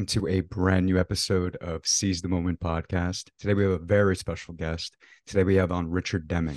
welcome 0.00 0.06
to 0.06 0.28
a 0.28 0.40
brand 0.40 0.86
new 0.86 0.98
episode 0.98 1.56
of 1.56 1.86
Seize 1.86 2.22
the 2.22 2.28
Moment 2.28 2.58
podcast. 2.58 3.28
Today 3.38 3.52
we 3.52 3.64
have 3.64 3.72
a 3.72 3.78
very 3.78 4.16
special 4.16 4.54
guest. 4.54 4.96
Today 5.26 5.44
we 5.44 5.56
have 5.56 5.70
on 5.70 5.90
Richard 5.90 6.26
Deming. 6.26 6.56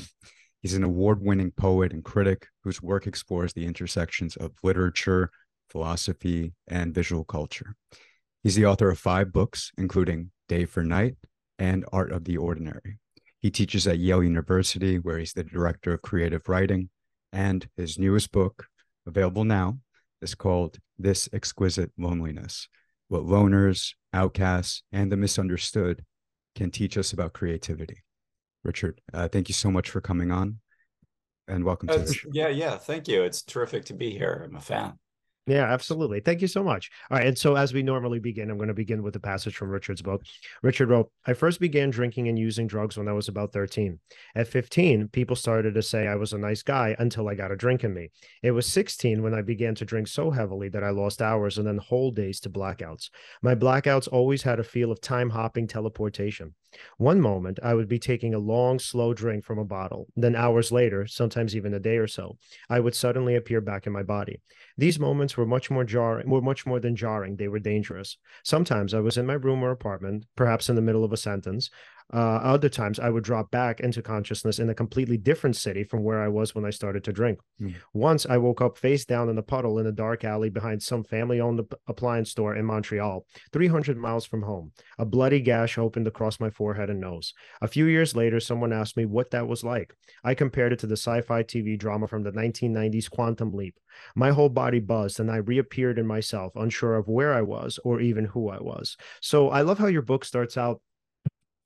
He's 0.61 0.75
an 0.75 0.83
award 0.85 1.21
winning 1.21 1.51
poet 1.51 1.91
and 1.91 2.05
critic 2.05 2.47
whose 2.63 2.81
work 2.81 3.05
explores 3.05 3.51
the 3.51 3.65
intersections 3.65 4.37
of 4.37 4.53
literature, 4.63 5.29
philosophy, 5.69 6.53
and 6.69 6.95
visual 6.95 7.25
culture. 7.25 7.75
He's 8.43 8.55
the 8.55 8.65
author 8.65 8.89
of 8.89 8.97
five 8.97 9.33
books, 9.33 9.73
including 9.77 10.31
Day 10.47 10.63
for 10.63 10.81
Night 10.81 11.17
and 11.59 11.83
Art 11.91 12.13
of 12.13 12.23
the 12.23 12.37
Ordinary. 12.37 12.97
He 13.41 13.51
teaches 13.51 13.85
at 13.87 13.99
Yale 13.99 14.23
University, 14.23 14.99
where 14.99 15.19
he's 15.19 15.33
the 15.33 15.43
director 15.43 15.91
of 15.95 16.01
creative 16.01 16.47
writing, 16.47 16.91
and 17.33 17.67
his 17.75 17.99
newest 17.99 18.31
book, 18.31 18.67
available 19.05 19.43
now, 19.43 19.79
is 20.21 20.33
called 20.33 20.77
This 20.97 21.27
Exquisite 21.33 21.91
Loneliness 21.97 22.69
What 23.13 23.27
Loners, 23.27 23.93
Outcasts, 24.11 24.81
and 24.91 25.11
the 25.11 25.17
Misunderstood 25.17 26.03
Can 26.55 26.71
Teach 26.71 26.97
Us 26.97 27.13
About 27.13 27.31
Creativity. 27.31 27.97
Richard, 28.63 29.01
uh, 29.13 29.27
thank 29.27 29.49
you 29.49 29.53
so 29.53 29.69
much 29.69 29.87
for 29.91 30.01
coming 30.01 30.31
on 30.31 30.57
and 31.47 31.63
welcome 31.63 31.89
to 31.89 31.99
the 31.99 32.11
show. 32.11 32.29
Yeah, 32.33 32.47
yeah. 32.47 32.75
Thank 32.75 33.07
you. 33.07 33.21
It's 33.21 33.43
terrific 33.43 33.85
to 33.85 33.93
be 33.93 34.09
here. 34.09 34.47
I'm 34.49 34.55
a 34.55 34.59
fan. 34.59 34.93
Yeah, 35.45 35.65
absolutely. 35.65 36.21
Thank 36.21 36.41
you 36.41 36.47
so 36.47 36.63
much. 36.63 36.89
All 37.11 37.17
right. 37.17 37.27
And 37.27 37.37
so, 37.37 37.55
as 37.55 37.73
we 37.73 37.83
normally 37.83 38.19
begin, 38.19 38.49
I'm 38.49 38.57
going 38.57 38.69
to 38.69 38.73
begin 38.73 39.03
with 39.03 39.17
a 39.17 39.19
passage 39.19 39.57
from 39.57 39.71
Richard's 39.71 40.01
book. 40.01 40.21
Richard 40.61 40.89
wrote 40.89 41.11
I 41.25 41.33
first 41.33 41.59
began 41.59 41.89
drinking 41.89 42.29
and 42.29 42.39
using 42.39 42.65
drugs 42.65 42.97
when 42.97 43.09
I 43.09 43.13
was 43.13 43.27
about 43.27 43.51
13. 43.51 43.99
At 44.35 44.47
15, 44.47 45.09
people 45.09 45.35
started 45.35 45.73
to 45.73 45.81
say 45.81 46.07
I 46.07 46.15
was 46.15 46.31
a 46.31 46.37
nice 46.37 46.63
guy 46.63 46.95
until 46.97 47.27
I 47.27 47.35
got 47.35 47.51
a 47.51 47.57
drink 47.57 47.83
in 47.83 47.93
me. 47.93 48.09
It 48.41 48.51
was 48.51 48.67
16 48.67 49.21
when 49.21 49.33
I 49.33 49.41
began 49.41 49.75
to 49.75 49.85
drink 49.85 50.07
so 50.07 50.31
heavily 50.31 50.69
that 50.69 50.83
I 50.83 50.91
lost 50.91 51.21
hours 51.21 51.57
and 51.57 51.67
then 51.67 51.77
whole 51.77 52.11
days 52.11 52.39
to 52.41 52.49
blackouts. 52.49 53.09
My 53.41 53.53
blackouts 53.53 54.07
always 54.09 54.43
had 54.43 54.61
a 54.61 54.63
feel 54.63 54.91
of 54.91 55.01
time 55.01 55.29
hopping 55.29 55.67
teleportation. 55.67 56.55
One 56.97 57.21
moment, 57.21 57.59
I 57.61 57.73
would 57.73 57.87
be 57.87 57.99
taking 57.99 58.33
a 58.33 58.39
long, 58.39 58.79
slow 58.79 59.13
drink 59.13 59.43
from 59.43 59.59
a 59.59 59.65
bottle. 59.65 60.07
Then, 60.15 60.35
hours 60.35 60.71
later, 60.71 61.07
sometimes 61.07 61.55
even 61.55 61.73
a 61.73 61.79
day 61.79 61.97
or 61.97 62.07
so, 62.07 62.37
I 62.69 62.79
would 62.79 62.95
suddenly 62.95 63.35
appear 63.35 63.61
back 63.61 63.87
in 63.87 63.93
my 63.93 64.03
body. 64.03 64.41
These 64.77 64.99
moments 64.99 65.37
were 65.37 65.45
much 65.45 65.69
more 65.69 65.83
jarring, 65.83 66.29
were 66.29 66.41
much 66.41 66.65
more 66.65 66.79
than 66.79 66.95
jarring. 66.95 67.35
They 67.35 67.47
were 67.47 67.59
dangerous. 67.59 68.17
Sometimes 68.43 68.93
I 68.93 68.99
was 68.99 69.17
in 69.17 69.25
my 69.25 69.33
room 69.33 69.63
or 69.63 69.71
apartment, 69.71 70.25
perhaps 70.35 70.69
in 70.69 70.75
the 70.75 70.81
middle 70.81 71.03
of 71.03 71.13
a 71.13 71.17
sentence. 71.17 71.69
Uh, 72.13 72.37
other 72.43 72.69
times, 72.69 72.99
I 72.99 73.09
would 73.09 73.23
drop 73.23 73.49
back 73.49 73.79
into 73.79 74.03
consciousness 74.03 74.59
in 74.59 74.69
a 74.69 74.75
completely 74.75 75.17
different 75.17 75.55
city 75.55 75.83
from 75.83 76.03
where 76.03 76.21
I 76.21 76.27
was 76.27 76.53
when 76.53 76.63
I 76.63 76.69
started 76.69 77.03
to 77.05 77.11
drink. 77.11 77.39
Mm. 77.59 77.75
Once, 77.93 78.27
I 78.27 78.37
woke 78.37 78.61
up 78.61 78.77
face 78.77 79.03
down 79.03 79.29
in 79.29 79.37
a 79.39 79.43
puddle 79.43 79.79
in 79.79 79.87
a 79.87 79.91
dark 79.91 80.23
alley 80.23 80.49
behind 80.49 80.83
some 80.83 81.03
family 81.03 81.41
owned 81.41 81.61
appliance 81.87 82.29
store 82.29 82.55
in 82.55 82.65
Montreal, 82.65 83.25
300 83.51 83.97
miles 83.97 84.25
from 84.25 84.43
home. 84.43 84.71
A 84.99 85.05
bloody 85.05 85.41
gash 85.41 85.77
opened 85.77 86.07
across 86.07 86.39
my 86.39 86.51
forehead 86.51 86.91
and 86.91 87.01
nose. 87.01 87.33
A 87.61 87.67
few 87.67 87.85
years 87.85 88.15
later, 88.15 88.39
someone 88.39 88.71
asked 88.71 88.95
me 88.95 89.05
what 89.05 89.31
that 89.31 89.47
was 89.47 89.63
like. 89.63 89.95
I 90.23 90.35
compared 90.35 90.71
it 90.71 90.79
to 90.79 90.87
the 90.87 90.93
sci 90.93 91.21
fi 91.21 91.41
TV 91.41 91.77
drama 91.79 92.07
from 92.07 92.21
the 92.21 92.31
1990s 92.31 93.09
Quantum 93.09 93.53
Leap. 93.53 93.75
My 94.15 94.31
whole 94.31 94.49
body 94.49 94.79
buzzed 94.79 95.19
and 95.19 95.31
I 95.31 95.37
reappeared 95.37 95.97
in 95.97 96.05
myself, 96.05 96.55
unsure 96.55 96.95
of 96.95 97.07
where 97.07 97.33
I 97.33 97.41
was 97.41 97.79
or 97.83 97.99
even 97.99 98.25
who 98.25 98.49
I 98.49 98.61
was. 98.61 98.97
So 99.21 99.49
I 99.49 99.61
love 99.61 99.79
how 99.79 99.87
your 99.87 100.01
book 100.01 100.25
starts 100.25 100.57
out 100.57 100.81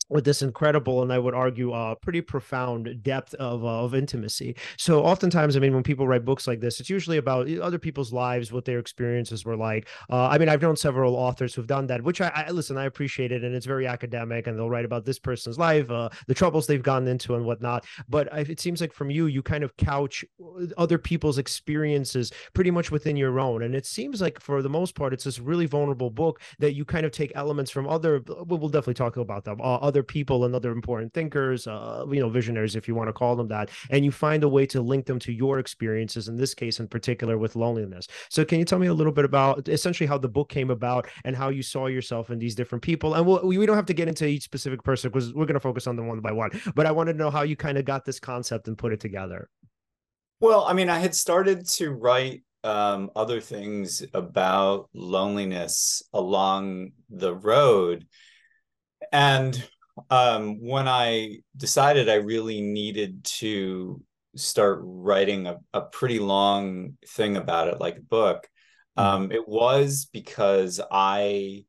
with 0.09 0.25
this 0.25 0.41
incredible 0.41 1.01
and 1.01 1.11
I 1.11 1.19
would 1.19 1.33
argue 1.33 1.71
uh 1.71 1.95
pretty 1.95 2.21
profound 2.21 3.03
depth 3.03 3.33
of 3.35 3.63
uh, 3.63 3.83
of 3.83 3.93
intimacy. 3.93 4.55
So 4.77 5.03
oftentimes, 5.03 5.55
I 5.55 5.59
mean, 5.59 5.73
when 5.73 5.83
people 5.83 6.07
write 6.07 6.25
books 6.25 6.47
like 6.47 6.59
this, 6.59 6.79
it's 6.79 6.89
usually 6.89 7.17
about 7.17 7.49
other 7.59 7.79
people's 7.79 8.13
lives, 8.13 8.51
what 8.51 8.65
their 8.65 8.79
experiences 8.79 9.45
were 9.45 9.55
like. 9.55 9.87
Uh, 10.09 10.27
I 10.27 10.37
mean, 10.37 10.49
I've 10.49 10.61
known 10.61 10.75
several 10.75 11.15
authors 11.15 11.53
who've 11.53 11.67
done 11.67 11.87
that, 11.87 12.01
which 12.01 12.21
I, 12.21 12.45
I, 12.47 12.51
listen, 12.51 12.77
I 12.77 12.85
appreciate 12.85 13.31
it, 13.31 13.43
and 13.43 13.55
it's 13.55 13.65
very 13.65 13.87
academic, 13.87 14.47
and 14.47 14.57
they'll 14.57 14.69
write 14.69 14.85
about 14.85 15.05
this 15.05 15.19
person's 15.19 15.57
life, 15.57 15.89
uh, 15.89 16.09
the 16.27 16.33
troubles 16.33 16.67
they've 16.67 16.83
gotten 16.83 17.07
into, 17.07 17.35
and 17.35 17.45
whatnot. 17.45 17.85
But 18.09 18.31
I, 18.33 18.39
it 18.39 18.59
seems 18.59 18.81
like 18.81 18.93
from 18.93 19.09
you, 19.09 19.27
you 19.27 19.41
kind 19.41 19.63
of 19.63 19.75
couch 19.77 20.25
uh, 20.41 20.65
other 20.77 20.97
people's 20.97 21.37
experiences 21.37 22.31
pretty 22.53 22.71
much 22.71 22.91
within 22.91 23.15
your 23.17 23.39
own, 23.39 23.63
and 23.63 23.75
it 23.75 23.85
seems 23.85 24.21
like 24.21 24.39
for 24.39 24.61
the 24.61 24.69
most 24.69 24.95
part, 24.95 25.13
it's 25.13 25.23
this 25.23 25.39
really 25.39 25.65
vulnerable 25.65 26.09
book 26.09 26.41
that 26.59 26.73
you 26.73 26.85
kind 26.85 27.05
of 27.05 27.11
take 27.11 27.31
elements 27.35 27.71
from 27.71 27.87
other. 27.87 28.23
We'll 28.27 28.69
definitely 28.69 28.93
talk 28.95 29.17
about 29.17 29.43
them, 29.43 29.61
uh, 29.61 29.75
other 29.75 29.96
other 29.97 30.03
people 30.03 30.45
and 30.45 30.53
other 30.53 30.71
important 30.71 31.11
thinkers, 31.11 31.65
uh, 31.65 32.05
you 32.07 32.19
know, 32.19 32.29
visionaries, 32.29 32.75
if 32.75 32.87
you 32.87 32.93
want 32.93 33.07
to 33.07 33.13
call 33.13 33.35
them 33.35 33.47
that, 33.47 33.71
and 33.89 34.05
you 34.05 34.11
find 34.11 34.43
a 34.43 34.47
way 34.47 34.63
to 34.63 34.79
link 34.79 35.07
them 35.07 35.17
to 35.17 35.33
your 35.33 35.57
experiences, 35.57 36.27
in 36.27 36.37
this 36.37 36.53
case 36.53 36.79
in 36.79 36.87
particular 36.87 37.35
with 37.37 37.55
loneliness. 37.55 38.07
So, 38.29 38.45
can 38.45 38.59
you 38.59 38.65
tell 38.65 38.77
me 38.77 38.87
a 38.87 38.93
little 38.93 39.11
bit 39.11 39.25
about 39.25 39.67
essentially 39.67 40.05
how 40.05 40.19
the 40.19 40.29
book 40.29 40.49
came 40.49 40.69
about 40.69 41.07
and 41.25 41.35
how 41.35 41.49
you 41.49 41.63
saw 41.63 41.87
yourself 41.87 42.29
in 42.29 42.37
these 42.37 42.53
different 42.53 42.83
people? 42.83 43.15
And 43.15 43.25
we'll, 43.25 43.43
we 43.43 43.65
don't 43.65 43.75
have 43.75 43.87
to 43.87 43.93
get 43.93 44.07
into 44.07 44.27
each 44.27 44.43
specific 44.43 44.83
person 44.83 45.09
because 45.09 45.33
we're 45.33 45.45
going 45.45 45.55
to 45.55 45.59
focus 45.59 45.87
on 45.87 45.95
them 45.95 46.07
one 46.07 46.19
by 46.19 46.31
one, 46.31 46.51
but 46.75 46.85
I 46.85 46.91
want 46.91 47.07
to 47.07 47.13
know 47.13 47.31
how 47.31 47.41
you 47.41 47.55
kind 47.55 47.79
of 47.79 47.85
got 47.85 48.05
this 48.05 48.19
concept 48.19 48.67
and 48.67 48.77
put 48.77 48.93
it 48.93 48.99
together. 48.99 49.49
Well, 50.39 50.65
I 50.65 50.73
mean, 50.73 50.89
I 50.89 50.99
had 50.99 51.15
started 51.15 51.67
to 51.69 51.89
write 51.89 52.43
um, 52.63 53.09
other 53.15 53.41
things 53.41 54.03
about 54.13 54.89
loneliness 54.93 56.03
along 56.13 56.91
the 57.09 57.33
road. 57.33 58.05
And 59.11 59.67
um, 60.09 60.61
when 60.61 60.87
I 60.87 61.39
decided 61.55 62.09
I 62.09 62.15
really 62.15 62.61
needed 62.61 63.23
to 63.39 64.01
start 64.35 64.79
writing 64.83 65.47
a, 65.47 65.57
a 65.73 65.81
pretty 65.81 66.19
long 66.19 66.97
thing 67.07 67.37
about 67.37 67.67
it, 67.67 67.79
like 67.79 67.97
a 67.97 68.01
book, 68.01 68.47
hmm. 68.95 69.03
um, 69.03 69.31
it 69.31 69.47
was 69.47 70.07
because 70.11 70.79
I 70.91 71.65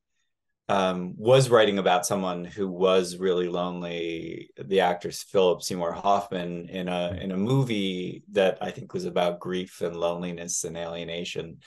um, 0.69 1.15
was 1.17 1.49
writing 1.49 1.78
about 1.78 2.05
someone 2.05 2.44
who 2.44 2.69
was 2.69 3.17
really 3.17 3.49
lonely. 3.49 4.50
The 4.62 4.81
actress 4.81 5.22
Philip 5.22 5.62
Seymour 5.62 5.93
Hoffman 5.93 6.69
in 6.69 6.88
a 6.88 7.15
hmm. 7.15 7.19
in 7.19 7.33
a 7.33 7.37
movie 7.37 8.22
that 8.33 8.59
I 8.61 8.71
think 8.71 8.93
was 8.93 9.05
about 9.05 9.41
grief 9.41 9.81
and 9.81 9.97
loneliness 9.97 10.65
and 10.65 10.77
alienation, 10.77 11.59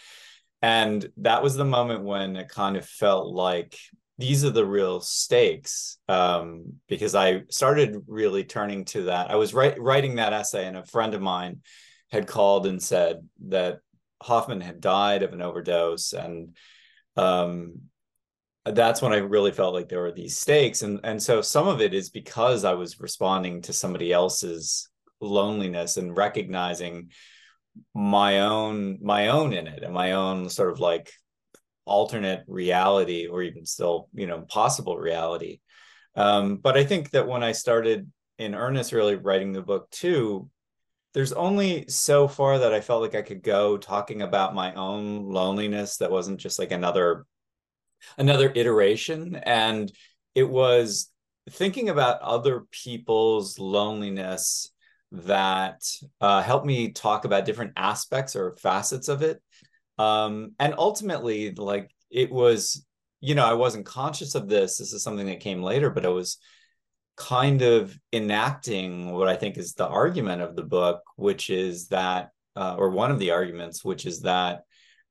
and 0.62 1.08
that 1.18 1.42
was 1.42 1.56
the 1.56 1.66
moment 1.66 2.04
when 2.04 2.36
it 2.36 2.50
kind 2.50 2.78
of 2.78 2.86
felt 2.86 3.34
like 3.34 3.78
these 4.18 4.46
are 4.46 4.52
the 4.52 4.66
real 4.66 5.02
stakes 5.02 5.98
um, 6.08 6.74
because 6.88 7.16
I 7.16 7.44
started 7.50 8.04
really 8.08 8.44
turning 8.44 8.86
to 8.86 9.04
that. 9.04 9.32
I 9.32 9.36
was 9.36 9.54
write, 9.54 9.82
writing 9.82 10.16
that 10.16 10.34
essay, 10.34 10.68
and 10.68 10.78
a 10.78 10.86
friend 10.86 11.14
of 11.14 11.22
mine 11.22 11.62
had 12.12 12.28
called 12.28 12.68
and 12.68 12.82
said 12.82 13.28
that 13.48 13.80
Hoffman 14.22 14.62
had 14.62 14.82
died 14.82 15.24
of 15.24 15.34
an 15.34 15.42
overdose, 15.42 16.14
and 16.14 16.56
um, 17.16 17.82
that's 18.66 19.02
when 19.02 19.14
I 19.14 19.18
really 19.18 19.52
felt 19.52 19.74
like 19.74 19.90
there 19.90 20.02
were 20.02 20.12
these 20.12 20.38
stakes, 20.38 20.84
and 20.84 21.00
and 21.04 21.22
so 21.22 21.42
some 21.42 21.68
of 21.68 21.82
it 21.82 21.94
is 21.94 22.10
because 22.10 22.64
I 22.64 22.74
was 22.74 23.00
responding 23.00 23.64
to 23.64 23.74
somebody 23.74 24.12
else's 24.14 24.90
loneliness 25.20 25.98
and 25.98 26.16
recognizing 26.16 27.10
my 27.94 28.42
own 28.42 29.00
my 29.02 29.30
own 29.30 29.54
in 29.54 29.68
it 29.68 29.84
and 29.84 29.94
my 29.94 30.12
own 30.12 30.50
sort 30.50 30.72
of 30.72 30.80
like 30.80 31.12
alternate 31.92 32.44
reality 32.48 33.28
or 33.28 33.44
even 33.44 33.66
still 33.66 34.10
you 34.14 34.28
know 34.28 34.42
possible 34.42 34.98
reality. 34.98 35.60
Um, 36.16 36.58
but 36.58 36.78
i 36.78 36.84
think 36.84 37.12
that 37.12 37.28
when 37.28 37.42
i 37.42 37.54
started 37.54 38.12
in 38.38 38.54
earnest 38.54 38.92
really 38.92 39.16
writing 39.16 39.54
the 39.54 39.62
book 39.62 39.90
too 39.92 40.50
there's 41.14 41.32
only 41.32 41.88
so 41.88 42.28
far 42.28 42.60
that 42.60 42.74
i 42.74 42.82
felt 42.82 43.02
like 43.02 43.16
i 43.16 43.22
could 43.22 43.44
go 43.44 43.78
talking 43.78 44.22
about 44.22 44.54
my 44.54 44.74
own 44.74 45.30
loneliness 45.30 45.98
that 45.98 46.12
wasn't 46.12 46.38
just 46.38 46.60
like 46.60 46.72
another 46.72 47.26
another 48.18 48.52
iteration. 48.54 49.36
And 49.36 49.92
it 50.36 50.44
was 50.44 51.10
thinking 51.50 51.90
about 51.90 52.22
other 52.22 52.66
people's 52.72 53.60
loneliness 53.60 54.72
that 55.12 55.82
uh, 56.22 56.42
helped 56.42 56.66
me 56.66 56.92
talk 56.92 57.26
about 57.26 57.46
different 57.46 57.74
aspects 57.76 58.36
or 58.36 58.56
facets 58.58 59.10
of 59.10 59.22
it 59.22 59.42
um 60.02 60.54
and 60.60 60.74
ultimately 60.78 61.52
like 61.52 61.92
it 62.10 62.32
was 62.32 62.86
you 63.20 63.36
know 63.36 63.46
i 63.46 63.54
wasn't 63.54 63.86
conscious 63.86 64.36
of 64.36 64.48
this. 64.48 64.78
This 64.78 64.94
is 64.94 65.04
something 65.04 65.28
that 65.28 65.40
came 65.40 65.62
later 65.62 65.90
but 65.90 66.06
i 66.06 66.10
was 66.10 66.38
kind 67.18 67.62
of 67.62 67.98
enacting 68.14 69.12
what 69.12 69.28
i 69.28 69.36
think 69.36 69.58
is 69.58 69.74
the 69.74 69.88
argument 69.88 70.42
of 70.42 70.56
the 70.56 70.64
book 70.64 71.02
which 71.16 71.50
is 71.50 71.88
that 71.90 72.30
uh, 72.56 72.76
or 72.78 72.90
one 72.90 73.12
of 73.12 73.20
the 73.20 73.32
arguments 73.32 73.84
which 73.84 74.06
is 74.06 74.22
that 74.22 74.62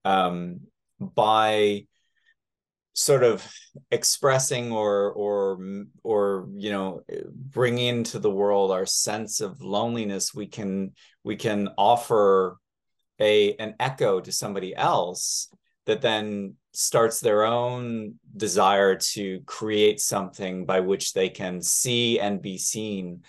um 0.04 0.60
by 0.98 1.84
sort 2.94 3.22
of 3.22 3.48
expressing 3.90 4.72
or 4.72 5.12
or 5.12 5.58
or 6.02 6.48
you 6.54 6.70
know 6.72 7.02
bringing 7.32 7.86
into 7.86 8.18
the 8.18 8.30
world 8.30 8.70
our 8.72 8.86
sense 8.86 9.40
of 9.40 9.62
loneliness 9.62 10.34
we 10.34 10.46
can 10.46 10.92
we 11.22 11.36
can 11.36 11.68
offer 11.78 12.58
a 13.20 13.54
an 13.56 13.74
echo 13.80 14.20
to 14.20 14.32
somebody 14.32 14.74
else 14.74 15.52
that 15.86 16.00
then 16.02 16.54
starts 16.72 17.20
their 17.20 17.44
own 17.44 18.14
desire 18.36 18.96
to 18.96 19.40
create 19.46 20.00
something 20.00 20.64
by 20.66 20.80
which 20.80 21.12
they 21.12 21.28
can 21.28 21.60
see 21.62 22.20
and 22.20 22.42
be 22.42 22.58
seen 22.58 23.22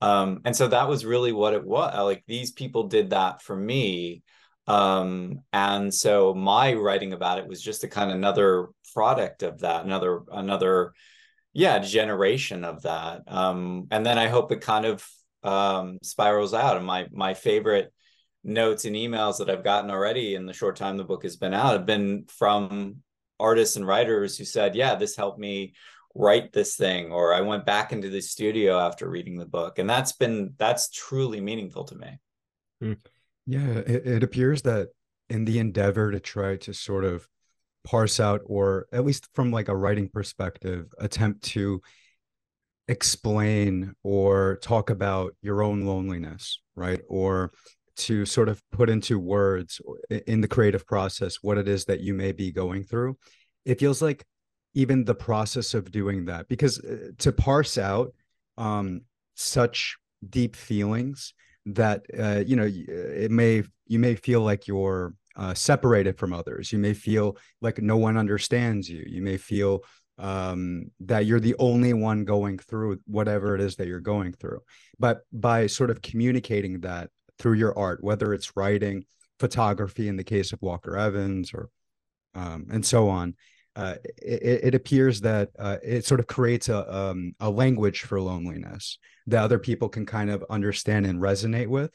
um, 0.00 0.40
and 0.44 0.54
so 0.54 0.68
that 0.68 0.88
was 0.88 1.04
really 1.04 1.32
what 1.32 1.54
it 1.54 1.64
was 1.64 1.94
like 2.04 2.22
these 2.26 2.52
people 2.52 2.84
did 2.88 3.10
that 3.10 3.42
for 3.42 3.56
me 3.56 4.22
Um, 4.66 5.40
and 5.52 5.92
so 5.94 6.34
my 6.34 6.74
writing 6.74 7.12
about 7.14 7.38
it 7.38 7.46
was 7.48 7.62
just 7.62 7.84
a 7.84 7.88
kind 7.88 8.10
of 8.10 8.16
another 8.16 8.68
product 8.94 9.42
of 9.42 9.60
that, 9.60 9.84
another 9.84 10.22
another 10.30 10.92
yeah 11.52 11.78
generation 11.78 12.64
of 12.64 12.82
that. 12.82 13.22
Um, 13.28 13.86
and 13.90 14.04
then 14.04 14.18
I 14.18 14.28
hope 14.28 14.52
it 14.52 14.60
kind 14.60 14.86
of 14.86 15.06
um, 15.42 15.98
spirals 16.02 16.54
out. 16.54 16.76
And 16.76 16.86
my 16.86 17.06
my 17.12 17.34
favorite 17.34 17.92
notes 18.44 18.84
and 18.84 18.96
emails 18.96 19.38
that 19.38 19.50
I've 19.50 19.64
gotten 19.64 19.90
already 19.90 20.34
in 20.34 20.46
the 20.46 20.52
short 20.52 20.76
time 20.76 20.96
the 20.96 21.04
book 21.04 21.22
has 21.22 21.36
been 21.36 21.54
out 21.54 21.72
have 21.72 21.86
been 21.86 22.24
from 22.28 23.02
artists 23.40 23.76
and 23.76 23.86
writers 23.86 24.36
who 24.36 24.44
said, 24.44 24.74
"Yeah, 24.74 24.94
this 24.94 25.16
helped 25.16 25.38
me 25.38 25.74
write 26.14 26.52
this 26.52 26.76
thing," 26.76 27.12
or 27.12 27.34
"I 27.34 27.40
went 27.40 27.66
back 27.66 27.92
into 27.92 28.08
the 28.10 28.20
studio 28.20 28.78
after 28.78 29.08
reading 29.08 29.38
the 29.38 29.46
book," 29.46 29.78
and 29.78 29.88
that's 29.88 30.12
been 30.12 30.54
that's 30.58 30.90
truly 30.90 31.40
meaningful 31.40 31.84
to 31.84 31.94
me. 31.96 32.18
Hmm. 32.80 32.92
Yeah, 33.46 33.78
it, 33.78 34.06
it 34.06 34.22
appears 34.22 34.62
that 34.62 34.88
in 35.30 35.44
the 35.44 35.58
endeavor 35.58 36.10
to 36.10 36.20
try 36.20 36.56
to 36.56 36.72
sort 36.72 37.04
of 37.04 37.28
parse 37.84 38.20
out, 38.20 38.42
or 38.44 38.86
at 38.92 39.04
least 39.04 39.28
from 39.34 39.50
like 39.50 39.68
a 39.68 39.76
writing 39.76 40.08
perspective, 40.08 40.92
attempt 40.98 41.42
to 41.42 41.80
explain 42.88 43.94
or 44.02 44.58
talk 44.62 44.90
about 44.90 45.34
your 45.42 45.62
own 45.62 45.84
loneliness, 45.84 46.60
right? 46.74 47.00
Or 47.08 47.52
to 47.98 48.24
sort 48.24 48.48
of 48.48 48.62
put 48.70 48.88
into 48.88 49.18
words 49.18 49.80
in 50.26 50.40
the 50.40 50.48
creative 50.48 50.86
process 50.86 51.38
what 51.42 51.58
it 51.58 51.68
is 51.68 51.84
that 51.86 52.00
you 52.00 52.14
may 52.14 52.32
be 52.32 52.50
going 52.50 52.84
through. 52.84 53.16
It 53.64 53.78
feels 53.78 54.00
like 54.00 54.24
even 54.74 55.04
the 55.04 55.14
process 55.14 55.74
of 55.74 55.90
doing 55.90 56.26
that, 56.26 56.48
because 56.48 56.78
uh, 56.78 57.10
to 57.18 57.32
parse 57.32 57.76
out 57.76 58.14
um, 58.56 59.02
such 59.34 59.96
deep 60.28 60.56
feelings 60.56 61.34
that 61.66 62.02
uh, 62.18 62.42
you 62.46 62.56
know 62.56 62.68
it 62.68 63.30
may 63.30 63.62
you 63.86 63.98
may 63.98 64.14
feel 64.14 64.40
like 64.40 64.66
you're 64.66 65.14
uh, 65.36 65.54
separated 65.54 66.18
from 66.18 66.32
others. 66.32 66.72
You 66.72 66.78
may 66.78 66.94
feel 66.94 67.36
like 67.60 67.80
no 67.80 67.96
one 67.96 68.16
understands 68.16 68.88
you. 68.88 69.04
You 69.06 69.22
may 69.22 69.36
feel 69.36 69.84
um, 70.18 70.90
that 71.00 71.26
you're 71.26 71.40
the 71.40 71.54
only 71.58 71.92
one 71.92 72.24
going 72.24 72.58
through 72.58 72.98
whatever 73.06 73.54
it 73.54 73.60
is 73.60 73.76
that 73.76 73.86
you're 73.86 74.00
going 74.00 74.32
through. 74.32 74.60
But 74.98 75.20
by 75.32 75.68
sort 75.68 75.90
of 75.90 76.02
communicating 76.02 76.80
that 76.80 77.10
through 77.38 77.54
your 77.54 77.78
art, 77.78 78.02
whether 78.02 78.32
it's 78.34 78.56
writing, 78.56 79.04
photography 79.38 80.08
in 80.08 80.16
the 80.16 80.24
case 80.24 80.52
of 80.52 80.62
Walker 80.62 80.96
Evans, 80.96 81.52
or 81.54 81.70
um, 82.34 82.66
and 82.70 82.84
so 82.84 83.08
on, 83.08 83.34
uh, 83.76 83.94
it, 84.20 84.64
it, 84.64 84.74
appears 84.74 85.20
that 85.20 85.50
uh, 85.58 85.76
it 85.82 86.04
sort 86.04 86.20
of 86.20 86.26
creates 86.26 86.68
a 86.68 86.94
um, 86.94 87.34
a 87.40 87.48
language 87.48 88.02
for 88.02 88.20
loneliness 88.20 88.98
that 89.26 89.42
other 89.42 89.58
people 89.58 89.88
can 89.88 90.04
kind 90.04 90.30
of 90.30 90.44
understand 90.50 91.06
and 91.06 91.20
resonate 91.20 91.68
with, 91.68 91.92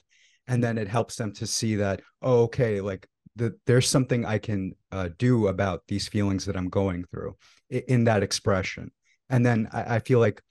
and 0.48 0.64
then 0.64 0.78
it 0.78 0.88
helps 0.88 1.16
them 1.16 1.34
to 1.34 1.46
see 1.46 1.76
that 1.76 2.02
oh, 2.22 2.44
okay, 2.44 2.82
like 2.82 3.08
that 3.36 3.54
there's 3.66 3.90
something 3.90 4.26
I 4.26 4.38
can 4.38 4.76
uh, 4.92 5.10
do 5.18 5.48
about 5.48 5.84
these 5.88 6.08
feelings 6.08 6.46
that 6.46 6.56
I'm 6.56 6.70
going 6.70 7.06
through 7.06 7.36
in, 7.70 7.82
in 7.88 8.04
that 8.06 8.24
expression. 8.24 8.92
And 9.30 9.46
then 9.46 9.68
I, 9.72 9.96
I 9.96 10.00
feel 10.00 10.20
like, 10.20 10.42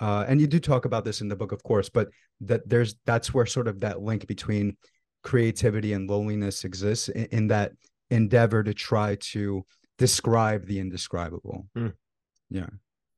uh, 0.00 0.24
and 0.28 0.40
you 0.40 0.46
do 0.46 0.58
talk 0.58 0.84
about 0.84 1.04
this 1.04 1.20
in 1.20 1.28
the 1.28 1.36
book, 1.36 1.52
of 1.52 1.62
course, 1.62 1.88
but 1.88 2.08
that 2.40 2.68
there's 2.68 2.96
that's 3.06 3.32
where 3.32 3.46
sort 3.46 3.68
of 3.68 3.80
that 3.80 4.02
link 4.02 4.26
between 4.26 4.76
creativity 5.22 5.92
and 5.92 6.08
loneliness 6.08 6.64
exists 6.64 7.08
in, 7.08 7.26
in 7.26 7.46
that 7.48 7.72
endeavor 8.10 8.62
to 8.62 8.74
try 8.74 9.16
to 9.16 9.64
describe 9.98 10.66
the 10.66 10.78
indescribable. 10.78 11.66
Mm. 11.76 11.92
Yeah. 12.50 12.66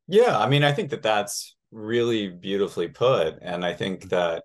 Yeah. 0.07 0.39
I 0.39 0.49
mean, 0.49 0.63
I 0.63 0.73
think 0.73 0.91
that 0.91 1.03
that's 1.03 1.57
really 1.73 2.29
beautifully 2.29 2.89
put. 2.89 3.39
And 3.43 3.65
I 3.65 3.73
think 3.73 4.11
that, 4.11 4.45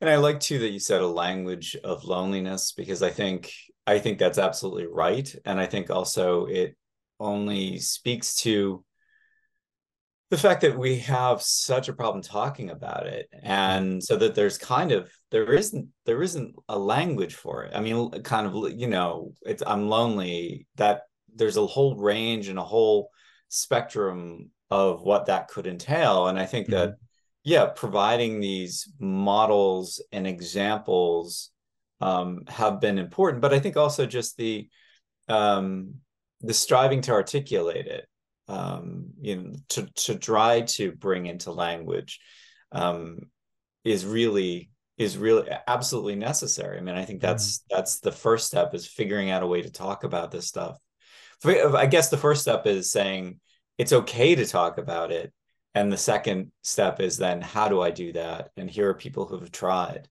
and 0.00 0.10
I 0.10 0.16
like 0.16 0.40
too 0.40 0.58
that 0.60 0.70
you 0.70 0.80
said 0.80 1.02
a 1.02 1.06
language 1.06 1.76
of 1.84 2.04
loneliness 2.04 2.72
because 2.72 3.02
I 3.02 3.10
think 3.10 3.52
I 3.86 3.98
think 3.98 4.18
that's 4.18 4.38
absolutely 4.38 4.86
right. 4.86 5.32
And 5.44 5.60
I 5.60 5.66
think 5.66 5.90
also 5.90 6.46
it 6.46 6.74
only 7.20 7.78
speaks 7.78 8.36
to 8.36 8.84
the 10.34 10.40
fact 10.40 10.62
that 10.62 10.76
we 10.76 10.98
have 10.98 11.40
such 11.40 11.88
a 11.88 11.92
problem 11.92 12.20
talking 12.20 12.70
about 12.70 13.06
it 13.06 13.28
and 13.44 14.02
so 14.02 14.16
that 14.16 14.34
there's 14.34 14.58
kind 14.58 14.90
of 14.90 15.08
there 15.30 15.52
isn't 15.52 15.88
there 16.06 16.22
isn't 16.22 16.56
a 16.68 16.76
language 16.76 17.36
for 17.36 17.62
it. 17.62 17.72
I 17.72 17.80
mean 17.80 18.10
kind 18.22 18.44
of 18.44 18.72
you 18.72 18.88
know 18.88 19.32
it's 19.42 19.62
i'm 19.64 19.88
lonely 19.88 20.66
that 20.74 21.02
there's 21.36 21.56
a 21.56 21.64
whole 21.64 21.94
range 21.96 22.48
and 22.48 22.58
a 22.58 22.64
whole 22.64 23.10
spectrum 23.48 24.50
of 24.70 25.02
what 25.02 25.26
that 25.26 25.46
could 25.46 25.68
entail. 25.68 26.26
And 26.26 26.36
i 26.36 26.46
think 26.46 26.66
mm-hmm. 26.66 26.90
that 26.90 26.94
yeah 27.44 27.66
providing 27.66 28.40
these 28.40 28.92
models 28.98 30.02
and 30.10 30.26
examples 30.26 31.52
um, 32.00 32.42
have 32.48 32.80
been 32.80 32.98
important, 32.98 33.40
but 33.40 33.54
I 33.54 33.60
think 33.60 33.76
also 33.76 34.04
just 34.04 34.36
the 34.36 34.68
um, 35.28 35.94
the 36.40 36.52
striving 36.52 37.02
to 37.02 37.12
articulate 37.12 37.86
it, 37.86 38.08
um, 38.48 39.06
you 39.20 39.36
know, 39.36 39.52
to 39.70 39.86
to 39.94 40.18
try 40.18 40.62
to 40.62 40.92
bring 40.92 41.26
into 41.26 41.52
language 41.52 42.20
um, 42.72 43.18
is 43.84 44.04
really 44.04 44.70
is 44.96 45.18
really 45.18 45.48
absolutely 45.66 46.14
necessary. 46.14 46.78
I 46.78 46.80
mean, 46.80 46.94
I 46.94 47.04
think 47.04 47.20
that's 47.20 47.58
mm-hmm. 47.58 47.76
that's 47.76 48.00
the 48.00 48.12
first 48.12 48.46
step 48.46 48.74
is 48.74 48.86
figuring 48.86 49.30
out 49.30 49.42
a 49.42 49.46
way 49.46 49.62
to 49.62 49.70
talk 49.70 50.04
about 50.04 50.30
this 50.30 50.46
stuff. 50.46 50.78
I 51.44 51.86
guess 51.86 52.08
the 52.08 52.16
first 52.16 52.42
step 52.42 52.66
is 52.66 52.90
saying 52.90 53.40
it's 53.76 53.92
okay 53.92 54.34
to 54.34 54.46
talk 54.46 54.78
about 54.78 55.10
it, 55.10 55.32
and 55.74 55.92
the 55.92 55.96
second 55.96 56.52
step 56.62 57.00
is 57.00 57.18
then 57.18 57.40
how 57.40 57.68
do 57.68 57.80
I 57.80 57.90
do 57.90 58.12
that? 58.12 58.50
And 58.56 58.70
here 58.70 58.88
are 58.88 58.94
people 58.94 59.26
who 59.26 59.40
have 59.40 59.52
tried. 59.52 60.08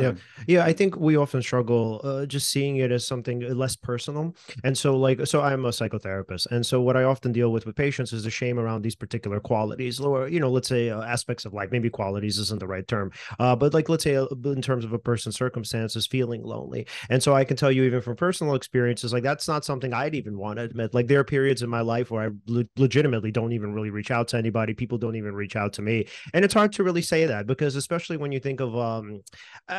Yeah. 0.00 0.10
Hmm. 0.12 0.18
Yeah. 0.46 0.64
I 0.64 0.72
think 0.72 0.96
we 0.96 1.16
often 1.16 1.42
struggle 1.42 2.00
uh, 2.04 2.26
just 2.26 2.48
seeing 2.48 2.76
it 2.76 2.90
as 2.92 3.06
something 3.06 3.44
uh, 3.44 3.48
less 3.54 3.76
personal. 3.76 4.34
And 4.62 4.76
so, 4.76 4.96
like, 4.96 5.26
so 5.26 5.40
I'm 5.40 5.64
a 5.64 5.70
psychotherapist. 5.70 6.46
And 6.50 6.64
so, 6.64 6.80
what 6.80 6.96
I 6.96 7.04
often 7.04 7.32
deal 7.32 7.52
with 7.52 7.66
with 7.66 7.76
patients 7.76 8.12
is 8.12 8.24
the 8.24 8.30
shame 8.30 8.58
around 8.58 8.82
these 8.82 8.94
particular 8.94 9.40
qualities, 9.40 10.00
or, 10.00 10.28
you 10.28 10.40
know, 10.40 10.50
let's 10.50 10.68
say 10.68 10.90
uh, 10.90 11.02
aspects 11.02 11.44
of 11.44 11.52
life, 11.52 11.70
maybe 11.70 11.90
qualities 11.90 12.38
isn't 12.38 12.60
the 12.60 12.66
right 12.66 12.86
term, 12.86 13.10
uh, 13.38 13.56
but 13.56 13.74
like, 13.74 13.88
let's 13.88 14.04
say 14.04 14.16
uh, 14.16 14.26
in 14.44 14.62
terms 14.62 14.84
of 14.84 14.92
a 14.92 14.98
person's 14.98 15.36
circumstances, 15.36 16.06
feeling 16.06 16.42
lonely. 16.42 16.86
And 17.10 17.22
so, 17.22 17.34
I 17.34 17.44
can 17.44 17.56
tell 17.56 17.70
you, 17.72 17.84
even 17.84 18.00
from 18.00 18.16
personal 18.16 18.54
experiences, 18.54 19.12
like, 19.12 19.22
that's 19.22 19.48
not 19.48 19.64
something 19.64 19.92
I'd 19.92 20.14
even 20.14 20.38
want 20.38 20.58
to 20.58 20.64
admit. 20.64 20.94
Like, 20.94 21.06
there 21.06 21.20
are 21.20 21.24
periods 21.24 21.62
in 21.62 21.70
my 21.70 21.80
life 21.80 22.10
where 22.10 22.28
I 22.28 22.30
le- 22.46 22.64
legitimately 22.76 23.30
don't 23.30 23.52
even 23.52 23.72
really 23.74 23.90
reach 23.90 24.10
out 24.10 24.28
to 24.28 24.36
anybody. 24.36 24.74
People 24.74 24.98
don't 24.98 25.16
even 25.16 25.34
reach 25.34 25.56
out 25.56 25.72
to 25.74 25.82
me. 25.82 26.06
And 26.32 26.44
it's 26.44 26.54
hard 26.54 26.72
to 26.72 26.84
really 26.84 27.02
say 27.02 27.26
that 27.26 27.46
because, 27.46 27.76
especially 27.76 28.16
when 28.16 28.32
you 28.32 28.40
think 28.40 28.60
of, 28.60 28.76
um, 28.76 29.20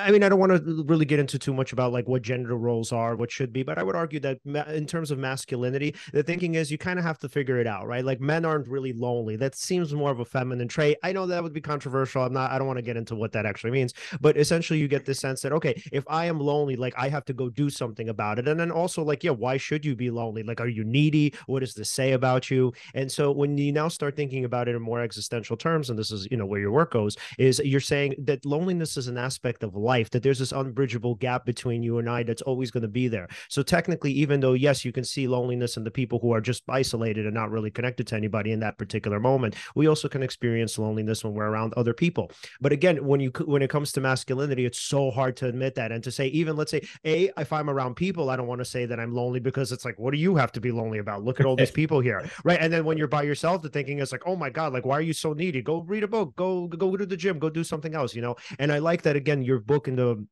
I 0.06 0.12
mean, 0.12 0.22
I 0.22 0.30
don't 0.30 0.40
want 0.40 0.52
to 0.52 0.84
really 0.86 1.06
get 1.06 1.18
into 1.20 1.40
too 1.40 1.54
much 1.54 1.74
about 1.74 1.92
like 1.92 2.08
what 2.08 2.22
gender 2.22 2.56
roles 2.56 2.92
are, 2.92 3.16
what 3.16 3.32
should 3.32 3.52
be, 3.52 3.64
but 3.64 3.80
I 3.80 3.84
would 3.84 3.96
argue 3.96 4.20
that 4.20 4.38
in 4.46 4.86
terms 4.86 5.10
of 5.10 5.18
masculinity, 5.18 5.96
the 6.14 6.22
thinking 6.22 6.54
is 6.56 6.70
you 6.70 6.78
kind 6.78 7.00
of 7.00 7.06
have 7.06 7.18
to 7.20 7.30
figure 7.30 7.58
it 7.60 7.66
out, 7.66 7.88
right? 7.88 8.06
Like 8.06 8.22
men 8.22 8.46
aren't 8.46 8.68
really 8.68 8.94
lonely. 8.94 9.36
That 9.36 9.56
seems 9.56 9.94
more 9.96 10.12
of 10.12 10.20
a 10.20 10.26
feminine 10.26 10.68
trait. 10.68 10.98
I 11.02 11.12
know 11.12 11.26
that 11.26 11.42
would 11.42 11.54
be 11.54 11.62
controversial. 11.62 12.22
I'm 12.22 12.34
not, 12.34 12.52
I 12.52 12.60
don't 12.60 12.68
want 12.68 12.78
to 12.78 12.84
get 12.84 12.98
into 12.98 13.16
what 13.16 13.32
that 13.32 13.48
actually 13.48 13.72
means, 13.72 13.96
but 14.22 14.38
essentially 14.38 14.78
you 14.78 14.88
get 14.88 15.06
the 15.06 15.16
sense 15.16 15.42
that, 15.42 15.52
okay, 15.54 15.82
if 15.92 16.04
I 16.08 16.26
am 16.26 16.40
lonely, 16.40 16.76
like 16.76 16.94
I 16.98 17.10
have 17.10 17.26
to 17.26 17.34
go 17.34 17.50
do 17.50 17.72
something 17.72 18.10
about 18.10 18.38
it. 18.38 18.48
And 18.48 18.60
then 18.60 18.70
also, 18.70 19.04
like, 19.04 19.24
yeah, 19.24 19.32
why 19.32 19.58
should 19.58 19.84
you 19.84 19.96
be 19.96 20.12
lonely? 20.12 20.44
Like, 20.44 20.62
are 20.62 20.68
you 20.68 20.84
needy? 20.84 21.34
What 21.48 21.62
does 21.62 21.74
this 21.74 21.90
say 21.90 22.12
about 22.12 22.52
you? 22.52 22.74
And 22.94 23.12
so 23.12 23.32
when 23.32 23.58
you 23.58 23.72
now 23.72 23.88
start 23.88 24.16
thinking 24.16 24.46
about 24.46 24.68
it 24.68 24.76
in 24.76 24.82
more 24.84 25.02
existential 25.02 25.58
terms, 25.58 25.90
and 25.90 25.98
this 25.98 26.12
is, 26.12 26.28
you 26.30 26.38
know, 26.38 26.46
where 26.46 26.60
your 26.60 26.72
work 26.72 26.92
goes, 26.92 27.18
is 27.40 27.60
you're 27.66 27.80
saying 27.80 28.16
that 28.20 28.46
loneliness 28.46 28.98
is 28.98 29.08
an 29.08 29.18
aspect 29.18 29.64
of 29.64 29.76
life 29.86 30.10
that 30.10 30.24
there's 30.24 30.40
this 30.40 30.52
unbridgeable 30.52 31.16
gap 31.16 31.46
between 31.46 31.84
you 31.84 32.00
and 32.00 32.10
I 32.10 32.24
that's 32.24 32.42
always 32.42 32.72
going 32.72 32.82
to 32.82 32.90
be 32.90 33.08
there. 33.08 33.28
So 33.50 33.64
technically, 33.64 34.12
even 34.12 34.40
though 34.40 34.54
yes, 34.54 34.84
you 34.84 34.92
can 34.92 35.04
see 35.04 35.28
loneliness 35.28 35.78
in 35.78 35.84
the 35.84 35.92
people 35.92 36.20
who 36.20 36.34
are 36.34 36.42
just 36.42 36.64
isolated 36.68 37.26
and 37.26 37.34
not 37.34 37.52
really 37.52 37.72
connected 37.72 38.08
to 38.08 38.16
anybody 38.16 38.52
in 38.52 38.60
that 38.62 38.78
particular 38.78 39.20
moment, 39.20 39.56
we 39.76 39.88
also 39.88 40.08
can 40.08 40.24
experience 40.24 40.78
loneliness 40.78 41.24
when 41.24 41.34
we're 41.34 41.46
around 41.48 41.74
other 41.76 41.94
people. 41.94 42.32
But 42.60 42.72
again, 42.72 43.06
when 43.06 43.20
you 43.20 43.32
when 43.46 43.62
it 43.62 43.70
comes 43.70 43.92
to 43.94 44.02
masculinity, 44.02 44.66
it's 44.66 44.80
so 44.80 45.12
hard 45.12 45.38
to 45.38 45.48
admit 45.48 45.76
that 45.76 45.92
and 45.92 46.04
to 46.04 46.12
say 46.12 46.28
even 46.28 46.56
let's 46.56 46.72
say 46.72 46.82
a 47.06 47.32
if 47.38 47.54
I'm 47.54 47.70
around 47.70 47.96
people, 47.96 48.30
I 48.30 48.36
don't 48.36 48.48
want 48.48 48.60
to 48.60 48.66
say 48.66 48.86
that 48.86 49.00
I'm 49.00 49.14
lonely 49.14 49.40
because 49.40 49.72
it's 49.72 49.86
like 49.86 50.00
what 50.00 50.12
do 50.12 50.18
you 50.18 50.36
have 50.36 50.52
to 50.54 50.62
be 50.62 50.72
lonely 50.72 51.00
about? 51.00 51.24
Look 51.24 51.40
at 51.40 51.46
all 51.46 51.56
these 51.56 51.72
people 51.82 52.00
here, 52.00 52.28
right? 52.44 52.60
And 52.60 52.74
then 52.74 52.86
when 52.86 52.98
you're 52.98 53.08
by 53.08 53.24
yourself, 53.24 53.62
the 53.62 53.70
thinking 53.70 54.00
is 54.00 54.12
like, 54.12 54.24
oh 54.26 54.36
my 54.36 54.50
god, 54.50 54.74
like 54.74 54.86
why 54.86 54.98
are 54.98 55.02
you 55.02 55.14
so 55.14 55.34
needy? 55.34 55.62
Go 55.62 55.82
read 55.82 56.04
a 56.04 56.08
book, 56.08 56.36
go 56.36 56.68
go 56.68 56.98
to 56.98 57.06
the 57.06 57.18
gym, 57.18 57.40
go 57.40 57.50
do 57.50 57.64
something 57.64 57.94
else, 57.94 58.16
you 58.16 58.22
know. 58.22 58.36
And 58.60 58.72
I 58.72 58.80
like 58.80 59.04
that 59.04 59.16
again. 59.16 59.44
Your 59.44 59.60
book 59.60 59.75
in 59.88 59.96
the 59.96 60.26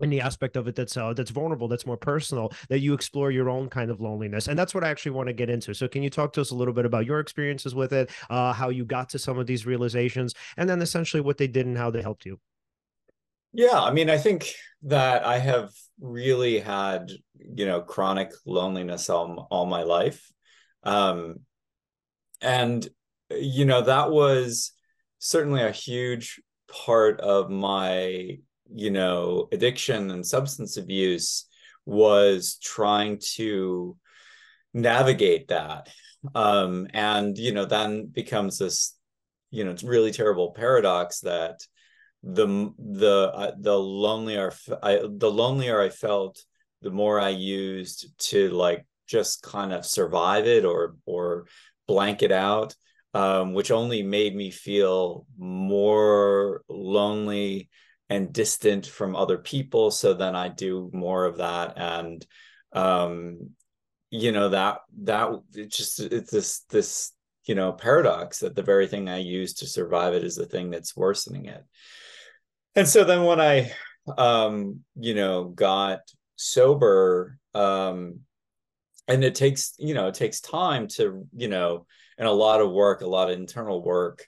in 0.00 0.10
the 0.10 0.20
aspect 0.20 0.56
of 0.56 0.68
it 0.68 0.76
that's 0.76 0.96
uh, 0.96 1.12
that's 1.12 1.30
vulnerable 1.30 1.68
that's 1.68 1.86
more 1.86 1.96
personal 1.96 2.52
that 2.68 2.80
you 2.80 2.94
explore 2.94 3.30
your 3.30 3.50
own 3.50 3.68
kind 3.68 3.90
of 3.90 4.00
loneliness. 4.00 4.48
And 4.48 4.58
that's 4.58 4.74
what 4.74 4.84
i 4.84 4.88
actually 4.88 5.12
want 5.12 5.28
to 5.28 5.32
get 5.32 5.50
into. 5.50 5.74
So 5.74 5.88
can 5.88 6.02
you 6.02 6.10
talk 6.10 6.32
to 6.34 6.40
us 6.40 6.50
a 6.50 6.54
little 6.54 6.74
bit 6.74 6.84
about 6.84 7.06
your 7.06 7.20
experiences 7.20 7.74
with 7.74 7.92
it 7.92 8.10
uh, 8.30 8.52
how 8.52 8.68
you 8.68 8.84
got 8.84 9.08
to 9.10 9.18
some 9.18 9.38
of 9.38 9.46
these 9.46 9.66
realizations 9.66 10.34
and 10.56 10.68
then 10.68 10.80
essentially 10.82 11.20
what 11.20 11.38
they 11.38 11.48
did 11.48 11.66
and 11.66 11.76
how 11.76 11.90
they 11.90 12.02
helped 12.02 12.26
you? 12.26 12.38
Yeah 13.52 13.80
i 13.80 13.90
mean 13.92 14.10
i 14.10 14.18
think 14.18 14.52
that 14.82 15.24
i 15.24 15.38
have 15.38 15.70
really 16.00 16.60
had 16.60 17.10
you 17.34 17.66
know 17.66 17.80
chronic 17.80 18.30
loneliness 18.46 19.10
all, 19.10 19.48
all 19.50 19.66
my 19.66 19.82
life. 19.82 20.30
Um 20.84 21.40
and 22.40 22.88
you 23.30 23.64
know 23.64 23.82
that 23.82 24.10
was 24.10 24.72
certainly 25.18 25.62
a 25.62 25.72
huge 25.72 26.40
part 26.68 27.20
of 27.20 27.50
my 27.50 28.38
you 28.74 28.90
know 28.90 29.48
addiction 29.52 30.10
and 30.10 30.26
substance 30.26 30.76
abuse 30.76 31.46
was 31.86 32.58
trying 32.62 33.18
to 33.36 33.96
navigate 34.74 35.48
that. 35.48 35.88
Um 36.34 36.86
and 36.92 37.36
you 37.38 37.52
know 37.52 37.64
then 37.64 38.06
becomes 38.06 38.58
this 38.58 38.96
you 39.50 39.64
know 39.64 39.70
it's 39.70 39.84
really 39.84 40.10
terrible 40.10 40.52
paradox 40.52 41.20
that 41.20 41.60
the 42.22 42.72
the 42.78 43.32
uh, 43.34 43.52
the 43.58 43.78
lonelier 43.78 44.52
I, 44.82 45.00
the 45.08 45.30
lonelier 45.30 45.80
I 45.80 45.88
felt, 45.88 46.42
the 46.82 46.90
more 46.90 47.20
I 47.20 47.30
used 47.30 48.06
to 48.30 48.50
like 48.50 48.86
just 49.06 49.42
kind 49.42 49.72
of 49.72 49.86
survive 49.86 50.46
it 50.46 50.64
or 50.64 50.96
or 51.06 51.46
blank 51.86 52.22
it 52.22 52.32
out, 52.32 52.74
um, 53.14 53.54
which 53.54 53.70
only 53.70 54.02
made 54.02 54.34
me 54.34 54.50
feel 54.50 55.26
more 55.38 56.62
lonely 56.68 57.68
and 58.10 58.32
distant 58.32 58.86
from 58.86 59.14
other 59.14 59.38
people. 59.38 59.90
So 59.90 60.14
then 60.14 60.34
I 60.34 60.48
do 60.48 60.90
more 60.92 61.24
of 61.24 61.38
that, 61.38 61.74
and 61.76 62.24
um, 62.72 63.50
you 64.10 64.32
know 64.32 64.48
that 64.50 64.78
that 65.02 65.30
just 65.68 66.00
it's 66.00 66.30
this 66.30 66.60
this 66.70 67.12
you 67.44 67.54
know 67.54 67.72
paradox 67.72 68.40
that 68.40 68.54
the 68.54 68.62
very 68.62 68.86
thing 68.86 69.08
I 69.08 69.18
use 69.18 69.54
to 69.54 69.66
survive 69.66 70.14
it 70.14 70.24
is 70.24 70.36
the 70.36 70.46
thing 70.46 70.70
that's 70.70 70.96
worsening 70.96 71.46
it. 71.46 71.64
And 72.74 72.86
so 72.86 73.04
then 73.04 73.24
when 73.24 73.40
I 73.40 73.72
um 74.16 74.80
you 74.94 75.14
know 75.14 75.44
got 75.44 76.00
sober 76.36 77.38
um 77.54 78.20
and 79.06 79.24
it 79.24 79.34
takes 79.34 79.74
you 79.78 79.94
know 79.94 80.08
it 80.08 80.14
takes 80.14 80.40
time 80.40 80.86
to 80.86 81.26
you 81.36 81.48
know 81.48 81.86
and 82.16 82.28
a 82.28 82.32
lot 82.32 82.60
of 82.60 82.70
work 82.70 83.00
a 83.00 83.06
lot 83.06 83.30
of 83.30 83.38
internal 83.38 83.82
work 83.82 84.26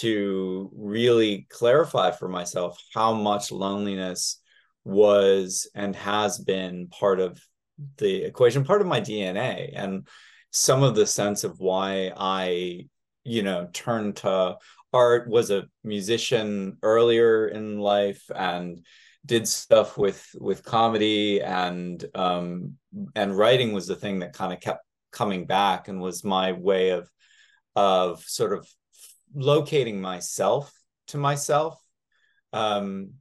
to 0.00 0.70
really 0.74 1.46
clarify 1.50 2.10
for 2.10 2.28
myself 2.28 2.82
how 2.94 3.12
much 3.12 3.52
loneliness 3.52 4.40
was 4.84 5.68
and 5.74 5.94
has 5.94 6.38
been 6.38 6.88
part 6.88 7.20
of 7.20 7.40
the 7.98 8.24
equation 8.24 8.64
part 8.64 8.80
of 8.80 8.86
my 8.86 9.00
dna 9.00 9.70
and 9.74 10.06
some 10.52 10.82
of 10.82 10.94
the 10.94 11.06
sense 11.06 11.44
of 11.44 11.58
why 11.58 12.12
I, 12.16 12.86
you 13.24 13.42
know, 13.42 13.68
turned 13.72 14.16
to 14.16 14.56
art, 14.92 15.28
was 15.28 15.50
a 15.50 15.64
musician 15.82 16.76
earlier 16.82 17.48
in 17.48 17.78
life 17.78 18.22
and 18.34 18.84
did 19.24 19.48
stuff 19.48 19.96
with 19.96 20.24
with 20.38 20.64
comedy 20.64 21.40
and 21.40 22.04
um 22.16 22.74
and 23.14 23.38
writing 23.38 23.72
was 23.72 23.86
the 23.86 23.94
thing 23.94 24.18
that 24.18 24.32
kind 24.32 24.52
of 24.52 24.58
kept 24.60 24.84
coming 25.12 25.46
back 25.46 25.86
and 25.86 26.00
was 26.00 26.24
my 26.24 26.52
way 26.52 26.90
of 26.90 27.08
of 27.76 28.20
sort 28.24 28.52
of 28.52 28.68
locating 29.34 30.00
myself 30.00 30.72
to 31.08 31.18
myself. 31.18 31.80
Um 32.52 33.14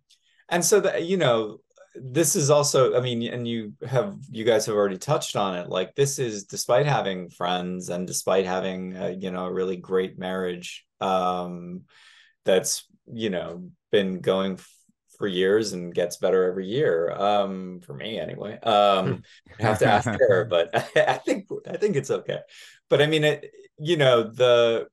and 0.50 0.64
so 0.64 0.82
that 0.82 1.06
you 1.06 1.18
know 1.18 1.60
this 1.96 2.36
is 2.38 2.50
also 2.50 2.98
i 2.98 3.02
mean 3.02 3.22
and 3.24 3.46
you 3.46 3.74
have 3.86 4.16
you 4.30 4.46
guys 4.46 4.66
have 4.66 4.76
already 4.76 4.98
touched 4.98 5.36
on 5.36 5.56
it. 5.56 5.70
Like 5.70 5.96
this 5.96 6.20
is 6.20 6.46
despite 6.46 6.86
having 6.86 7.30
friends 7.30 7.90
and 7.90 8.08
despite 8.08 8.46
having 8.46 8.96
a, 8.96 9.12
you 9.12 9.32
know 9.32 9.46
a 9.46 9.54
really 9.54 9.78
great 9.78 10.18
marriage 10.18 10.86
um 11.02 11.82
that's 12.46 12.86
you 13.12 13.30
know 13.30 13.70
been 13.92 14.20
going 14.20 14.54
f- 14.54 14.70
for 15.18 15.28
years 15.28 15.74
and 15.74 15.94
gets 15.94 16.18
better 16.18 16.46
every 16.46 16.68
year 16.68 17.12
um 17.12 17.82
for 17.82 17.94
me 17.94 18.20
anyway. 18.20 18.60
Um 18.60 19.24
I 19.60 19.64
have 19.64 19.80
to 19.80 19.86
ask 19.86 20.10
her 20.10 20.46
but 20.46 20.70
I, 20.74 20.86
I 21.14 21.18
think 21.18 21.48
i 21.68 21.78
think 21.78 21.96
it's 21.96 22.12
okay. 22.12 22.40
But 22.90 23.02
i 23.02 23.06
mean 23.06 23.24
it 23.24 23.52
you 23.78 23.98
know 23.98 24.24
the 24.24 24.88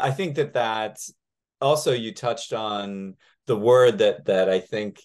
i 0.00 0.10
think 0.10 0.36
that 0.36 0.54
that 0.54 0.98
also 1.60 1.92
you 1.92 2.12
touched 2.12 2.52
on 2.52 3.14
the 3.46 3.56
word 3.56 3.98
that 3.98 4.24
that 4.24 4.48
i 4.48 4.60
think 4.60 5.00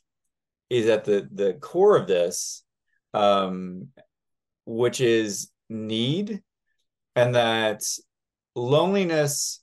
is 0.69 0.87
at 0.87 1.05
the 1.05 1.27
the 1.31 1.53
core 1.53 1.95
of 1.95 2.07
this, 2.07 2.63
um, 3.13 3.87
which 4.65 5.01
is 5.01 5.49
need, 5.69 6.41
and 7.15 7.35
that 7.35 7.83
loneliness 8.55 9.61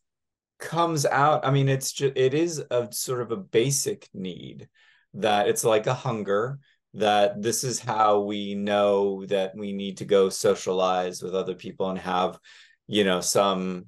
comes 0.58 1.04
out. 1.04 1.46
I 1.46 1.50
mean, 1.50 1.68
it's 1.68 1.92
just 1.92 2.16
it 2.16 2.34
is 2.34 2.62
a 2.70 2.88
sort 2.92 3.20
of 3.20 3.32
a 3.32 3.36
basic 3.36 4.08
need 4.14 4.68
that 5.14 5.48
it's 5.48 5.64
like 5.64 5.86
a 5.86 5.94
hunger 5.94 6.58
that 6.94 7.42
this 7.42 7.64
is 7.64 7.80
how 7.80 8.20
we 8.20 8.54
know 8.54 9.26
that 9.26 9.56
we 9.56 9.72
need 9.72 9.98
to 9.98 10.04
go 10.04 10.28
socialize 10.28 11.22
with 11.22 11.34
other 11.34 11.54
people 11.54 11.90
and 11.90 11.98
have 11.98 12.38
you 12.86 13.04
know 13.04 13.20
some 13.20 13.86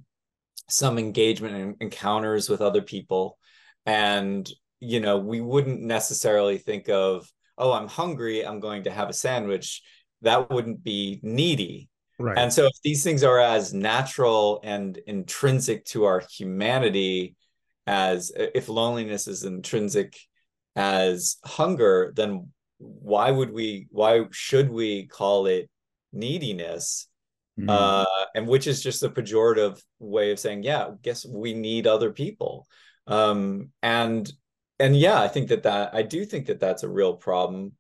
some 0.69 0.99
engagement 0.99 1.55
and 1.55 1.77
encounters 1.81 2.49
with 2.49 2.61
other 2.61 2.83
people 2.83 3.39
and 3.85 4.51
you 4.81 5.01
know, 5.01 5.19
we 5.19 5.41
wouldn't 5.41 5.81
necessarily 5.81 6.59
think 6.59 6.89
of, 6.89 7.31
oh, 7.59 7.73
I'm 7.73 7.89
hungry, 7.89 8.47
I'm 8.47 8.61
going 8.61 8.85
to 8.85 8.91
have 8.91 9.09
a 9.09 9.15
sandwich. 9.15 9.83
That 10.23 10.51
wouldn't 10.51 10.83
be 10.83 11.21
needy. 11.23 11.89
Right. 12.19 12.39
And 12.39 12.53
so 12.53 12.67
if 12.67 12.73
these 12.83 13.05
things 13.05 13.23
are 13.23 13.39
as 13.39 13.75
natural 13.75 14.61
and 14.65 14.97
intrinsic 15.07 15.85
to 15.87 16.05
our 16.05 16.23
humanity 16.31 17.37
as 17.87 18.33
if 18.35 18.69
loneliness 18.69 19.29
is 19.29 19.45
intrinsic 19.45 20.19
as 20.75 21.37
hunger, 21.45 22.13
then 22.17 22.51
why 22.79 23.31
would 23.31 23.53
we 23.53 23.87
why 23.91 24.25
should 24.33 24.71
we 24.71 25.07
call 25.07 25.47
it 25.47 25.71
neediness? 26.13 27.09
Mm-hmm. 27.59 27.71
Uh, 27.71 28.05
and 28.35 28.47
which 28.47 28.67
is 28.67 28.83
just 28.83 29.03
a 29.03 29.09
pejorative 29.09 29.81
way 29.99 30.31
of 30.31 30.39
saying, 30.39 30.63
yeah, 30.63 30.91
guess 31.03 31.25
we 31.25 31.55
need 31.55 31.87
other 31.87 32.13
people. 32.13 32.67
Um, 33.07 33.71
and 33.83 34.31
and 34.79 34.95
yeah, 34.95 35.21
I 35.21 35.29
think 35.29 35.49
that 35.49 35.63
that 35.63 35.95
I 35.95 36.03
do 36.03 36.25
think 36.27 36.47
that 36.47 36.61
that's 36.61 36.83
a 36.83 36.89
real 36.89 37.15
problem. 37.15 37.73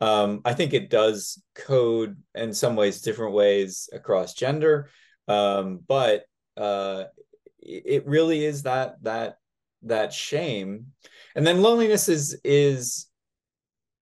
Um, 0.00 0.40
I 0.44 0.54
think 0.54 0.72
it 0.72 0.90
does 0.90 1.42
code 1.54 2.16
in 2.34 2.52
some 2.52 2.76
ways 2.76 3.00
different 3.00 3.34
ways 3.34 3.88
across 3.92 4.34
gender, 4.34 4.90
um, 5.26 5.80
but 5.86 6.24
uh, 6.56 7.04
it 7.60 8.06
really 8.06 8.44
is 8.44 8.64
that 8.64 9.02
that 9.02 9.38
that 9.82 10.12
shame, 10.12 10.92
and 11.34 11.46
then 11.46 11.62
loneliness 11.62 12.08
is 12.08 12.38
is 12.44 13.06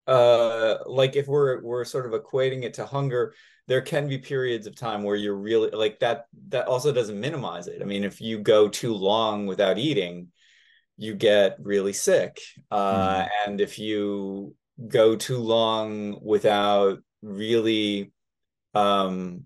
uh, 0.07 0.79
like 0.87 1.17
if 1.17 1.27
we're 1.27 1.63
we're 1.63 1.85
sort 1.85 2.07
of 2.07 2.21
equating 2.21 2.65
it 2.65 2.75
to 2.75 2.87
hunger, 2.87 3.35
there 3.69 3.81
can 3.81 4.09
be 4.09 4.19
periods 4.19 4.67
of 4.67 4.75
time 4.75 5.03
where 5.03 5.17
you're 5.17 5.35
really 5.35 5.71
like 5.71 6.01
that. 6.01 6.27
That 6.49 6.67
also 6.67 6.93
doesn't 6.93 7.21
minimize 7.21 7.69
it. 7.69 7.81
I 7.81 7.85
mean, 7.85 8.05
if 8.05 8.21
you 8.21 8.39
go 8.39 8.69
too 8.69 8.95
long 8.95 9.47
without 9.47 9.79
eating, 9.79 10.29
you 10.97 11.15
get 11.15 11.57
really 11.61 11.93
sick. 11.93 12.41
Uh, 12.71 13.23
mm. 13.23 13.29
And 13.47 13.61
if 13.61 13.79
you 13.79 14.55
go 14.89 15.17
too 15.17 15.39
long 15.39 16.19
without 16.23 16.99
really 17.23 18.13
um, 18.75 19.45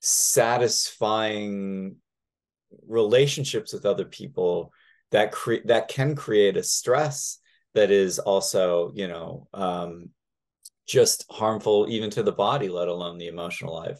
satisfying 0.00 1.96
relationships 2.86 3.72
with 3.72 3.84
other 3.86 4.04
people, 4.04 4.72
that 5.12 5.32
create 5.32 5.66
that 5.68 5.88
can 5.88 6.16
create 6.16 6.56
a 6.56 6.62
stress 6.62 7.38
that 7.74 7.90
is 7.90 8.18
also, 8.18 8.90
you 8.94 9.06
know, 9.06 9.48
um, 9.54 10.10
just 10.86 11.26
harmful 11.30 11.86
even 11.88 12.10
to 12.10 12.22
the 12.22 12.32
body, 12.32 12.68
let 12.68 12.88
alone 12.88 13.18
the 13.18 13.28
emotional 13.28 13.74
life. 13.74 13.98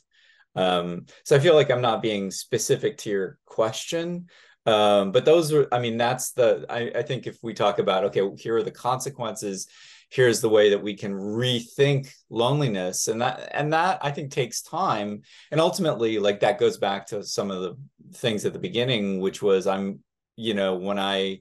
Um, 0.55 1.07
so 1.25 1.37
I 1.37 1.39
feel 1.39 1.55
like 1.55 1.71
I'm 1.71 1.83
not 1.83 2.01
being 2.01 2.31
specific 2.31 2.97
to 2.99 3.11
your 3.11 3.39
question, 3.45 4.29
um, 4.65 5.13
but 5.13 5.25
those 5.25 5.53
are, 5.53 5.69
I 5.71 5.79
mean, 5.79 5.97
that's 5.97 6.33
the, 6.33 6.65
I, 6.69 6.91
I 7.01 7.03
think 7.03 7.27
if 7.27 7.37
we 7.43 7.55
talk 7.55 7.79
about, 7.79 8.05
okay, 8.05 8.23
here 8.39 8.57
are 8.57 8.63
the 8.63 8.71
consequences, 8.71 9.69
here's 10.09 10.41
the 10.41 10.49
way 10.49 10.71
that 10.71 10.83
we 10.83 10.95
can 10.95 11.13
rethink 11.13 12.09
loneliness. 12.31 13.09
And 13.09 13.21
that, 13.21 13.51
and 13.53 13.73
that 13.73 13.99
I 14.03 14.11
think 14.13 14.31
takes 14.31 14.63
time. 14.63 15.23
And 15.51 15.61
ultimately, 15.61 16.19
like 16.19 16.41
that 16.41 16.59
goes 16.59 16.79
back 16.79 17.07
to 17.09 17.23
some 17.23 17.51
of 17.51 17.61
the 17.63 17.77
things 18.15 18.45
at 18.45 18.53
the 18.53 18.59
beginning, 18.59 19.21
which 19.21 19.43
was 19.43 19.67
I'm, 19.67 20.01
you 20.37 20.55
know, 20.55 20.77
when 20.77 20.99
I, 20.99 21.41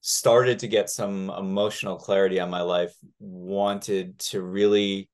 started 0.00 0.60
to 0.60 0.68
get 0.68 0.88
some 0.88 1.30
emotional 1.30 1.96
clarity 1.96 2.40
on 2.40 2.50
my 2.50 2.60
life 2.60 2.94
wanted 3.18 4.18
to 4.18 4.40
really 4.42 5.08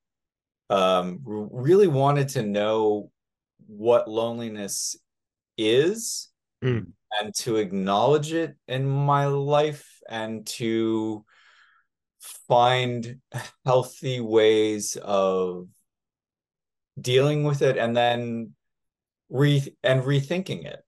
um 0.69 1.19
really 1.25 1.87
wanted 1.87 2.29
to 2.29 2.43
know 2.43 3.11
what 3.67 4.07
loneliness 4.07 4.95
is 5.57 6.29
mm 6.63 6.85
and 7.21 7.33
to 7.33 7.55
acknowledge 7.55 8.33
it 8.33 8.55
in 8.67 8.85
my 8.85 9.25
life 9.25 10.01
and 10.09 10.45
to 10.45 11.23
find 12.47 13.19
healthy 13.65 14.19
ways 14.19 14.97
of 14.97 15.67
dealing 16.99 17.43
with 17.43 17.61
it 17.61 17.77
and 17.77 17.95
then 17.95 18.53
re 19.29 19.63
and 19.83 20.03
rethinking 20.03 20.65
it 20.65 20.79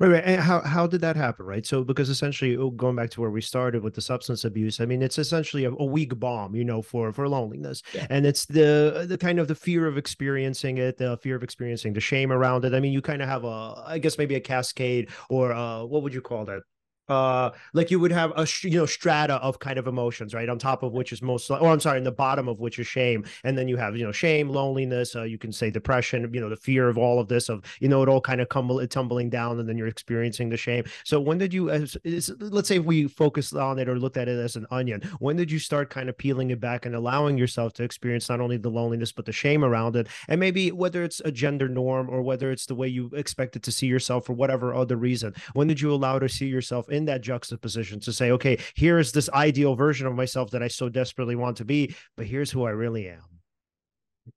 Right, 0.00 0.10
right. 0.12 0.24
And 0.24 0.40
how 0.40 0.60
how 0.60 0.86
did 0.86 1.00
that 1.00 1.16
happen? 1.16 1.44
Right. 1.44 1.66
So 1.66 1.82
because 1.82 2.08
essentially, 2.08 2.56
oh, 2.56 2.70
going 2.70 2.94
back 2.94 3.10
to 3.10 3.20
where 3.20 3.30
we 3.30 3.40
started 3.40 3.82
with 3.82 3.94
the 3.94 4.00
substance 4.00 4.44
abuse, 4.44 4.80
I 4.80 4.86
mean, 4.86 5.02
it's 5.02 5.18
essentially 5.18 5.64
a, 5.64 5.72
a 5.72 5.84
weak 5.84 6.16
bomb, 6.20 6.54
you 6.54 6.64
know, 6.64 6.82
for 6.82 7.12
for 7.12 7.28
loneliness, 7.28 7.82
yeah. 7.92 8.06
and 8.08 8.24
it's 8.24 8.46
the 8.46 9.06
the 9.08 9.18
kind 9.18 9.40
of 9.40 9.48
the 9.48 9.56
fear 9.56 9.86
of 9.88 9.98
experiencing 9.98 10.78
it, 10.78 10.98
the 10.98 11.16
fear 11.16 11.34
of 11.34 11.42
experiencing 11.42 11.94
the 11.94 12.00
shame 12.00 12.30
around 12.30 12.64
it. 12.64 12.74
I 12.74 12.80
mean, 12.80 12.92
you 12.92 13.02
kind 13.02 13.22
of 13.22 13.28
have 13.28 13.42
a, 13.44 13.82
I 13.86 13.98
guess 13.98 14.18
maybe 14.18 14.36
a 14.36 14.40
cascade 14.40 15.10
or 15.30 15.52
uh, 15.52 15.82
what 15.84 16.04
would 16.04 16.14
you 16.14 16.20
call 16.22 16.44
that? 16.44 16.62
Uh 17.08 17.50
like 17.72 17.90
you 17.90 17.98
would 17.98 18.12
have 18.12 18.32
a 18.36 18.46
you 18.62 18.78
know 18.78 18.86
strata 18.86 19.34
of 19.36 19.58
kind 19.58 19.78
of 19.78 19.86
emotions 19.86 20.34
right? 20.34 20.48
On 20.48 20.58
top 20.58 20.82
of 20.82 20.92
which 20.92 21.12
is 21.12 21.22
most 21.22 21.50
or 21.50 21.68
i'm 21.68 21.80
sorry 21.80 21.98
in 21.98 22.04
the 22.04 22.12
bottom 22.12 22.48
of 22.48 22.60
which 22.60 22.78
is 22.78 22.86
shame. 22.86 23.24
And 23.44 23.56
then 23.56 23.68
you 23.68 23.76
have 23.76 23.96
you 23.96 24.04
know 24.04 24.12
shame 24.12 24.48
loneliness 24.48 25.16
uh, 25.16 25.22
you 25.22 25.38
can 25.38 25.52
say 25.52 25.70
depression 25.70 26.28
you 26.32 26.40
know 26.40 26.48
the 26.48 26.56
fear 26.56 26.88
of 26.88 26.98
all 26.98 27.20
of 27.20 27.28
this 27.28 27.48
of 27.48 27.64
you 27.80 27.88
know 27.88 28.02
it 28.02 28.08
all 28.08 28.20
kind 28.20 28.40
of 28.40 28.48
come 28.48 28.68
tumbling 28.88 29.30
down 29.30 29.58
and 29.58 29.68
then 29.68 29.78
you're 29.78 29.88
experiencing 29.88 30.48
the 30.48 30.56
shame. 30.56 30.84
So 31.04 31.20
when 31.20 31.38
did 31.38 31.54
you 31.54 31.70
as 31.70 31.96
is, 32.04 32.32
let's 32.38 32.68
say 32.68 32.78
we 32.78 33.08
focused 33.08 33.54
on 33.54 33.78
it 33.78 33.88
or 33.88 33.98
looked 33.98 34.16
at 34.16 34.28
it 34.28 34.38
as 34.38 34.56
an 34.56 34.66
onion 34.70 35.02
when 35.18 35.36
did 35.36 35.50
you 35.50 35.58
start 35.58 35.90
kind 35.90 36.08
of 36.08 36.16
peeling 36.16 36.50
it 36.50 36.60
back 36.60 36.86
and 36.86 36.94
allowing 36.94 37.38
yourself 37.38 37.72
to 37.74 37.84
experience 37.84 38.28
not 38.28 38.40
only 38.40 38.56
the 38.56 38.70
loneliness 38.70 39.12
but 39.12 39.26
the 39.26 39.32
shame 39.32 39.64
around 39.64 39.96
it? 39.96 40.08
And 40.28 40.40
maybe 40.40 40.70
whether 40.70 41.02
it's 41.02 41.20
a 41.24 41.32
gender 41.32 41.68
norm 41.68 42.08
or 42.10 42.22
whether 42.22 42.50
it's 42.50 42.66
the 42.66 42.74
way 42.74 42.88
you 42.88 43.10
expected 43.14 43.62
to 43.64 43.72
see 43.72 43.86
yourself 43.86 44.26
for 44.26 44.32
whatever 44.32 44.74
other 44.74 44.96
reason 44.96 45.34
when 45.54 45.68
did 45.68 45.80
you 45.80 45.92
allow 45.92 46.18
to 46.18 46.28
see 46.28 46.46
yourself 46.46 46.88
in 46.88 46.97
in 46.98 47.06
that 47.06 47.22
juxtaposition 47.22 48.00
to 48.00 48.12
say, 48.12 48.32
okay, 48.32 48.58
here 48.74 48.98
is 48.98 49.12
this 49.12 49.30
ideal 49.30 49.74
version 49.74 50.06
of 50.06 50.14
myself 50.14 50.50
that 50.50 50.62
I 50.62 50.68
so 50.68 50.90
desperately 50.90 51.36
want 51.36 51.56
to 51.58 51.64
be, 51.64 51.94
but 52.16 52.26
here's 52.26 52.50
who 52.50 52.64
I 52.64 52.70
really 52.70 53.08
am. 53.08 53.22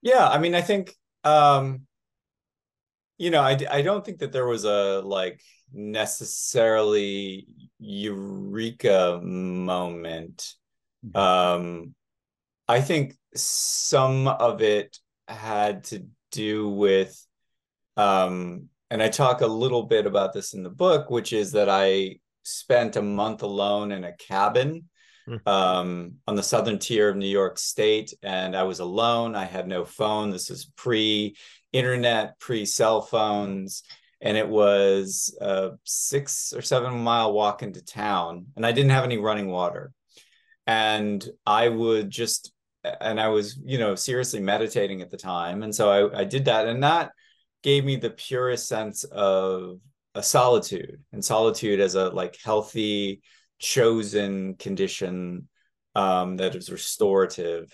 Yeah, 0.01 0.29
I 0.29 0.37
mean, 0.37 0.55
I 0.55 0.61
think 0.61 0.93
um 1.25 1.81
you 3.17 3.29
know, 3.29 3.41
I 3.41 3.57
I 3.69 3.81
don't 3.81 4.05
think 4.05 4.19
that 4.19 4.31
there 4.31 4.47
was 4.47 4.63
a 4.63 5.01
like 5.01 5.41
necessarily 5.73 7.47
eureka 7.79 9.19
moment. 9.21 10.53
Mm-hmm. 11.05 11.17
Um 11.17 11.95
I 12.67 12.79
think 12.79 13.17
some 13.35 14.27
of 14.27 14.61
it 14.61 14.97
had 15.27 15.83
to 15.85 16.05
do 16.31 16.69
with 16.69 17.27
um 17.97 18.69
and 18.89 19.01
I 19.01 19.07
talk 19.07 19.39
a 19.41 19.47
little 19.47 19.83
bit 19.83 20.05
about 20.05 20.33
this 20.33 20.53
in 20.53 20.63
the 20.63 20.69
book, 20.69 21.09
which 21.09 21.31
is 21.31 21.53
that 21.53 21.69
I 21.69 22.19
spent 22.43 22.95
a 22.95 23.01
month 23.01 23.43
alone 23.43 23.91
in 23.91 24.03
a 24.03 24.13
cabin 24.13 24.85
hmm. 25.25 25.37
um, 25.45 26.13
on 26.27 26.35
the 26.35 26.43
southern 26.43 26.79
tier 26.79 27.09
of 27.09 27.17
New 27.17 27.27
York 27.27 27.57
State, 27.57 28.13
and 28.23 28.55
I 28.55 28.63
was 28.63 28.79
alone. 28.79 29.35
I 29.35 29.45
had 29.45 29.67
no 29.67 29.85
phone. 29.85 30.31
This 30.31 30.49
was 30.49 30.65
pre 30.65 31.35
internet, 31.71 32.39
pre 32.39 32.65
cell 32.65 33.01
phones, 33.01 33.83
and 34.21 34.37
it 34.37 34.47
was 34.47 35.35
a 35.41 35.71
six 35.83 36.53
or 36.53 36.61
seven 36.61 36.97
mile 36.99 37.33
walk 37.33 37.63
into 37.63 37.83
town, 37.83 38.47
and 38.55 38.65
I 38.65 38.71
didn't 38.71 38.91
have 38.91 39.03
any 39.03 39.17
running 39.17 39.47
water. 39.47 39.91
And 40.67 41.27
I 41.45 41.69
would 41.69 42.09
just, 42.09 42.53
and 42.83 43.19
I 43.19 43.29
was, 43.29 43.59
you 43.63 43.77
know, 43.77 43.95
seriously 43.95 44.39
meditating 44.39 45.01
at 45.01 45.09
the 45.09 45.17
time. 45.17 45.63
And 45.63 45.73
so 45.73 45.89
I, 45.89 46.21
I 46.21 46.23
did 46.23 46.45
that. 46.45 46.67
And 46.67 46.83
that 46.83 47.11
gave 47.63 47.83
me 47.83 47.95
the 47.95 48.11
purest 48.11 48.67
sense 48.67 49.03
of 49.03 49.79
a 50.15 50.23
solitude 50.23 51.01
and 51.11 51.23
solitude 51.23 51.79
as 51.79 51.95
a 51.95 52.09
like 52.09 52.37
healthy 52.43 53.21
chosen 53.59 54.55
condition 54.55 55.47
um 55.95 56.37
that 56.37 56.55
is 56.55 56.71
restorative. 56.71 57.71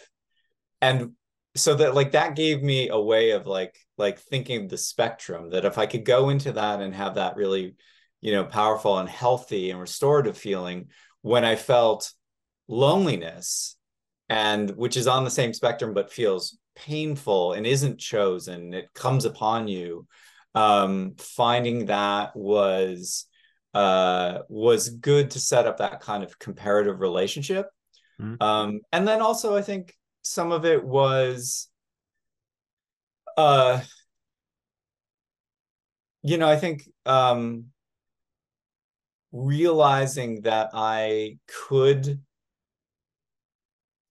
And 0.82 1.14
so 1.58 1.76
that 1.76 1.96
like 1.96 2.12
that 2.12 2.36
gave 2.36 2.62
me 2.62 2.90
a 2.90 3.00
way 3.00 3.32
of 3.32 3.48
like 3.48 3.78
like 3.98 4.20
thinking 4.20 4.68
the 4.68 4.78
spectrum 4.78 5.50
that 5.50 5.66
if 5.66 5.78
i 5.78 5.86
could 5.86 6.06
go 6.06 6.30
into 6.30 6.52
that 6.52 6.82
and 6.82 6.94
have 6.94 7.16
that 7.16 7.36
really 7.36 7.76
you 8.22 8.32
know 8.32 8.44
powerful 8.44 8.98
and 9.00 9.10
healthy 9.10 9.72
and 9.72 9.80
restorative 9.80 10.38
feeling 10.38 10.88
when 11.22 11.44
i 11.44 11.56
felt 11.56 12.12
loneliness 12.68 13.76
and 14.30 14.72
which 14.72 14.98
is 14.98 15.08
on 15.08 15.24
the 15.24 15.30
same 15.30 15.54
spectrum 15.54 15.94
but 15.94 16.12
feels 16.12 16.58
painful 16.76 17.54
and 17.54 17.66
isn't 17.66 18.00
chosen 18.00 18.74
it 18.74 18.94
comes 18.94 19.26
upon 19.26 19.68
you 19.68 20.06
um, 20.58 21.14
finding 21.20 21.86
that 21.86 22.36
was 22.36 23.28
uh, 23.76 24.40
was 24.50 24.90
good 24.90 25.30
to 25.32 25.40
set 25.40 25.68
up 25.68 25.78
that 25.78 26.00
kind 26.00 26.24
of 26.24 26.40
comparative 26.40 27.00
relationship. 27.00 27.68
Mm-hmm. 28.20 28.42
Um, 28.42 28.82
and 28.92 29.08
then 29.08 29.22
also, 29.22 29.56
I 29.56 29.62
think 29.62 29.94
some 30.24 30.52
of 30.52 30.66
it 30.66 30.84
was, 30.84 31.68
uh, 33.38 33.82
you 36.24 36.38
know, 36.40 36.50
I 36.50 36.58
think 36.58 36.90
um, 37.06 37.66
realizing 39.32 40.42
that 40.42 40.72
I 40.74 41.38
could 41.70 42.20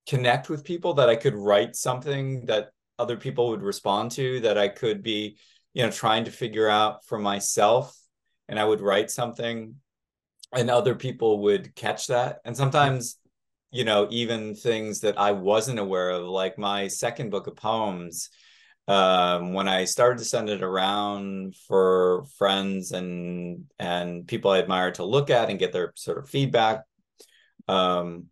connect 0.07 0.49
with 0.49 0.63
people, 0.63 0.93
that 0.93 1.09
I 1.09 1.17
could 1.17 1.35
write 1.35 1.75
something 1.75 2.45
that 2.45 2.69
other 2.97 3.17
people 3.17 3.49
would 3.49 3.61
respond 3.61 4.11
to, 4.11 4.39
that 4.39 4.57
I 4.57 4.69
could 4.69 5.03
be 5.03 5.37
you 5.77 5.83
know 5.83 5.91
trying 5.91 6.25
to 6.25 6.31
figure 6.31 6.67
out 6.67 7.05
for 7.05 7.19
myself 7.19 7.95
and 8.49 8.59
i 8.59 8.65
would 8.65 8.81
write 8.81 9.11
something 9.11 9.75
and 10.53 10.69
other 10.69 10.95
people 10.95 11.41
would 11.43 11.75
catch 11.75 12.07
that. 12.07 12.39
And 12.45 12.55
sometimes 12.55 13.19
you 13.69 13.83
know 13.83 14.07
even 14.09 14.55
things 14.55 15.01
that 15.01 15.19
i 15.19 15.31
wasn't 15.33 15.77
aware 15.77 16.09
of 16.09 16.23
like 16.23 16.57
my 16.57 16.87
second 16.87 17.29
book 17.29 17.47
of 17.47 17.55
poems 17.57 18.29
um, 18.87 19.53
when 19.53 19.67
i 19.67 19.83
started 19.83 20.19
to 20.19 20.25
send 20.25 20.49
it 20.49 20.63
around 20.63 21.53
for 21.67 22.23
friends 22.37 22.93
and 22.93 23.65
and 23.77 24.25
people 24.25 24.51
i 24.51 24.59
admire 24.59 24.91
to 24.93 25.03
look 25.03 25.29
at 25.29 25.49
and 25.49 25.59
get 25.59 25.73
their 25.73 25.91
sort 25.95 26.17
of 26.17 26.29
feedback 26.29 26.85
um, 27.67 28.27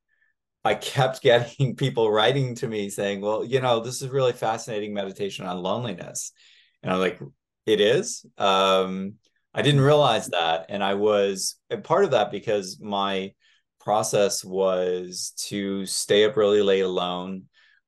i 0.64 0.74
kept 0.74 1.22
getting 1.30 1.76
people 1.76 2.10
writing 2.10 2.56
to 2.56 2.68
me 2.70 2.90
saying 2.90 3.20
well 3.20 3.44
you 3.44 3.60
know 3.60 3.82
this 3.82 4.02
is 4.02 4.08
really 4.08 4.34
fascinating 4.34 4.94
meditation 4.94 5.46
on 5.46 5.62
loneliness 5.62 6.32
and 6.86 6.94
I'm 6.94 7.00
like, 7.00 7.20
it 7.66 7.82
is. 7.82 8.24
Um, 8.38 9.16
I 9.56 9.64
didn't 9.64 9.82
realize 9.82 10.28
that. 10.28 10.68
And 10.70 10.84
I 10.84 10.94
was 10.94 11.56
and 11.72 11.84
part 11.84 12.06
of 12.06 12.12
that 12.12 12.30
because 12.30 12.80
my 12.80 13.34
process 13.80 14.46
was 14.46 15.34
to 15.48 15.88
stay 15.88 16.26
up 16.26 16.38
really 16.38 16.62
late 16.62 16.82
alone. 16.82 17.46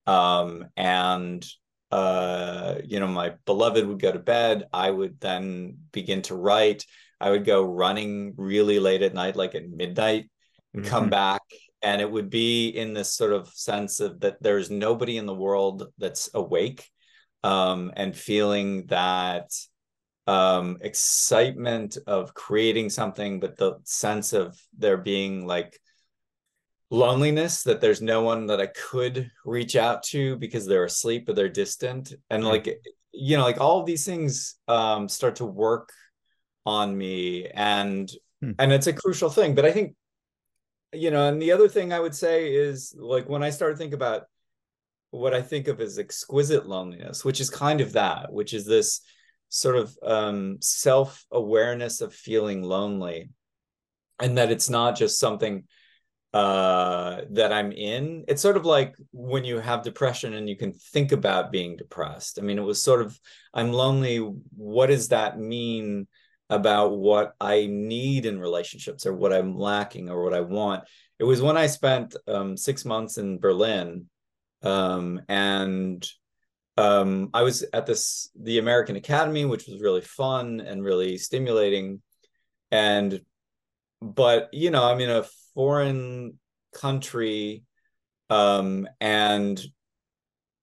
Um, 0.08 0.66
and 0.76 1.46
uh, 1.92 2.76
you 2.86 3.00
know, 3.00 3.08
my 3.08 3.36
beloved 3.46 3.86
would 3.86 4.02
go 4.02 4.12
to 4.12 4.20
bed. 4.20 4.64
I 4.74 4.90
would 4.90 5.20
then 5.20 5.78
begin 5.92 6.24
to 6.24 6.36
write. 6.36 6.84
I 7.22 7.30
would 7.30 7.46
go 7.46 7.64
running 7.64 8.34
really 8.36 8.80
late 8.80 9.04
at 9.04 9.14
night, 9.14 9.36
like 9.36 9.54
at 9.54 9.70
midnight, 9.70 10.30
and 10.74 10.84
mm-hmm. 10.84 10.90
come 10.90 11.10
back. 11.10 11.42
And 11.84 12.02
it 12.02 12.12
would 12.12 12.32
be 12.32 12.70
in 12.70 12.96
this 12.96 13.14
sort 13.14 13.32
of 13.32 13.48
sense 13.50 14.00
of 14.00 14.22
that 14.22 14.42
there's 14.42 14.72
nobody 14.72 15.18
in 15.18 15.28
the 15.28 15.36
world 15.36 15.88
that's 16.00 16.32
awake 16.34 16.90
um, 17.48 17.94
and 17.96 18.14
feeling 18.14 18.86
that 18.88 19.50
um, 20.28 20.78
excitement 20.82 21.98
of 22.06 22.34
creating 22.34 22.90
something, 22.90 23.40
but 23.40 23.56
the 23.56 23.76
sense 23.86 24.34
of 24.34 24.60
there 24.78 24.98
being 24.98 25.48
like 25.48 25.80
loneliness 26.90 27.64
that 27.64 27.80
there's 27.80 28.02
no 28.02 28.22
one 28.22 28.48
that 28.48 28.60
I 28.60 28.68
could 28.68 29.32
reach 29.46 29.78
out 29.78 30.04
to 30.08 30.36
because 30.36 30.66
they're 30.66 30.84
asleep 30.84 31.30
or 31.30 31.34
they're 31.34 31.48
distant. 31.48 32.14
And 32.30 32.44
like, 32.44 32.82
you 33.14 33.38
know, 33.38 33.44
like 33.44 33.62
all 33.62 33.80
of 33.80 33.86
these 33.86 34.06
things 34.06 34.56
um, 34.68 35.08
start 35.08 35.38
to 35.38 35.46
work 35.46 35.90
on 36.66 36.98
me 36.98 37.48
and 37.48 38.12
hmm. 38.42 38.52
and 38.60 38.74
it's 38.74 38.88
a 38.88 38.94
crucial 38.94 39.30
thing. 39.30 39.56
But 39.56 39.66
I 39.66 39.72
think, 39.72 39.96
you 40.92 41.12
know, 41.12 41.30
and 41.30 41.42
the 41.42 41.54
other 41.54 41.70
thing 41.70 41.94
I 41.94 42.02
would 42.02 42.16
say 42.16 42.54
is 42.54 42.94
like 43.00 43.30
when 43.30 43.42
I 43.42 43.52
started 43.52 43.78
thinking 43.78 43.94
about 43.94 44.24
what 45.12 45.34
I 45.34 45.42
think 45.42 45.68
of 45.68 45.80
as 45.80 45.98
exquisite 45.98 46.68
loneliness, 46.68 47.24
which 47.24 47.40
is 47.40 47.50
kind 47.50 47.82
of 47.82 47.94
that, 47.94 48.32
which 48.32 48.54
is 48.54 48.66
this 48.66 49.02
sort 49.50 49.78
of 49.78 49.98
um, 50.04 50.58
self 50.60 51.26
awareness 51.32 52.02
of 52.02 52.14
feeling 52.14 52.64
lonely, 52.64 53.30
and 54.20 54.38
that 54.38 54.52
it's 54.52 54.70
not 54.70 54.98
just 54.98 55.20
something 55.20 55.64
uh, 56.34 57.22
that 57.32 57.54
I'm 57.54 57.72
in. 57.72 58.26
It's 58.28 58.42
sort 58.42 58.58
of 58.58 58.66
like 58.66 58.96
when 59.12 59.46
you 59.46 59.60
have 59.60 59.84
depression 59.84 60.34
and 60.34 60.50
you 60.50 60.58
can 60.58 60.74
think 60.74 61.12
about 61.12 61.52
being 61.52 61.78
depressed. 61.78 62.38
I 62.38 62.42
mean, 62.42 62.60
it 62.60 62.64
was 62.64 62.82
sort 62.82 63.02
of, 63.02 63.18
I'm 63.54 63.72
lonely. 63.72 64.18
What 64.18 64.88
does 64.88 65.08
that 65.10 65.40
mean 65.40 66.08
about 66.50 66.98
what 66.98 67.34
I 67.40 67.68
need 67.68 68.26
in 68.26 68.40
relationships 68.40 69.06
or 69.06 69.14
what 69.14 69.34
I'm 69.34 69.58
lacking 69.58 70.10
or 70.10 70.24
what 70.24 70.34
I 70.34 70.42
want? 70.42 70.84
It 71.18 71.24
was 71.24 71.42
when 71.42 71.58
I 71.58 71.68
spent 71.68 72.16
um, 72.28 72.58
six 72.58 72.86
months 72.86 73.18
in 73.18 73.40
Berlin 73.40 74.08
um, 74.64 75.22
and 75.28 76.08
um, 76.78 77.30
I 77.34 77.42
was 77.42 77.66
at 77.74 77.86
this 77.86 78.30
the 78.40 78.60
American 78.60 78.96
Academy, 78.96 79.46
which 79.46 79.68
was 79.68 79.82
really 79.82 80.02
fun 80.02 80.62
and 80.62 80.84
really 80.84 81.18
stimulating. 81.18 82.02
And 82.72 83.22
but 84.02 84.50
you 84.54 84.70
know, 84.70 84.84
I'm 84.84 85.00
in 85.00 85.10
a 85.10 85.26
foreign 85.56 86.38
country, 86.74 87.64
um, 88.30 88.88
and 89.02 89.60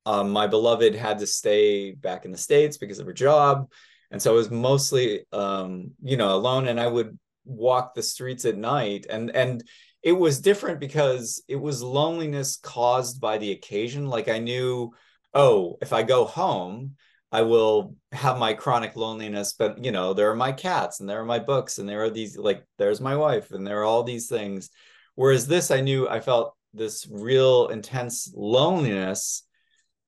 um, 0.07 0.30
my 0.30 0.46
beloved 0.46 0.94
had 0.94 1.18
to 1.18 1.26
stay 1.26 1.92
back 1.92 2.24
in 2.24 2.30
the 2.30 2.38
states 2.38 2.76
because 2.76 3.00
of 3.00 3.07
her 3.07 3.12
job, 3.12 3.70
and 4.11 4.22
so 4.22 4.33
I 4.33 4.37
was 4.37 4.50
mostly 4.50 5.24
um, 5.33 5.92
you 6.02 6.16
know 6.16 6.35
alone. 6.35 6.68
And 6.68 6.78
I 6.78 6.87
would 6.87 7.18
walk 7.44 7.94
the 7.94 8.02
streets 8.02 8.44
at 8.44 8.57
night, 8.57 9.07
and 9.11 9.35
and 9.35 9.64
it 10.05 10.12
was 10.12 10.38
different 10.38 10.81
because 10.81 11.43
it 11.49 11.57
was 11.57 11.83
loneliness 11.83 12.59
caused 12.62 13.23
by 13.23 13.38
the 13.38 13.53
occasion. 13.53 14.07
Like 14.07 14.29
I 14.29 14.38
knew, 14.38 14.93
oh, 15.33 15.79
if 15.81 15.95
I 15.95 16.03
go 16.03 16.27
home, 16.27 16.97
I 17.33 17.40
will 17.40 17.97
have 18.12 18.38
my 18.38 18.53
chronic 18.53 18.97
loneliness, 18.97 19.55
but 19.59 19.83
you 19.83 19.90
know, 19.90 20.12
there 20.12 20.31
are 20.31 20.37
my 20.37 20.53
cats 20.53 21.01
and 21.01 21.09
there 21.09 21.21
are 21.21 21.25
my 21.25 21.38
books 21.38 21.79
and 21.79 21.88
there 21.88 22.03
are 22.05 22.11
these 22.11 22.37
like 22.37 22.64
there's 22.77 23.01
my 23.01 23.17
wife 23.17 23.51
and 23.51 23.67
there 23.67 23.81
are 23.81 23.85
all 23.85 24.03
these 24.05 24.29
things. 24.29 24.69
Whereas 25.14 25.47
this, 25.47 25.71
I 25.71 25.81
knew 25.81 26.07
I 26.07 26.21
felt 26.21 26.55
this 26.75 27.09
real 27.11 27.69
intense 27.69 28.31
loneliness, 28.37 29.43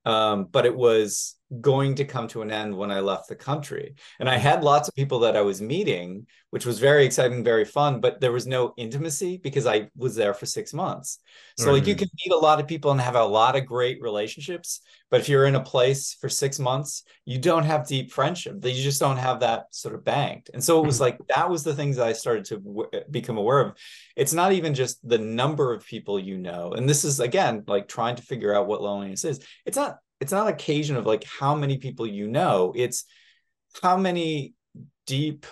um, 0.05 0.45
but 0.45 0.67
it 0.67 0.77
was 0.77 1.37
going 1.61 1.95
to 1.95 2.05
come 2.05 2.27
to 2.29 2.43
an 2.43 2.51
end 2.51 2.77
when 2.77 2.91
I 2.91 3.01
left 3.01 3.29
the 3.29 3.37
country. 3.37 3.95
And 4.19 4.29
I 4.29 4.37
had 4.37 4.65
lots 4.65 4.89
of 4.89 4.95
people 4.95 5.21
that 5.21 5.37
I 5.37 5.43
was 5.43 5.63
meeting, 5.63 6.27
which 6.51 6.67
was 6.67 6.79
very 6.81 7.05
exciting, 7.05 7.45
very 7.45 7.65
fun, 7.65 8.01
but 8.01 8.21
there 8.21 8.33
was 8.33 8.47
no 8.47 8.75
intimacy 8.77 9.37
because 9.37 9.67
I 9.67 9.89
was 9.97 10.17
there 10.17 10.35
for 10.35 10.47
six 10.47 10.73
months. 10.73 11.21
So, 11.57 11.73
like, 11.73 11.87
you 11.87 11.95
mm-hmm. 11.95 12.01
can 12.01 12.09
meet 12.25 12.35
a 12.35 12.39
lot 12.39 12.61
of 12.61 12.67
people 12.67 12.91
and 12.91 13.01
have 13.01 13.15
a 13.15 13.25
lot 13.25 13.57
of 13.57 13.65
great 13.65 14.03
relationships. 14.03 14.81
But 15.11 15.21
if 15.21 15.29
you're 15.29 15.47
in 15.47 15.55
a 15.55 15.63
place 15.63 16.15
for 16.21 16.29
six 16.29 16.59
months, 16.59 17.05
you 17.25 17.39
don't 17.39 17.65
have 17.65 17.87
deep 17.87 18.11
friendship. 18.11 18.57
You 18.65 18.83
just 18.83 19.01
don't 19.01 19.17
have 19.17 19.41
that 19.41 19.67
sort 19.71 19.95
of 19.95 20.05
banked. 20.05 20.51
And 20.53 20.63
so 20.63 20.83
it 20.83 20.87
was 20.87 20.97
mm-hmm. 20.97 21.05
like 21.05 21.19
that 21.29 21.49
was 21.49 21.63
the 21.63 21.75
things 21.75 21.97
that 21.97 22.09
I 22.09 22.13
started 22.13 22.45
to 22.47 22.59
w- 22.59 22.91
uh, 22.93 23.01
become 23.11 23.39
aware 23.39 23.61
of. 23.61 23.77
It's 24.17 24.33
not 24.33 24.53
even 24.53 24.75
just 24.75 25.07
the 25.09 25.19
number 25.19 25.73
of 25.73 25.87
people 25.87 26.19
you 26.19 26.39
know. 26.39 26.73
And 26.73 26.89
this 26.89 27.05
is, 27.05 27.21
again, 27.21 27.63
like 27.69 27.87
trying 27.87 28.17
to 28.17 28.23
figure 28.23 28.55
out 28.55 28.67
what 28.67 28.83
loneliness 28.83 29.25
is. 29.25 29.41
It's 29.65 29.77
not 29.77 29.99
it's 30.21 30.33
not 30.33 30.49
occasion 30.49 30.97
of 30.97 31.07
like 31.07 31.25
how 31.25 31.55
many 31.55 31.79
people 31.79 32.07
you 32.07 32.27
know 32.27 32.73
it's 32.77 33.05
how 33.83 33.97
many 33.97 34.55
deep 35.07 35.47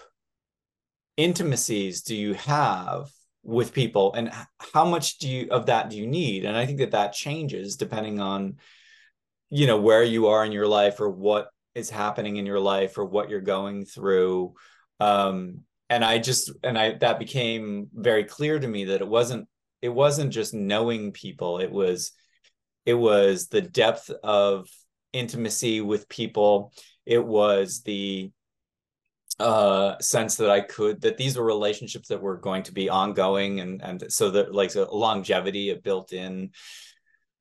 intimacies 1.17 2.03
do 2.03 2.17
you 2.17 2.35
have 2.35 3.09
with 3.43 3.75
people 3.75 4.15
and 4.15 4.31
how 4.73 4.85
much 4.85 5.19
do 5.19 5.29
you 5.29 5.49
of 5.51 5.67
that 5.67 5.91
do 5.91 5.97
you 5.97 6.07
need? 6.07 6.45
And 6.45 6.57
i 6.57 6.67
think 6.67 6.79
that 6.79 6.93
that 6.93 7.13
changes 7.13 7.77
depending 7.77 8.21
on 8.21 8.57
you 9.51 9.67
know 9.67 9.81
where 9.81 10.03
you 10.03 10.29
are 10.29 10.45
in 10.45 10.53
your 10.53 10.67
life 10.67 11.01
or 11.01 11.11
what 11.11 11.49
is 11.75 11.91
happening 11.91 12.37
in 12.37 12.47
your 12.47 12.61
life 12.61 12.99
or 12.99 13.05
what 13.05 13.29
you're 13.31 13.41
going 13.41 13.85
through. 13.85 14.55
Um 15.01 15.61
and 15.91 16.05
i 16.05 16.19
just 16.19 16.51
and 16.63 16.79
i 16.79 16.93
that 16.99 17.19
became 17.19 17.89
very 17.93 18.25
clear 18.25 18.59
to 18.59 18.67
me 18.67 18.87
that 18.87 19.03
it 19.03 19.09
wasn't 19.09 19.47
it 19.83 19.91
wasn't 19.91 20.33
just 20.33 20.55
knowing 20.55 21.13
people 21.13 21.59
it 21.59 21.71
was 21.71 22.13
it 22.87 22.95
was 22.95 23.49
the 23.49 23.63
depth 23.63 24.11
of 24.23 24.69
intimacy 25.13 25.81
with 25.81 26.09
people. 26.09 26.73
It 27.07 27.25
was 27.25 27.83
the 27.83 28.31
uh 29.41 29.99
sense 29.99 30.37
that 30.37 30.49
i 30.49 30.61
could 30.61 31.01
that 31.01 31.17
these 31.17 31.37
were 31.37 31.45
relationships 31.45 32.07
that 32.07 32.23
were 32.23 32.37
going 32.37 32.63
to 32.63 32.73
be 32.73 32.89
ongoing 32.89 33.59
and 33.59 33.83
and 33.83 34.05
so 34.13 34.31
that 34.31 34.55
like 34.55 34.73
a 34.77 34.83
longevity 34.95 35.71
a 35.71 35.77
built-in 35.77 36.51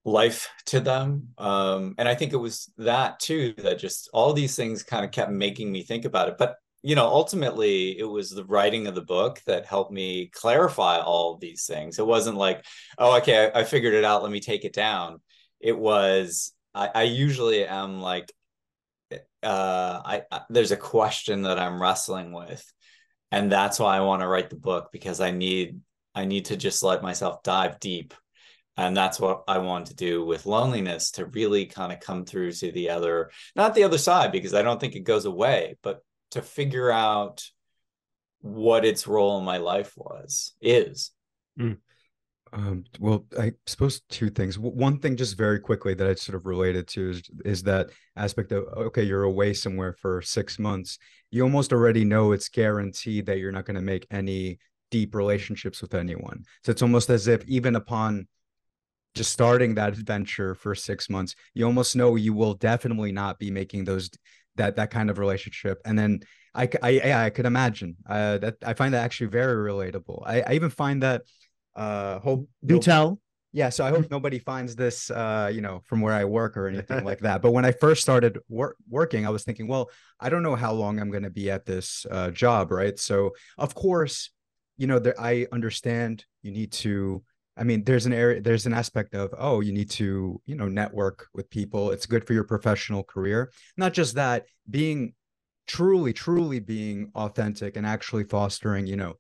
life 0.06 0.50
to 0.66 0.80
them. 0.80 1.30
Um 1.38 1.96
and 1.98 2.10
i 2.10 2.16
think 2.16 2.34
it 2.34 2.38
was 2.38 2.72
that 2.78 3.20
too 3.20 3.54
that 3.58 3.80
just 3.80 4.10
all 4.14 4.34
these 4.34 4.56
things 4.56 4.84
kind 4.84 5.06
of 5.06 5.12
kept 5.12 5.32
making 5.32 5.72
me 5.72 5.84
think 5.84 6.06
about 6.06 6.28
it. 6.30 6.36
But 6.38 6.56
you 6.82 6.96
know 6.96 7.06
ultimately 7.06 7.98
it 7.98 8.04
was 8.04 8.30
the 8.30 8.44
writing 8.46 8.88
of 8.88 8.96
the 8.96 9.02
book 9.02 9.42
that 9.46 9.66
helped 9.66 9.92
me 9.92 10.28
clarify 10.34 10.98
all 11.00 11.38
these 11.38 11.66
things. 11.66 12.00
It 12.00 12.08
wasn't 12.08 12.38
like 12.38 12.66
oh 12.98 13.18
okay 13.18 13.52
I, 13.54 13.62
I 13.62 13.64
figured 13.64 13.94
it 13.94 14.04
out 14.04 14.24
let 14.24 14.32
me 14.32 14.40
take 14.40 14.66
it 14.66 14.74
down 14.74 15.22
it 15.64 15.80
was 15.80 16.52
I, 16.76 16.90
I 16.94 17.04
usually 17.04 17.66
am 17.66 18.02
like 18.02 18.32
uh 19.42 20.02
I, 20.06 20.24
I 20.32 20.42
there's 20.50 20.72
a 20.72 20.78
question 20.78 21.44
that 21.44 21.58
I'm 21.58 21.82
wrestling 21.82 22.34
with 22.34 22.64
and 23.32 23.52
that's 23.52 23.80
why 23.80 23.98
I 23.98 24.02
want 24.02 24.22
to 24.22 24.28
write 24.28 24.50
the 24.50 24.58
book 24.58 24.90
because 24.92 25.22
I 25.22 25.32
need 25.32 25.80
I 26.14 26.26
need 26.26 26.46
to 26.46 26.58
just 26.58 26.84
let 26.84 27.02
myself 27.02 27.42
dive 27.44 27.80
deep 27.80 28.14
and 28.76 28.96
that's 28.98 29.20
what 29.20 29.44
I 29.48 29.60
want 29.60 29.88
to 29.88 29.96
do 29.96 30.26
with 30.26 30.46
loneliness 30.46 31.12
to 31.12 31.26
really 31.26 31.66
kind 31.66 31.94
of 31.94 32.00
come 32.00 32.26
through 32.26 32.52
to 32.54 32.72
the 32.72 32.90
other 32.90 33.32
not 33.56 33.74
the 33.74 33.84
other 33.84 33.98
side 33.98 34.32
because 34.32 34.54
I 34.54 34.64
don't 34.64 34.80
think 34.80 34.96
it 34.96 35.02
goes 35.02 35.26
away 35.26 35.78
but 35.82 36.04
to 36.32 36.42
figure 36.42 36.92
out 36.92 37.44
what 38.42 38.84
its 38.84 39.08
role 39.08 39.40
in 39.40 39.46
my 39.46 39.58
life 39.58 39.94
was 39.96 40.54
is 40.62 41.12
mm. 41.58 41.78
Um, 42.54 42.84
well, 43.00 43.26
I 43.40 43.54
suppose 43.66 44.02
two 44.10 44.30
things. 44.30 44.60
One 44.60 45.00
thing, 45.00 45.18
just 45.18 45.36
very 45.38 45.60
quickly, 45.60 45.96
that 45.96 46.08
I 46.08 46.14
sort 46.14 46.36
of 46.36 46.46
related 46.46 46.88
to 46.90 47.10
is, 47.10 47.24
is 47.44 47.64
that 47.64 47.90
aspect 48.16 48.52
of 48.52 48.66
okay, 48.66 49.02
you're 49.02 49.24
away 49.24 49.54
somewhere 49.54 49.94
for 49.94 50.22
six 50.22 50.60
months. 50.60 51.00
You 51.32 51.44
almost 51.44 51.74
already 51.74 52.06
know 52.06 52.32
it's 52.32 52.50
guaranteed 52.50 53.26
that 53.26 53.40
you're 53.40 53.52
not 53.52 53.66
going 53.66 53.76
to 53.76 53.82
make 53.82 54.06
any 54.12 54.60
deep 54.92 55.16
relationships 55.16 55.82
with 55.82 55.96
anyone. 55.96 56.44
So 56.64 56.72
it's 56.72 56.84
almost 56.84 57.10
as 57.10 57.28
if 57.28 57.44
even 57.46 57.76
upon 57.76 58.28
just 59.16 59.32
starting 59.32 59.74
that 59.76 59.94
adventure 59.94 60.54
for 60.54 60.76
six 60.76 61.10
months, 61.10 61.36
you 61.56 61.66
almost 61.66 61.96
know 61.96 62.16
you 62.16 62.34
will 62.34 62.54
definitely 62.54 63.12
not 63.12 63.40
be 63.40 63.50
making 63.50 63.86
those 63.86 64.12
that 64.58 64.76
that 64.76 64.92
kind 64.92 65.10
of 65.10 65.18
relationship. 65.18 65.82
And 65.86 65.98
then 65.98 66.20
I 66.54 66.70
I 66.84 67.26
I 67.26 67.30
could 67.32 67.48
imagine 67.48 67.96
uh, 68.08 68.38
that 68.38 68.58
I 68.64 68.74
find 68.76 68.94
that 68.94 69.04
actually 69.04 69.28
very 69.28 69.72
relatable. 69.72 70.22
I, 70.24 70.42
I 70.42 70.54
even 70.54 70.70
find 70.70 71.02
that 71.02 71.24
uh 71.76 72.20
hope 72.20 72.48
do 72.66 72.80
tell. 72.80 73.20
Yeah 73.52 73.70
so 73.70 73.86
i 73.86 73.90
hope 73.90 74.10
nobody 74.10 74.40
finds 74.40 74.76
this 74.76 75.12
uh 75.12 75.52
you 75.54 75.62
know 75.62 75.82
from 75.86 76.02
where 76.02 76.14
i 76.14 76.26
work 76.26 76.58
or 76.58 76.68
anything 76.68 77.04
like 77.04 77.20
that. 77.20 77.42
But 77.42 77.52
when 77.52 77.66
i 77.66 77.72
first 77.72 78.02
started 78.02 78.40
wor- 78.50 78.76
working 78.90 79.26
i 79.28 79.30
was 79.30 79.44
thinking 79.44 79.68
well 79.68 79.90
i 80.20 80.30
don't 80.30 80.44
know 80.44 80.56
how 80.56 80.74
long 80.74 81.00
i'm 81.00 81.12
going 81.12 81.24
to 81.24 81.30
be 81.30 81.52
at 81.52 81.66
this 81.66 82.06
uh, 82.10 82.32
job 82.32 82.72
right? 82.72 82.98
So 82.98 83.32
of 83.58 83.76
course 83.76 84.32
you 84.78 84.88
know 84.88 85.00
there, 85.00 85.20
i 85.20 85.46
understand 85.52 86.26
you 86.42 86.52
need 86.52 86.72
to 86.72 87.24
i 87.56 87.64
mean 87.64 87.84
there's 87.84 88.08
an 88.08 88.14
area 88.14 88.42
there's 88.42 88.66
an 88.66 88.74
aspect 88.74 89.14
of 89.14 89.34
oh 89.38 89.62
you 89.62 89.72
need 89.72 89.90
to 89.92 90.42
you 90.46 90.56
know 90.56 90.68
network 90.68 91.28
with 91.34 91.50
people. 91.50 91.92
It's 91.92 92.08
good 92.08 92.26
for 92.26 92.34
your 92.34 92.44
professional 92.44 93.04
career. 93.04 93.52
Not 93.78 93.94
just 93.94 94.16
that 94.16 94.46
being 94.68 95.14
truly 95.68 96.12
truly 96.12 96.60
being 96.60 97.12
authentic 97.16 97.78
and 97.78 97.86
actually 97.86 98.24
fostering 98.24 98.86
you 98.88 98.98
know 98.98 99.14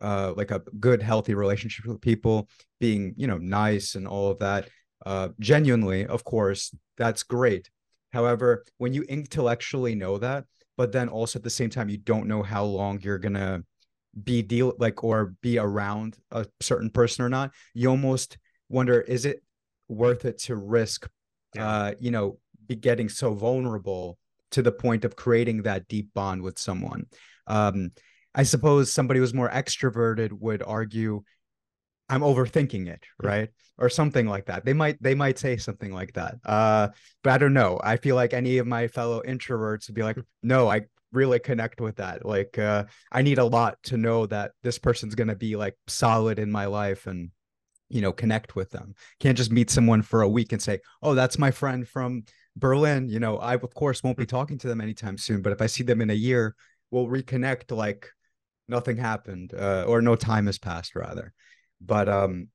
uh, 0.00 0.32
like 0.36 0.50
a 0.50 0.62
good, 0.80 1.02
healthy 1.02 1.34
relationship 1.34 1.86
with 1.86 2.00
people, 2.00 2.48
being, 2.80 3.14
you 3.16 3.26
know, 3.26 3.38
nice 3.38 3.94
and 3.94 4.06
all 4.06 4.30
of 4.30 4.38
that. 4.38 4.68
Uh, 5.04 5.28
genuinely, 5.40 6.06
of 6.06 6.24
course, 6.24 6.74
that's 6.96 7.22
great. 7.22 7.70
However, 8.12 8.64
when 8.78 8.92
you 8.92 9.02
intellectually 9.02 9.94
know 9.94 10.18
that, 10.18 10.44
but 10.76 10.92
then 10.92 11.08
also 11.08 11.38
at 11.38 11.44
the 11.44 11.50
same 11.50 11.70
time, 11.70 11.88
you 11.88 11.98
don't 11.98 12.26
know 12.26 12.42
how 12.42 12.64
long 12.64 13.00
you're 13.00 13.18
gonna 13.18 13.62
be 14.24 14.42
deal 14.42 14.72
like 14.78 15.04
or 15.04 15.34
be 15.42 15.58
around 15.58 16.16
a 16.30 16.46
certain 16.60 16.90
person 16.90 17.24
or 17.24 17.28
not, 17.28 17.52
you 17.74 17.88
almost 17.88 18.38
wonder, 18.68 19.00
is 19.00 19.24
it 19.24 19.42
worth 19.88 20.24
it 20.24 20.38
to 20.38 20.56
risk, 20.56 21.08
yeah. 21.54 21.68
uh, 21.68 21.94
you 22.00 22.10
know, 22.10 22.38
be 22.66 22.74
getting 22.74 23.08
so 23.08 23.32
vulnerable 23.32 24.18
to 24.50 24.62
the 24.62 24.72
point 24.72 25.04
of 25.04 25.16
creating 25.16 25.62
that 25.62 25.86
deep 25.88 26.08
bond 26.14 26.42
with 26.42 26.58
someone? 26.58 27.06
Um, 27.46 27.90
I 28.36 28.42
suppose 28.42 28.92
somebody 28.92 29.18
who's 29.18 29.34
more 29.34 29.48
extroverted 29.48 30.30
would 30.32 30.62
argue 30.62 31.22
I'm 32.08 32.20
overthinking 32.20 32.86
it, 32.86 33.04
right? 33.20 33.48
Or 33.78 33.88
something 33.88 34.26
like 34.26 34.46
that. 34.46 34.64
They 34.64 34.74
might 34.74 35.02
they 35.02 35.14
might 35.14 35.38
say 35.38 35.56
something 35.56 35.92
like 35.92 36.12
that. 36.12 36.36
Uh, 36.44 36.88
but 37.24 37.32
I 37.32 37.38
don't 37.38 37.54
know. 37.54 37.80
I 37.82 37.96
feel 37.96 38.14
like 38.14 38.32
any 38.32 38.58
of 38.58 38.66
my 38.66 38.88
fellow 38.88 39.22
introverts 39.26 39.88
would 39.88 39.94
be 39.94 40.02
like, 40.02 40.18
no, 40.42 40.68
I 40.68 40.82
really 41.12 41.38
connect 41.38 41.80
with 41.80 41.96
that. 41.96 42.24
Like 42.24 42.58
uh, 42.58 42.84
I 43.10 43.22
need 43.22 43.38
a 43.38 43.44
lot 43.44 43.82
to 43.84 43.96
know 43.96 44.26
that 44.26 44.52
this 44.62 44.78
person's 44.78 45.14
gonna 45.14 45.34
be 45.34 45.56
like 45.56 45.76
solid 45.88 46.38
in 46.38 46.52
my 46.52 46.66
life 46.66 47.06
and 47.06 47.30
you 47.88 48.02
know 48.02 48.12
connect 48.12 48.54
with 48.54 48.70
them. 48.70 48.94
Can't 49.18 49.36
just 49.36 49.50
meet 49.50 49.70
someone 49.70 50.02
for 50.02 50.22
a 50.22 50.28
week 50.28 50.52
and 50.52 50.62
say, 50.62 50.80
oh, 51.02 51.14
that's 51.14 51.38
my 51.38 51.50
friend 51.50 51.88
from 51.88 52.24
Berlin. 52.54 53.08
You 53.08 53.18
know, 53.18 53.38
I 53.38 53.54
of 53.54 53.74
course 53.74 54.02
won't 54.04 54.18
be 54.18 54.26
mm. 54.26 54.28
talking 54.28 54.58
to 54.58 54.68
them 54.68 54.80
anytime 54.80 55.18
soon, 55.18 55.42
but 55.42 55.52
if 55.52 55.60
I 55.60 55.66
see 55.66 55.82
them 55.82 56.00
in 56.00 56.10
a 56.10 56.14
year, 56.14 56.54
we'll 56.90 57.08
reconnect 57.08 57.76
like 57.76 58.10
nothing 58.68 58.96
happened 58.96 59.54
uh, 59.54 59.84
or 59.86 60.02
no 60.02 60.16
time 60.16 60.46
has 60.46 60.58
passed 60.58 60.94
rather. 60.94 61.32
But 61.80 62.08
um 62.08 62.48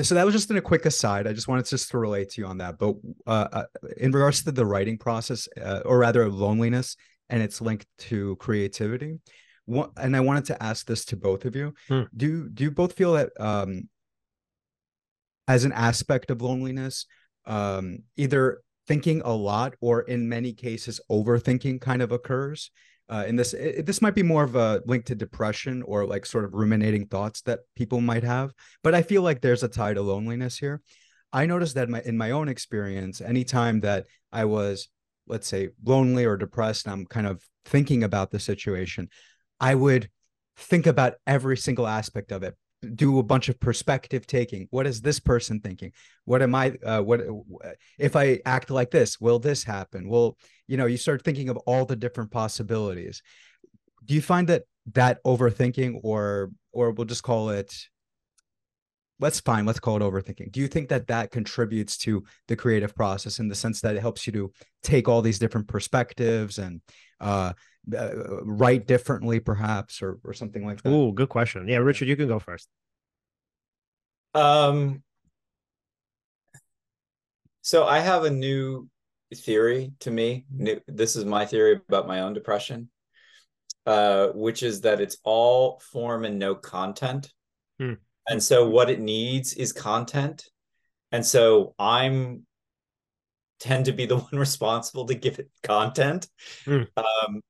so 0.00 0.14
that 0.14 0.24
was 0.24 0.34
just 0.34 0.50
in 0.50 0.56
a 0.56 0.62
quick 0.62 0.86
aside. 0.86 1.26
I 1.26 1.34
just 1.34 1.48
wanted 1.48 1.66
just 1.66 1.90
to 1.90 1.98
relate 1.98 2.30
to 2.30 2.40
you 2.40 2.46
on 2.46 2.58
that. 2.58 2.78
But 2.78 2.94
uh, 3.26 3.48
uh 3.52 3.64
in 3.96 4.12
regards 4.12 4.42
to 4.44 4.52
the 4.52 4.66
writing 4.66 4.98
process 4.98 5.48
uh, 5.60 5.80
or 5.84 5.98
rather 5.98 6.28
loneliness 6.28 6.96
and 7.28 7.42
its 7.42 7.60
linked 7.60 7.86
to 7.98 8.36
creativity 8.36 9.18
what, 9.66 9.90
and 9.96 10.16
i 10.16 10.20
wanted 10.20 10.46
to 10.46 10.62
ask 10.62 10.86
this 10.86 11.04
to 11.04 11.16
both 11.16 11.44
of 11.44 11.54
you. 11.54 11.74
Hmm. 11.88 12.02
do 12.16 12.48
do 12.48 12.64
you 12.64 12.70
both 12.70 12.94
feel 12.94 13.12
that 13.14 13.30
um 13.38 13.88
as 15.46 15.64
an 15.64 15.72
aspect 15.72 16.30
of 16.30 16.40
loneliness 16.40 17.06
um 17.44 17.98
either 18.16 18.60
thinking 18.86 19.20
a 19.24 19.32
lot 19.32 19.74
or 19.80 20.02
in 20.02 20.28
many 20.28 20.52
cases 20.52 21.00
overthinking 21.10 21.80
kind 21.80 22.00
of 22.00 22.12
occurs 22.12 22.70
uh, 23.08 23.24
and 23.26 23.38
this 23.38 23.54
it, 23.54 23.86
this 23.86 24.02
might 24.02 24.14
be 24.14 24.22
more 24.22 24.44
of 24.44 24.56
a 24.56 24.82
link 24.86 25.04
to 25.04 25.14
depression 25.14 25.82
or 25.82 26.06
like 26.06 26.26
sort 26.26 26.44
of 26.44 26.54
ruminating 26.54 27.06
thoughts 27.06 27.40
that 27.42 27.60
people 27.74 28.00
might 28.00 28.24
have 28.24 28.52
but 28.82 28.94
i 28.94 29.02
feel 29.02 29.22
like 29.22 29.40
there's 29.40 29.62
a 29.62 29.68
tie 29.68 29.94
to 29.94 30.02
loneliness 30.02 30.58
here. 30.58 30.82
I 31.32 31.44
noticed 31.44 31.74
that 31.74 31.90
my, 31.90 32.00
in 32.02 32.16
my 32.16 32.30
own 32.30 32.48
experience 32.48 33.20
anytime 33.20 33.80
that 33.80 34.06
i 34.32 34.44
was 34.44 34.88
let's 35.26 35.46
say 35.46 35.70
lonely 35.84 36.24
or 36.24 36.36
depressed 36.36 36.88
i'm 36.88 37.06
kind 37.06 37.26
of 37.26 37.42
thinking 37.64 38.04
about 38.04 38.30
the 38.30 38.40
situation 38.40 39.08
i 39.60 39.74
would 39.74 40.08
think 40.56 40.86
about 40.86 41.14
every 41.26 41.56
single 41.56 41.86
aspect 41.86 42.32
of 42.32 42.42
it 42.42 42.56
do 42.94 43.18
a 43.18 43.22
bunch 43.22 43.48
of 43.48 43.58
perspective 43.60 44.26
taking. 44.26 44.66
What 44.70 44.86
is 44.86 45.00
this 45.00 45.18
person 45.20 45.60
thinking? 45.60 45.92
What 46.24 46.42
am 46.42 46.54
I? 46.54 46.74
Uh, 46.84 47.02
what 47.02 47.22
if 47.98 48.16
I 48.16 48.40
act 48.44 48.70
like 48.70 48.90
this? 48.90 49.20
Will 49.20 49.38
this 49.38 49.64
happen? 49.64 50.08
Well, 50.08 50.36
you 50.66 50.76
know, 50.76 50.86
you 50.86 50.96
start 50.96 51.22
thinking 51.22 51.48
of 51.48 51.56
all 51.58 51.84
the 51.84 51.96
different 51.96 52.30
possibilities. 52.30 53.22
Do 54.04 54.14
you 54.14 54.22
find 54.22 54.48
that 54.48 54.62
that 54.94 55.22
overthinking, 55.24 56.00
or 56.02 56.50
or 56.72 56.92
we'll 56.92 57.06
just 57.06 57.22
call 57.22 57.50
it 57.50 57.74
let's 59.18 59.40
fine 59.40 59.64
let's 59.64 59.80
call 59.80 59.96
it 59.96 60.02
overthinking 60.02 60.52
do 60.52 60.60
you 60.60 60.68
think 60.68 60.88
that 60.88 61.06
that 61.06 61.30
contributes 61.30 61.96
to 61.96 62.22
the 62.48 62.56
creative 62.56 62.94
process 62.94 63.38
in 63.38 63.48
the 63.48 63.54
sense 63.54 63.80
that 63.80 63.96
it 63.96 64.00
helps 64.00 64.26
you 64.26 64.32
to 64.32 64.52
take 64.82 65.08
all 65.08 65.22
these 65.22 65.38
different 65.38 65.66
perspectives 65.66 66.58
and 66.58 66.80
uh, 67.20 67.52
uh 67.96 68.42
write 68.42 68.86
differently 68.86 69.40
perhaps 69.40 70.02
or 70.02 70.18
or 70.24 70.32
something 70.32 70.66
like 70.66 70.82
that 70.82 70.90
oh 70.90 71.12
good 71.12 71.28
question 71.28 71.68
yeah 71.68 71.76
richard 71.76 72.08
you 72.08 72.16
can 72.16 72.28
go 72.28 72.38
first 72.38 72.68
um 74.34 75.02
so 77.62 77.84
i 77.84 77.98
have 77.98 78.24
a 78.24 78.30
new 78.30 78.88
theory 79.34 79.92
to 80.00 80.10
me 80.10 80.44
new, 80.50 80.80
this 80.86 81.16
is 81.16 81.24
my 81.24 81.44
theory 81.44 81.80
about 81.88 82.06
my 82.06 82.20
own 82.20 82.32
depression 82.32 82.88
uh 83.86 84.28
which 84.28 84.62
is 84.62 84.80
that 84.80 85.00
it's 85.00 85.18
all 85.22 85.80
form 85.80 86.24
and 86.24 86.38
no 86.38 86.54
content 86.54 87.32
hmm. 87.78 87.94
And 88.28 88.42
so 88.42 88.68
what 88.68 88.90
it 88.90 89.00
needs 89.00 89.54
is 89.54 89.72
content. 89.72 90.48
And 91.12 91.24
so 91.24 91.74
I'm 91.78 92.44
tend 93.60 93.86
to 93.86 93.92
be 93.92 94.06
the 94.06 94.18
one 94.18 94.38
responsible 94.38 95.06
to 95.06 95.14
give 95.14 95.38
it 95.38 95.50
content. 95.62 96.28
Mm. 96.64 96.88
Um, 96.96 97.40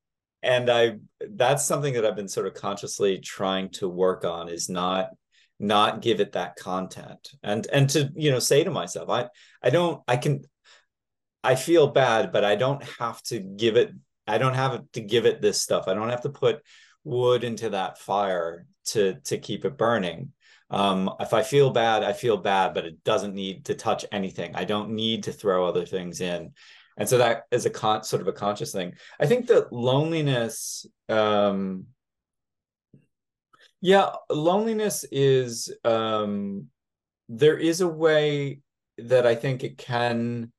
and 0.47 0.69
I 0.69 0.97
that's 1.19 1.65
something 1.65 1.93
that 1.93 2.05
I've 2.05 2.15
been 2.15 2.27
sort 2.27 2.47
of 2.47 2.53
consciously 2.53 3.19
trying 3.19 3.69
to 3.71 3.89
work 3.89 4.25
on 4.25 4.49
is 4.49 4.69
not 4.69 5.09
not 5.59 6.01
give 6.01 6.19
it 6.21 6.31
that 6.33 6.55
content 6.55 7.31
and 7.43 7.67
and 7.71 7.89
to 7.91 8.11
you 8.15 8.31
know 8.31 8.39
say 8.39 8.63
to 8.63 8.71
myself 8.71 9.09
I 9.09 9.27
I 9.61 9.69
don't 9.69 10.01
I 10.07 10.17
can 10.17 10.43
I 11.43 11.55
feel 11.55 11.87
bad 11.87 12.31
but 12.31 12.45
I 12.45 12.55
don't 12.55 12.83
have 12.83 13.21
to 13.23 13.39
give 13.39 13.75
it 13.75 13.91
I 14.25 14.37
don't 14.37 14.53
have 14.53 14.81
to 14.93 15.01
give 15.01 15.25
it 15.25 15.41
this 15.41 15.61
stuff 15.61 15.87
I 15.87 15.93
don't 15.93 16.09
have 16.09 16.21
to 16.21 16.29
put 16.29 16.61
wood 17.03 17.43
into 17.43 17.71
that 17.71 17.97
fire 17.97 18.65
to 18.85 19.15
to 19.25 19.37
keep 19.37 19.65
it 19.65 19.77
burning 19.77 20.31
um, 20.69 21.09
if 21.21 21.33
I 21.33 21.43
feel 21.43 21.69
bad, 21.69 22.03
I 22.03 22.11
feel 22.11 22.35
bad, 22.35 22.73
but 22.73 22.85
it 22.85 23.01
doesn't 23.05 23.33
need 23.33 23.65
to 23.65 23.73
touch 23.73 24.05
anything. 24.11 24.53
I 24.53 24.65
don't 24.65 24.89
need 24.89 25.23
to 25.23 25.31
throw 25.31 25.65
other 25.65 25.85
things 25.85 26.19
in. 26.19 26.51
And 26.97 27.07
so 27.07 27.19
that 27.19 27.43
is 27.51 27.65
a 27.65 27.69
con- 27.69 28.03
sort 28.03 28.21
of 28.21 28.27
a 28.27 28.33
conscious 28.33 28.71
thing. 28.71 28.93
I 29.19 29.27
think 29.27 29.47
that 29.47 29.71
loneliness, 29.71 30.85
um, 31.07 31.85
yeah, 33.81 34.09
loneliness 34.29 35.05
is, 35.11 35.71
um, 35.85 36.67
there 37.29 37.57
is 37.57 37.81
a 37.81 37.87
way 37.87 38.61
that 38.97 39.27
I 39.27 39.35
think 39.35 39.63
it 39.63 39.77
can, 39.77 40.51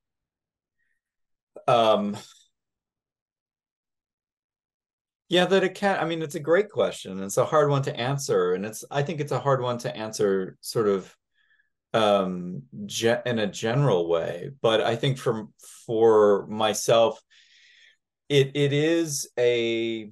um, 1.67 2.15
yeah, 5.27 5.45
that 5.45 5.63
it 5.63 5.75
can. 5.75 5.99
I 5.99 6.05
mean, 6.05 6.21
it's 6.23 6.35
a 6.35 6.39
great 6.39 6.71
question. 6.71 7.21
It's 7.21 7.37
a 7.37 7.45
hard 7.45 7.69
one 7.69 7.83
to 7.83 7.95
answer, 7.95 8.53
and 8.53 8.65
it's. 8.65 8.83
I 8.89 9.03
think 9.03 9.19
it's 9.19 9.31
a 9.31 9.39
hard 9.39 9.61
one 9.61 9.77
to 9.79 9.95
answer, 9.95 10.57
sort 10.61 10.87
of, 10.87 11.15
um, 11.93 12.63
ge- 12.85 13.23
in 13.25 13.39
a 13.39 13.47
general 13.47 14.07
way. 14.07 14.51
But 14.61 14.81
I 14.81 14.95
think 14.95 15.17
for 15.17 15.47
for 15.85 16.47
myself, 16.47 17.21
it 18.27 18.51
it 18.55 18.73
is 18.73 19.29
a 19.37 20.11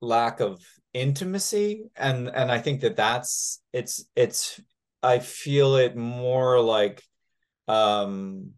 lack 0.00 0.40
of 0.40 0.60
intimacy, 0.92 1.90
and 1.96 2.28
and 2.28 2.50
I 2.50 2.58
think 2.58 2.80
that 2.80 2.96
that's 2.96 3.62
it's 3.72 4.04
it's. 4.16 4.60
I 5.02 5.18
feel 5.18 5.76
it 5.76 5.96
more 5.96 6.62
like, 6.62 7.02
um, 7.68 8.52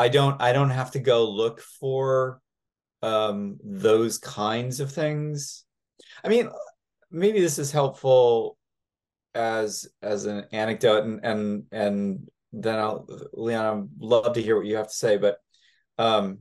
I 0.00 0.08
don't 0.08 0.42
I 0.42 0.52
don't 0.52 0.70
have 0.70 0.90
to 0.92 0.98
go 0.98 1.30
look 1.30 1.60
for 1.60 2.40
um, 3.02 3.58
those 3.62 4.18
kinds 4.18 4.80
of 4.80 4.90
things. 4.90 5.64
I 6.24 6.28
mean, 6.28 6.50
maybe 7.10 7.40
this 7.40 7.58
is 7.58 7.70
helpful 7.70 8.56
as 9.34 9.88
as 10.02 10.26
an 10.26 10.46
anecdote, 10.52 11.04
and 11.04 11.24
and 11.24 11.64
and 11.72 12.30
then 12.52 12.78
I'll 12.78 13.06
Leon, 13.32 13.90
I'd 14.00 14.04
love 14.04 14.34
to 14.34 14.42
hear 14.42 14.56
what 14.56 14.66
you 14.66 14.76
have 14.76 14.88
to 14.88 14.94
say. 14.94 15.16
But 15.16 15.38
um, 15.98 16.40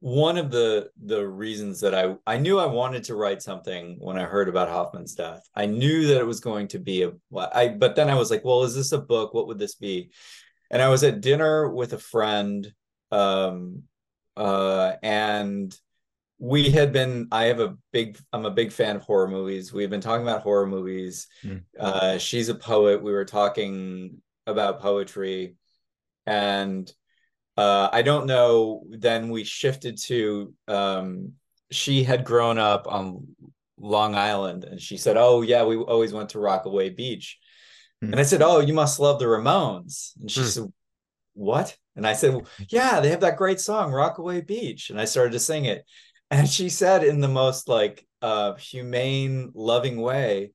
one 0.00 0.38
of 0.38 0.50
the 0.50 0.90
the 1.02 1.26
reasons 1.26 1.80
that 1.80 1.94
I 1.94 2.16
I 2.26 2.38
knew 2.38 2.58
I 2.58 2.66
wanted 2.66 3.04
to 3.04 3.16
write 3.16 3.42
something 3.42 3.96
when 3.98 4.18
I 4.18 4.24
heard 4.24 4.48
about 4.48 4.68
Hoffman's 4.68 5.14
death. 5.14 5.42
I 5.54 5.66
knew 5.66 6.06
that 6.08 6.18
it 6.18 6.26
was 6.26 6.40
going 6.40 6.68
to 6.68 6.78
be 6.78 7.02
a 7.02 7.12
I 7.36 7.68
but 7.68 7.96
then 7.96 8.08
I 8.08 8.14
was 8.14 8.30
like, 8.30 8.44
well, 8.44 8.64
is 8.64 8.74
this 8.74 8.92
a 8.92 8.98
book? 8.98 9.34
What 9.34 9.46
would 9.48 9.58
this 9.58 9.74
be? 9.74 10.10
And 10.70 10.82
I 10.82 10.88
was 10.88 11.02
at 11.02 11.20
dinner 11.20 11.68
with 11.68 11.92
a 11.94 11.98
friend 11.98 12.72
um 13.10 13.84
uh, 14.36 14.94
and 15.02 15.76
we 16.38 16.70
had 16.70 16.92
been 16.92 17.26
i 17.32 17.44
have 17.44 17.60
a 17.60 17.76
big 17.92 18.16
i'm 18.32 18.46
a 18.46 18.50
big 18.50 18.70
fan 18.70 18.96
of 18.96 19.02
horror 19.02 19.28
movies 19.28 19.72
we've 19.72 19.90
been 19.90 20.00
talking 20.00 20.22
about 20.22 20.42
horror 20.42 20.66
movies 20.66 21.26
mm. 21.44 21.62
uh, 21.78 22.16
she's 22.18 22.48
a 22.48 22.54
poet 22.54 23.02
we 23.02 23.12
were 23.12 23.24
talking 23.24 24.18
about 24.46 24.80
poetry 24.80 25.56
and 26.26 26.92
uh, 27.56 27.88
i 27.92 28.02
don't 28.02 28.26
know 28.26 28.82
then 28.88 29.30
we 29.30 29.42
shifted 29.42 29.98
to 29.98 30.54
um, 30.68 31.32
she 31.70 32.04
had 32.04 32.24
grown 32.24 32.58
up 32.58 32.86
on 32.86 33.26
long 33.76 34.14
island 34.14 34.64
and 34.64 34.80
she 34.80 34.96
said 34.96 35.16
oh 35.16 35.42
yeah 35.42 35.64
we 35.64 35.76
always 35.76 36.12
went 36.12 36.30
to 36.30 36.38
rockaway 36.38 36.88
beach 36.88 37.38
mm. 38.02 38.10
and 38.10 38.20
i 38.20 38.22
said 38.22 38.42
oh 38.42 38.60
you 38.60 38.74
must 38.74 39.00
love 39.00 39.18
the 39.18 39.24
ramones 39.24 40.12
and 40.20 40.30
she 40.30 40.40
mm. 40.40 40.44
said 40.44 40.72
what 41.34 41.76
and 41.98 42.06
I 42.06 42.12
said, 42.12 42.46
yeah, 42.68 43.00
they 43.00 43.10
have 43.10 43.22
that 43.22 43.36
great 43.36 43.60
song, 43.60 43.90
Rockaway 43.90 44.42
Beach. 44.42 44.90
And 44.90 45.00
I 45.00 45.04
started 45.04 45.32
to 45.32 45.40
sing 45.40 45.64
it. 45.64 45.84
And 46.30 46.48
she 46.48 46.68
said 46.68 47.04
in 47.04 47.20
the 47.20 47.28
most 47.28 47.68
like 47.68 48.06
uh, 48.20 48.54
humane, 48.54 49.50
loving 49.54 50.00
way, 50.00 50.52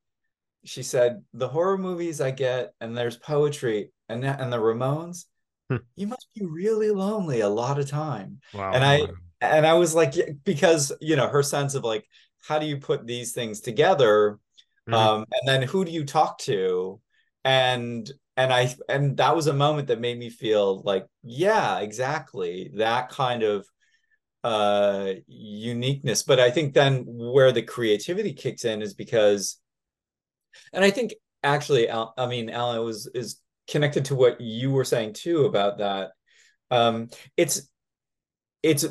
she 0.65 0.83
said, 0.83 1.23
the 1.33 1.47
horror 1.47 1.77
movies 1.77 2.21
I 2.21 2.31
get, 2.31 2.73
and 2.79 2.97
there's 2.97 3.17
poetry 3.17 3.91
and, 4.07 4.23
and 4.23 4.53
the 4.53 4.57
Ramones, 4.57 5.25
hmm. 5.69 5.77
you 5.95 6.07
must 6.07 6.27
be 6.36 6.45
really 6.45 6.91
lonely 6.91 7.41
a 7.41 7.49
lot 7.49 7.79
of 7.79 7.89
time. 7.89 8.39
Wow. 8.53 8.71
And 8.71 8.83
I, 8.83 9.07
and 9.41 9.65
I 9.65 9.73
was 9.73 9.93
like, 9.93 10.13
because, 10.43 10.91
you 11.01 11.15
know, 11.15 11.27
her 11.27 11.43
sense 11.43 11.75
of 11.75 11.83
like, 11.83 12.07
how 12.47 12.59
do 12.59 12.65
you 12.65 12.77
put 12.77 13.05
these 13.05 13.33
things 13.33 13.62
together? 13.62 14.39
Mm-hmm. 14.88 14.93
Um, 14.93 15.25
and 15.31 15.47
then 15.47 15.62
who 15.67 15.83
do 15.86 15.91
you 15.91 16.05
talk 16.05 16.38
to? 16.39 17.01
And 17.43 18.09
and 18.36 18.51
I 18.51 18.73
and 18.89 19.17
that 19.17 19.36
was 19.36 19.47
a 19.47 19.53
moment 19.53 19.88
that 19.88 19.99
made 19.99 20.17
me 20.17 20.29
feel 20.29 20.81
like 20.81 21.05
yeah 21.23 21.79
exactly 21.79 22.71
that 22.75 23.09
kind 23.09 23.43
of 23.43 23.67
uh 24.43 25.13
uniqueness 25.27 26.23
but 26.23 26.39
I 26.39 26.51
think 26.51 26.73
then 26.73 27.03
where 27.08 27.51
the 27.51 27.62
creativity 27.62 28.34
kicks 28.34 28.65
in 28.65 28.82
is 28.82 28.93
because 28.93 29.60
and 30.73 30.84
I 30.84 30.91
think 30.91 31.13
actually 31.43 31.89
I 31.89 32.27
mean 32.27 32.49
Alan 32.49 32.84
was 32.84 33.10
is 33.13 33.39
connected 33.69 34.06
to 34.06 34.15
what 34.15 34.41
you 34.41 34.71
were 34.71 34.84
saying 34.84 35.13
too 35.13 35.45
about 35.45 35.77
that 35.77 36.12
um 36.71 37.10
it's 37.38 37.69
it's 38.62 38.86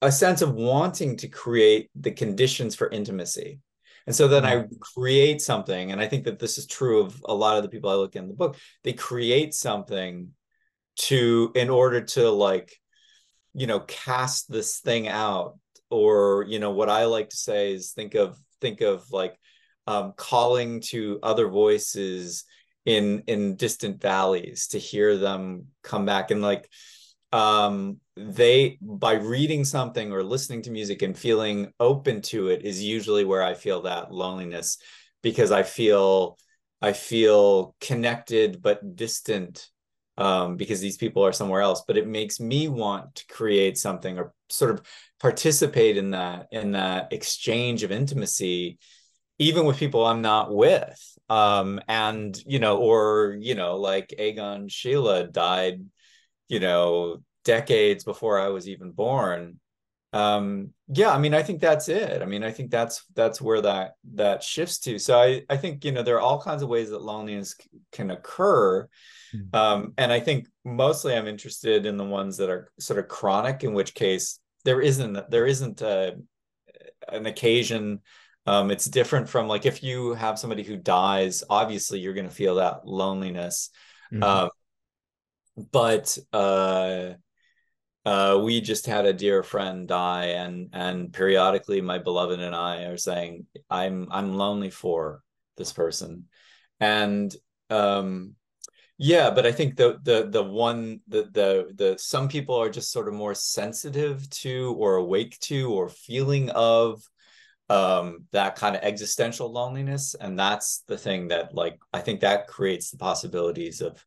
a 0.00 0.12
sense 0.12 0.42
of 0.42 0.54
wanting 0.54 1.16
to 1.18 1.28
create 1.28 1.90
the 1.94 2.12
conditions 2.12 2.74
for 2.74 2.88
intimacy 2.88 3.60
and 4.08 4.16
so 4.16 4.26
then 4.26 4.46
I 4.46 4.56
mm-hmm. 4.56 4.74
create 4.80 5.42
something. 5.42 5.92
And 5.92 6.00
I 6.00 6.08
think 6.08 6.24
that 6.24 6.38
this 6.38 6.56
is 6.56 6.66
true 6.66 7.02
of 7.02 7.22
a 7.26 7.34
lot 7.34 7.58
of 7.58 7.62
the 7.62 7.68
people 7.68 7.90
I 7.90 7.94
look 7.94 8.16
in 8.16 8.26
the 8.26 8.32
book. 8.32 8.56
They 8.82 8.94
create 8.94 9.52
something 9.52 10.30
to, 11.00 11.52
in 11.54 11.68
order 11.68 12.00
to 12.00 12.30
like, 12.30 12.74
you 13.58 13.66
know, 13.66 13.80
cast 13.80 14.50
this 14.50 14.78
thing 14.78 15.08
out. 15.08 15.58
Or, 15.90 16.44
you 16.46 16.58
know, 16.58 16.70
what 16.70 16.90
I 16.90 17.06
like 17.06 17.30
to 17.30 17.36
say 17.36 17.72
is 17.72 17.92
think 17.92 18.14
of, 18.14 18.38
think 18.60 18.82
of 18.82 19.10
like 19.10 19.38
um, 19.86 20.12
calling 20.16 20.80
to 20.88 21.18
other 21.22 21.48
voices 21.48 22.44
in 22.88 23.22
in 23.26 23.56
distant 23.56 24.00
valleys 24.00 24.68
to 24.68 24.78
hear 24.78 25.18
them 25.18 25.66
come 25.82 26.06
back 26.06 26.30
and 26.30 26.40
like 26.40 26.66
um 27.32 27.98
they 28.16 28.78
by 28.80 29.12
reading 29.12 29.62
something 29.62 30.10
or 30.10 30.22
listening 30.22 30.62
to 30.62 30.70
music 30.70 31.02
and 31.02 31.18
feeling 31.18 31.70
open 31.78 32.22
to 32.22 32.48
it 32.48 32.64
is 32.64 32.82
usually 32.82 33.26
where 33.26 33.42
i 33.42 33.52
feel 33.52 33.82
that 33.82 34.10
loneliness 34.10 34.78
because 35.22 35.52
i 35.52 35.62
feel 35.62 36.38
i 36.80 36.94
feel 36.94 37.74
connected 37.78 38.62
but 38.62 38.96
distant 38.96 39.68
um, 40.18 40.56
because 40.56 40.80
these 40.80 40.98
people 40.98 41.24
are 41.24 41.32
somewhere 41.32 41.62
else 41.62 41.82
but 41.86 41.96
it 41.96 42.06
makes 42.06 42.38
me 42.40 42.68
want 42.68 43.14
to 43.14 43.26
create 43.28 43.78
something 43.78 44.18
or 44.18 44.32
sort 44.50 44.70
of 44.70 44.82
participate 45.18 45.96
in 45.96 46.10
that 46.10 46.48
in 46.52 46.72
that 46.72 47.12
exchange 47.12 47.82
of 47.82 47.90
intimacy 47.90 48.78
even 49.38 49.64
with 49.64 49.78
people 49.78 50.04
i'm 50.04 50.20
not 50.20 50.54
with 50.54 51.18
um, 51.30 51.80
and 51.88 52.42
you 52.46 52.58
know 52.58 52.78
or 52.78 53.36
you 53.40 53.54
know 53.54 53.76
like 53.76 54.14
Egon 54.18 54.68
Schiele 54.68 55.30
died 55.32 55.84
you 56.48 56.60
know 56.60 57.18
decades 57.48 58.04
before 58.04 58.38
I 58.38 58.48
was 58.48 58.68
even 58.68 58.90
born. 58.92 59.58
Um 60.14 60.70
yeah 60.88 61.10
i 61.10 61.18
mean 61.18 61.34
i 61.34 61.42
think 61.42 61.60
that's 61.60 61.88
it. 61.90 62.22
I 62.22 62.24
mean 62.24 62.42
i 62.42 62.50
think 62.50 62.70
that's 62.70 63.04
that's 63.14 63.42
where 63.42 63.60
that 63.60 63.92
that 64.14 64.42
shifts 64.42 64.78
to. 64.80 64.98
So 64.98 65.18
i 65.18 65.42
i 65.50 65.56
think 65.56 65.84
you 65.84 65.92
know 65.92 66.02
there 66.02 66.16
are 66.16 66.20
all 66.20 66.40
kinds 66.40 66.62
of 66.62 66.70
ways 66.70 66.90
that 66.90 67.02
loneliness 67.02 67.54
c- 67.60 67.68
can 67.92 68.10
occur. 68.10 68.88
Mm-hmm. 69.34 69.54
um 69.54 69.92
and 69.98 70.10
i 70.10 70.20
think 70.20 70.48
mostly 70.64 71.14
i'm 71.14 71.26
interested 71.26 71.84
in 71.84 71.98
the 71.98 72.04
ones 72.04 72.38
that 72.38 72.48
are 72.48 72.72
sort 72.80 72.98
of 72.98 73.08
chronic 73.08 73.62
in 73.62 73.74
which 73.74 73.92
case 73.92 74.40
there 74.64 74.80
isn't 74.80 75.30
there 75.30 75.46
isn't 75.46 75.82
a, 75.82 76.16
an 77.08 77.26
occasion. 77.26 78.00
Um 78.46 78.70
it's 78.70 78.86
different 78.86 79.28
from 79.28 79.46
like 79.46 79.66
if 79.66 79.82
you 79.82 80.14
have 80.14 80.38
somebody 80.38 80.62
who 80.62 80.76
dies 80.76 81.44
obviously 81.50 82.00
you're 82.00 82.14
going 82.14 82.28
to 82.28 82.34
feel 82.34 82.54
that 82.56 82.86
loneliness. 82.86 83.68
Mm-hmm. 84.12 84.22
um 84.22 84.50
but 85.70 86.16
uh 86.32 87.10
uh, 88.08 88.38
we 88.42 88.62
just 88.62 88.86
had 88.86 89.04
a 89.04 89.12
dear 89.12 89.42
friend 89.42 89.86
die, 89.86 90.28
and 90.42 90.70
and 90.72 91.12
periodically 91.12 91.82
my 91.82 91.98
beloved 91.98 92.40
and 92.40 92.54
I 92.54 92.84
are 92.84 92.96
saying, 92.96 93.46
"I'm 93.68 94.08
I'm 94.10 94.34
lonely 94.34 94.70
for 94.70 95.22
this 95.58 95.74
person," 95.74 96.24
and 96.80 97.34
um, 97.68 98.34
yeah, 98.96 99.30
but 99.30 99.44
I 99.44 99.52
think 99.52 99.76
the 99.76 99.98
the 100.02 100.26
the 100.30 100.42
one 100.42 101.00
the 101.06 101.24
the 101.30 101.70
the 101.74 101.98
some 101.98 102.28
people 102.28 102.54
are 102.56 102.70
just 102.70 102.92
sort 102.92 103.08
of 103.08 103.14
more 103.14 103.34
sensitive 103.34 104.28
to 104.42 104.74
or 104.78 104.96
awake 104.96 105.38
to 105.40 105.70
or 105.74 105.90
feeling 105.90 106.48
of 106.50 107.02
um 107.70 108.24
that 108.32 108.56
kind 108.56 108.74
of 108.74 108.82
existential 108.82 109.52
loneliness 109.52 110.16
and 110.18 110.38
that's 110.38 110.84
the 110.88 110.96
thing 110.96 111.28
that 111.28 111.54
like 111.54 111.78
i 111.92 112.00
think 112.00 112.20
that 112.20 112.48
creates 112.48 112.90
the 112.90 112.96
possibilities 112.96 113.82
of 113.82 114.02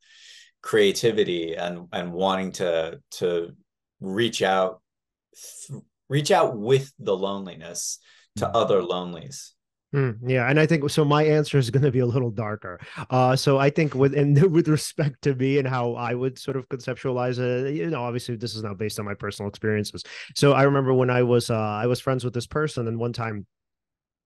creativity 0.63 1.55
and 1.55 1.87
and 1.91 2.11
wanting 2.11 2.51
to 2.51 2.99
to 3.11 3.55
reach 4.01 4.41
out 4.41 4.81
reach 6.09 6.31
out 6.31 6.57
with 6.57 6.91
the 6.99 7.15
loneliness 7.15 7.99
to 8.35 8.45
mm-hmm. 8.45 8.55
other 8.55 8.83
lonelies 8.83 9.53
Mm, 9.93 10.19
yeah, 10.25 10.49
and 10.49 10.57
I 10.57 10.65
think 10.65 10.89
so. 10.89 11.03
My 11.03 11.23
answer 11.23 11.57
is 11.57 11.69
going 11.69 11.83
to 11.83 11.91
be 11.91 11.99
a 11.99 12.05
little 12.05 12.31
darker. 12.31 12.79
Uh, 13.09 13.35
so 13.35 13.57
I 13.57 13.69
think 13.69 13.93
with 13.93 14.17
and 14.17 14.41
with 14.53 14.69
respect 14.69 15.21
to 15.23 15.35
me 15.35 15.57
and 15.57 15.67
how 15.67 15.95
I 15.95 16.13
would 16.13 16.39
sort 16.39 16.55
of 16.55 16.69
conceptualize 16.69 17.39
it, 17.39 17.75
you 17.75 17.89
know, 17.89 18.01
obviously 18.01 18.37
this 18.37 18.55
is 18.55 18.63
not 18.63 18.77
based 18.77 18.99
on 18.99 19.05
my 19.05 19.15
personal 19.15 19.49
experiences. 19.49 20.03
So 20.35 20.53
I 20.53 20.63
remember 20.63 20.93
when 20.93 21.09
I 21.09 21.23
was 21.23 21.49
uh, 21.49 21.57
I 21.57 21.87
was 21.87 21.99
friends 21.99 22.23
with 22.23 22.33
this 22.33 22.47
person, 22.47 22.87
and 22.87 22.99
one 22.99 23.11
time 23.11 23.45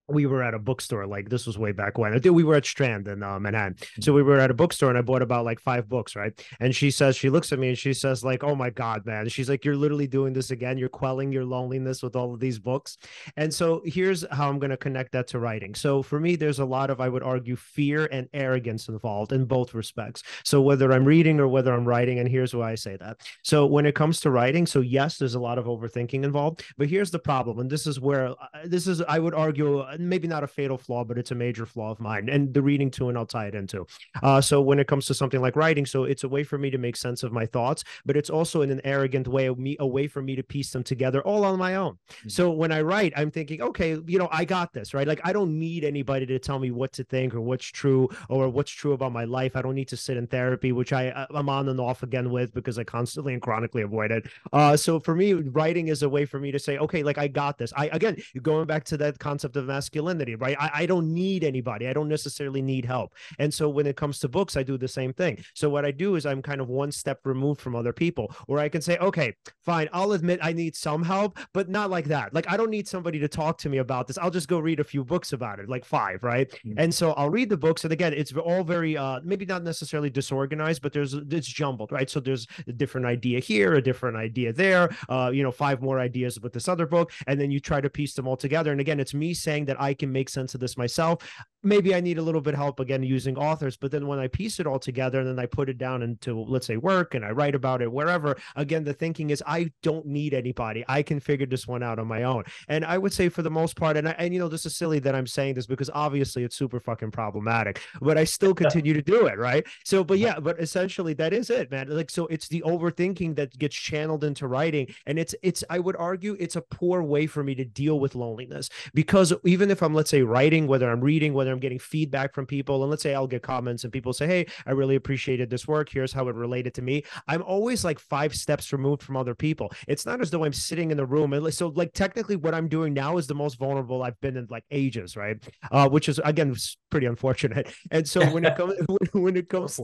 we 0.08 0.26
were 0.26 0.44
at 0.44 0.54
a 0.54 0.60
bookstore 0.60 1.08
like 1.08 1.30
this 1.30 1.48
was 1.48 1.58
way 1.58 1.72
back 1.72 1.98
when. 1.98 2.20
We 2.22 2.44
were 2.44 2.56
at 2.56 2.66
strand 2.66 3.08
in 3.08 3.24
uh, 3.24 3.40
manhattan. 3.40 3.78
So 4.02 4.14
we 4.14 4.24
were 4.24 4.40
at 4.40 4.52
a 4.52 4.54
bookstore 4.54 4.90
and 4.90 4.98
i 4.98 5.02
bought 5.02 5.22
about 5.22 5.46
like 5.46 5.60
five 5.60 5.90
books 5.90 6.16
right? 6.16 6.34
And 6.60 6.76
she 6.76 6.92
says 6.92 7.16
she 7.16 7.30
looks 7.30 7.52
at 7.52 7.60
me 7.60 7.70
and 7.70 7.78
she 7.78 7.94
says 7.94 8.24
like 8.24 8.44
oh 8.44 8.56
my 8.56 8.70
god 8.70 9.06
man. 9.06 9.28
She's 9.30 9.50
like 9.50 9.66
you're 9.66 9.76
literally 9.76 10.08
doing 10.08 10.34
this 10.34 10.52
again. 10.52 10.78
You're 10.78 10.90
quelling 10.90 11.32
your 11.32 11.46
loneliness 11.46 12.04
with 12.04 12.16
all 12.16 12.34
of 12.34 12.40
these 12.40 12.60
books. 12.60 12.98
And 13.38 13.54
so 13.54 13.82
here's 13.86 14.26
how 14.32 14.50
i'm 14.50 14.60
going 14.60 14.70
to 14.70 14.78
connect 14.78 15.12
that 15.14 15.28
to 15.28 15.40
writing. 15.40 15.74
So 15.76 16.04
for 16.04 16.20
me 16.20 16.36
there's 16.36 16.60
a 16.60 16.66
lot 16.66 16.90
of 16.90 17.02
i 17.02 17.10
would 17.10 17.24
argue 17.24 17.56
fear 17.56 18.08
and 18.12 18.28
arrogance 18.34 18.88
involved 18.88 19.32
in 19.32 19.46
both 19.46 19.74
respects. 19.74 20.24
So 20.44 20.62
whether 20.62 20.92
i'm 20.92 21.06
reading 21.06 21.40
or 21.40 21.48
whether 21.48 21.74
i'm 21.74 21.86
writing 21.86 22.20
and 22.20 22.30
here's 22.30 22.54
why 22.54 22.72
i 22.72 22.76
say 22.76 22.98
that. 22.98 23.18
So 23.44 23.66
when 23.66 23.86
it 23.86 23.96
comes 23.96 24.20
to 24.22 24.32
writing 24.32 24.66
so 24.66 24.82
yes 24.82 25.18
there's 25.18 25.36
a 25.36 25.40
lot 25.40 25.58
of 25.58 25.66
overthinking 25.66 26.24
involved 26.24 26.64
but 26.78 26.90
here's 26.90 27.12
the 27.12 27.20
problem 27.20 27.60
and 27.60 27.70
this 27.70 27.88
is 27.88 28.00
where 28.00 28.30
uh, 28.30 28.34
this 28.66 28.88
is 28.88 29.02
i 29.04 29.20
would 29.20 29.34
argue 29.34 29.84
maybe 30.00 30.28
not 30.28 30.44
a 30.44 30.48
fatal 30.48 30.78
flaw, 30.78 31.04
but 31.04 31.18
it's 31.18 31.32
a 31.32 31.36
major 31.36 31.66
flaw 31.66 31.92
of 31.92 32.00
mine. 32.00 32.30
And 32.30 32.54
the 32.54 32.62
reading 32.62 32.92
too, 32.92 33.10
and 33.10 33.18
I'll 33.18 33.26
tie 33.26 33.48
it 33.48 33.56
into. 33.56 33.86
Uh, 34.22 34.42
so 34.42 34.62
when 34.62 34.80
it 34.80 34.88
comes 34.88 35.06
to 35.08 35.14
something 35.14 35.42
like 35.42 35.56
writing, 35.56 35.86
so 35.86 36.04
it's 36.04 36.24
a 36.24 36.30
way 36.30 36.44
for 36.44 36.58
me 36.58 36.70
to 36.70 36.78
make 36.78 36.96
sense 36.96 37.24
of 37.24 37.32
my 37.32 37.46
thoughts, 37.46 37.84
but 38.06 38.18
it's 38.18 38.30
also 38.30 38.62
in 38.62 38.72
an 38.72 38.82
arrogant 38.84 39.28
way, 39.28 39.48
of 39.48 39.60
me, 39.60 39.76
a 39.80 39.88
way 39.88 40.08
for 40.08 40.22
me 40.22 40.36
to 40.36 40.44
piece 40.44 40.72
them 40.72 40.84
together 40.84 41.22
all 41.22 41.44
on 41.44 41.58
my 41.58 41.76
own. 41.76 41.94
Mm-hmm. 41.94 42.30
So 42.30 42.52
when 42.52 42.72
I 42.72 42.82
write, 42.82 43.14
I'm 43.16 43.32
thinking, 43.32 43.62
okay, 43.62 43.98
you 44.06 44.20
know, 44.20 44.30
I 44.32 44.46
got 44.46 44.74
this, 44.74 44.94
right? 44.94 45.08
Like 45.08 45.22
I 45.24 45.34
don't 45.34 45.58
need 45.58 45.84
anybody 45.84 46.26
to 46.28 46.40
tell 46.40 46.60
me 46.60 46.72
what 46.72 46.92
to 46.94 47.04
think 47.04 47.34
or 47.34 47.42
what's 47.42 47.66
true 47.66 48.10
or 48.30 48.50
what's 48.50 48.72
true 48.72 48.94
about 48.94 49.12
my 49.12 49.26
life. 49.26 49.56
I 49.56 49.62
don't 49.62 49.76
need 49.76 49.88
to 49.90 49.98
sit 49.98 50.18
in 50.18 50.28
therapy, 50.28 50.72
which 50.72 50.94
I 50.94 51.28
I'm 51.34 51.50
on 51.50 51.70
and 51.70 51.80
off 51.80 52.04
again 52.04 52.30
with 52.30 52.54
because 52.54 52.78
I 52.78 52.84
constantly 52.84 53.34
and 53.34 53.42
chronically 53.42 53.82
avoid 53.82 54.12
it. 54.12 54.28
Uh, 54.54 54.78
so 54.78 55.00
for 55.00 55.16
me, 55.16 55.34
writing 55.34 55.88
is 55.88 56.04
a 56.04 56.10
way 56.10 56.26
for 56.26 56.40
me 56.40 56.52
to 56.52 56.60
say, 56.60 56.78
okay, 56.78 57.04
like 57.04 57.18
I 57.18 57.28
got 57.28 57.58
this. 57.58 57.74
I 57.76 57.88
again 57.88 58.18
going 58.42 58.66
back 58.66 58.84
to 58.86 58.98
that 58.98 59.20
concept 59.20 59.56
of 59.56 59.66
masculinity 59.66 59.85
masculinity, 59.86 60.36
right? 60.36 60.58
I, 60.60 60.72
I 60.74 60.86
don't 60.86 61.14
need 61.14 61.44
anybody. 61.44 61.88
I 61.88 61.94
don't 61.94 62.10
necessarily 62.10 62.62
need 62.62 62.86
help. 62.86 63.14
And 63.40 63.54
so 63.54 63.70
when 63.70 63.86
it 63.86 63.96
comes 63.96 64.20
to 64.20 64.28
books, 64.28 64.58
I 64.58 64.64
do 64.64 64.78
the 64.78 64.88
same 64.88 65.14
thing. 65.14 65.44
So 65.54 65.70
what 65.70 65.86
I 65.86 65.92
do 65.92 66.16
is 66.16 66.26
I'm 66.26 66.42
kind 66.42 66.60
of 66.62 66.70
one 66.70 66.92
step 66.92 67.20
removed 67.24 67.62
from 67.62 67.76
other 67.76 67.94
people, 67.94 68.34
where 68.48 68.60
I 68.60 68.70
can 68.70 68.82
say, 68.82 68.98
okay, 68.98 69.36
fine, 69.64 69.88
I'll 69.94 70.14
admit 70.14 70.40
I 70.42 70.54
need 70.54 70.76
some 70.76 71.04
help, 71.04 71.38
but 71.54 71.70
not 71.70 71.90
like 71.90 72.06
that. 72.06 72.34
Like 72.34 72.50
I 72.50 72.58
don't 72.58 72.72
need 72.72 72.88
somebody 72.88 73.20
to 73.20 73.28
talk 73.28 73.58
to 73.60 73.70
me 73.70 73.78
about 73.78 74.08
this. 74.08 74.18
I'll 74.18 74.32
just 74.32 74.48
go 74.48 74.60
read 74.60 74.80
a 74.80 74.84
few 74.84 75.04
books 75.04 75.34
about 75.34 75.60
it, 75.60 75.70
like 75.70 75.86
five, 75.86 76.24
right? 76.24 76.50
Mm-hmm. 76.50 76.80
And 76.80 76.94
so 76.94 77.12
I'll 77.14 77.30
read 77.30 77.50
the 77.50 77.58
books. 77.58 77.84
And 77.84 77.94
again, 77.94 78.14
it's 78.14 78.34
all 78.34 78.64
very 78.64 78.98
uh 78.98 79.20
maybe 79.24 79.46
not 79.46 79.64
necessarily 79.64 80.10
disorganized, 80.10 80.82
but 80.82 80.94
there's 80.94 81.14
it's 81.14 81.48
jumbled, 81.48 81.92
right? 81.92 82.10
So 82.10 82.20
there's 82.20 82.48
a 82.68 82.72
different 82.72 83.06
idea 83.06 83.40
here, 83.40 83.76
a 83.76 83.82
different 83.82 84.18
idea 84.18 84.52
there, 84.54 84.90
uh, 85.10 85.32
you 85.34 85.44
know, 85.44 85.52
five 85.52 85.82
more 85.82 86.00
ideas 86.00 86.40
with 86.40 86.54
this 86.54 86.68
other 86.68 86.86
book, 86.86 87.12
and 87.28 87.40
then 87.40 87.52
you 87.52 87.60
try 87.60 87.82
to 87.82 87.90
piece 87.90 88.14
them 88.14 88.28
all 88.28 88.38
together. 88.38 88.72
And 88.72 88.82
again, 88.82 89.00
it's 89.00 89.14
me 89.14 89.34
saying 89.34 89.66
that 89.66 89.75
I 89.80 89.94
can 89.94 90.12
make 90.12 90.30
sense 90.30 90.54
of 90.54 90.60
this 90.60 90.78
myself. 90.78 91.22
Maybe 91.64 91.96
I 91.96 92.00
need 92.00 92.20
a 92.20 92.22
little 92.22 92.42
bit 92.42 92.54
help 92.54 92.80
again 92.80 93.02
using 93.02 93.38
authors, 93.38 93.76
but 93.76 93.90
then 93.90 94.06
when 94.06 94.20
I 94.20 94.28
piece 94.28 94.60
it 94.60 94.68
all 94.68 94.78
together 94.78 95.20
and 95.20 95.28
then 95.28 95.40
I 95.40 95.48
put 95.48 95.68
it 95.68 95.80
down 95.80 96.04
into 96.04 96.40
let's 96.40 96.68
say 96.68 96.78
work 96.78 97.16
and 97.16 97.26
I 97.26 97.32
write 97.32 97.56
about 97.56 97.82
it 97.82 97.92
wherever, 97.92 98.38
again 98.56 98.84
the 98.84 98.94
thinking 98.94 99.32
is 99.32 99.44
I 99.48 99.72
don't 99.82 100.06
need 100.06 100.34
anybody. 100.34 100.86
I 100.88 101.02
can 101.02 101.20
figure 101.20 101.48
this 101.48 101.68
one 101.68 101.82
out 101.82 101.98
on 101.98 102.08
my 102.08 102.24
own. 102.24 102.44
And 102.68 102.86
I 102.86 102.98
would 102.98 103.14
say 103.14 103.30
for 103.30 103.42
the 103.42 103.50
most 103.50 103.76
part, 103.76 103.98
and 103.98 104.08
I, 104.08 104.12
and 104.12 104.34
you 104.34 104.40
know 104.40 104.48
this 104.48 104.66
is 104.66 104.76
silly 104.76 105.00
that 105.00 105.16
I'm 105.16 105.28
saying 105.28 105.56
this 105.56 105.66
because 105.66 105.90
obviously 105.94 106.44
it's 106.44 106.56
super 106.56 106.80
fucking 106.80 107.12
problematic, 107.12 107.82
but 108.00 108.18
I 108.18 108.24
still 108.24 108.54
continue 108.54 108.94
to 108.94 109.02
do 109.02 109.26
it, 109.28 109.38
right? 109.38 109.66
So, 109.84 110.04
but 110.04 110.20
yeah, 110.20 110.40
but 110.40 110.60
essentially 110.60 111.14
that 111.16 111.34
is 111.34 111.50
it, 111.50 111.72
man. 111.72 111.88
Like 111.90 112.10
so, 112.10 112.28
it's 112.28 112.48
the 112.48 112.62
overthinking 112.66 113.36
that 113.36 113.58
gets 113.58 113.76
channeled 113.76 114.24
into 114.24 114.48
writing, 114.48 114.94
and 115.06 115.18
it's 115.18 115.34
it's 115.42 115.64
I 115.70 115.80
would 115.80 115.96
argue 115.96 116.36
it's 116.40 116.56
a 116.56 116.62
poor 116.62 117.02
way 117.02 117.28
for 117.28 117.44
me 117.44 117.56
to 117.56 117.66
deal 117.66 118.00
with 118.00 118.16
loneliness 118.16 118.70
because 118.94 119.34
even 119.66 119.72
if 119.72 119.82
I'm 119.82 119.96
let's 119.96 120.12
say 120.12 120.22
writing, 120.22 120.68
whether 120.68 120.92
I'm 120.92 121.02
reading, 121.02 121.34
whether 121.34 121.52
I'm 121.52 121.60
getting 121.60 121.80
feedback 121.80 122.36
from 122.36 122.46
people, 122.46 122.84
and 122.84 122.92
let's 122.92 123.02
say 123.02 123.16
I'll 123.16 123.26
get 123.26 123.42
comments 123.42 123.84
and 123.84 123.92
people 123.92 124.14
say, 124.14 124.28
Hey, 124.28 124.46
I 124.68 124.72
really 124.72 124.96
appreciated 124.96 125.50
this 125.50 125.68
work. 125.68 125.90
Here's 125.90 126.14
how 126.14 126.28
it 126.28 126.36
related 126.36 126.76
to 126.76 126.84
me. 126.84 127.04
I'm 127.28 127.42
always 127.42 127.84
like 127.84 127.98
five 128.00 128.36
steps 128.36 128.72
removed 128.72 129.02
from 129.02 129.18
other 129.18 129.34
people. 129.34 129.72
It's 129.88 130.06
not 130.06 130.22
as 130.22 130.30
though 130.30 130.44
I'm 130.44 130.54
sitting 130.54 130.92
in 130.92 130.98
the 130.98 131.06
room. 131.06 131.34
And 131.34 131.52
so, 131.52 131.70
like, 131.70 131.94
technically, 131.94 132.36
what 132.36 132.54
I'm 132.54 132.68
doing 132.68 132.94
now 132.94 133.18
is 133.18 133.26
the 133.26 133.34
most 133.34 133.58
vulnerable 133.58 134.04
I've 134.04 134.20
been 134.22 134.38
in 134.38 134.46
like 134.52 134.66
ages, 134.70 135.18
right? 135.18 135.44
Uh, 135.72 135.90
which 135.90 136.10
is, 136.10 136.20
again, 136.24 136.56
pretty 136.92 137.08
unfortunate. 137.08 137.74
And 137.92 138.08
so, 138.08 138.26
when 138.26 138.44
it 138.46 138.58
comes, 138.58 138.74
when 139.14 139.38
it 139.38 139.48
comes, 139.48 139.80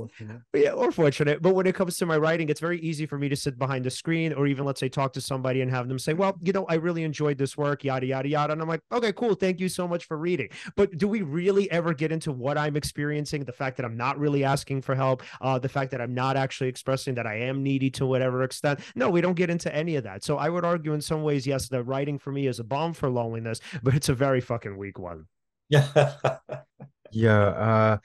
yeah, 0.54 0.72
or 0.72 0.92
fortunate, 0.92 1.42
but 1.42 1.56
when 1.56 1.66
it 1.66 1.76
comes 1.76 1.98
to 1.98 2.06
my 2.06 2.18
writing, 2.18 2.50
it's 2.50 2.60
very 2.60 2.80
easy 2.82 3.06
for 3.06 3.18
me 3.18 3.30
to 3.30 3.36
sit 3.36 3.58
behind 3.58 3.86
the 3.86 3.90
screen 3.90 4.34
or 4.34 4.48
even, 4.48 4.66
let's 4.66 4.80
say, 4.80 4.90
talk 4.90 5.14
to 5.14 5.22
somebody 5.22 5.62
and 5.62 5.72
have 5.72 5.88
them 5.88 5.98
say, 5.98 6.14
Well, 6.14 6.38
you 6.42 6.52
know, 6.52 6.66
I 6.68 6.76
really 6.76 7.04
enjoyed 7.04 7.38
this 7.38 7.56
work, 7.56 7.84
yada, 7.84 8.06
yada, 8.06 8.28
yada. 8.28 8.54
And 8.54 8.62
I'm 8.62 8.68
like, 8.68 8.82
Okay, 8.92 9.14
cool. 9.14 9.36
Thank 9.36 9.60
you 9.60 9.70
so 9.74 9.88
much 9.88 10.06
for 10.06 10.18
reading. 10.18 10.50
But 10.76 10.98
do 10.98 11.08
we 11.08 11.22
really 11.22 11.70
ever 11.72 11.94
get 11.94 12.12
into 12.12 12.32
what 12.32 12.58
I'm 12.58 12.76
experiencing? 12.76 13.44
The 13.44 13.52
fact 13.52 13.78
that 13.78 13.86
I'm 13.86 13.98
not 13.98 14.20
really 14.20 14.44
asking 14.44 14.82
for 14.82 14.96
help, 14.96 15.24
uh, 15.42 15.60
the 15.60 15.70
fact 15.70 15.92
that 15.92 16.02
I'm 16.02 16.14
not 16.14 16.38
actually 16.38 16.70
expressing 16.70 17.16
that 17.16 17.28
I 17.28 17.36
am 17.36 17.64
needy 17.64 17.90
to 17.92 18.06
whatever 18.06 18.44
extent. 18.44 18.80
No, 18.96 19.10
we 19.10 19.22
don't 19.22 19.36
get 19.36 19.50
into 19.50 19.74
any 19.74 19.96
of 19.96 20.04
that. 20.04 20.24
So 20.24 20.38
I 20.38 20.50
would 20.50 20.66
argue 20.66 20.94
in 20.94 21.02
some 21.02 21.24
ways, 21.24 21.48
yes, 21.48 21.68
the 21.68 21.84
writing 21.84 22.20
for 22.20 22.32
me 22.32 22.48
is 22.48 22.60
a 22.60 22.64
balm 22.64 22.94
for 22.94 23.10
loneliness, 23.10 23.60
but 23.84 23.96
it's 23.96 24.10
a 24.10 24.14
very 24.14 24.42
fucking 24.42 24.78
weak 24.78 25.00
one. 25.00 25.26
Yeah. 25.70 26.16
yeah. 27.12 27.40
Uh, 27.40 27.98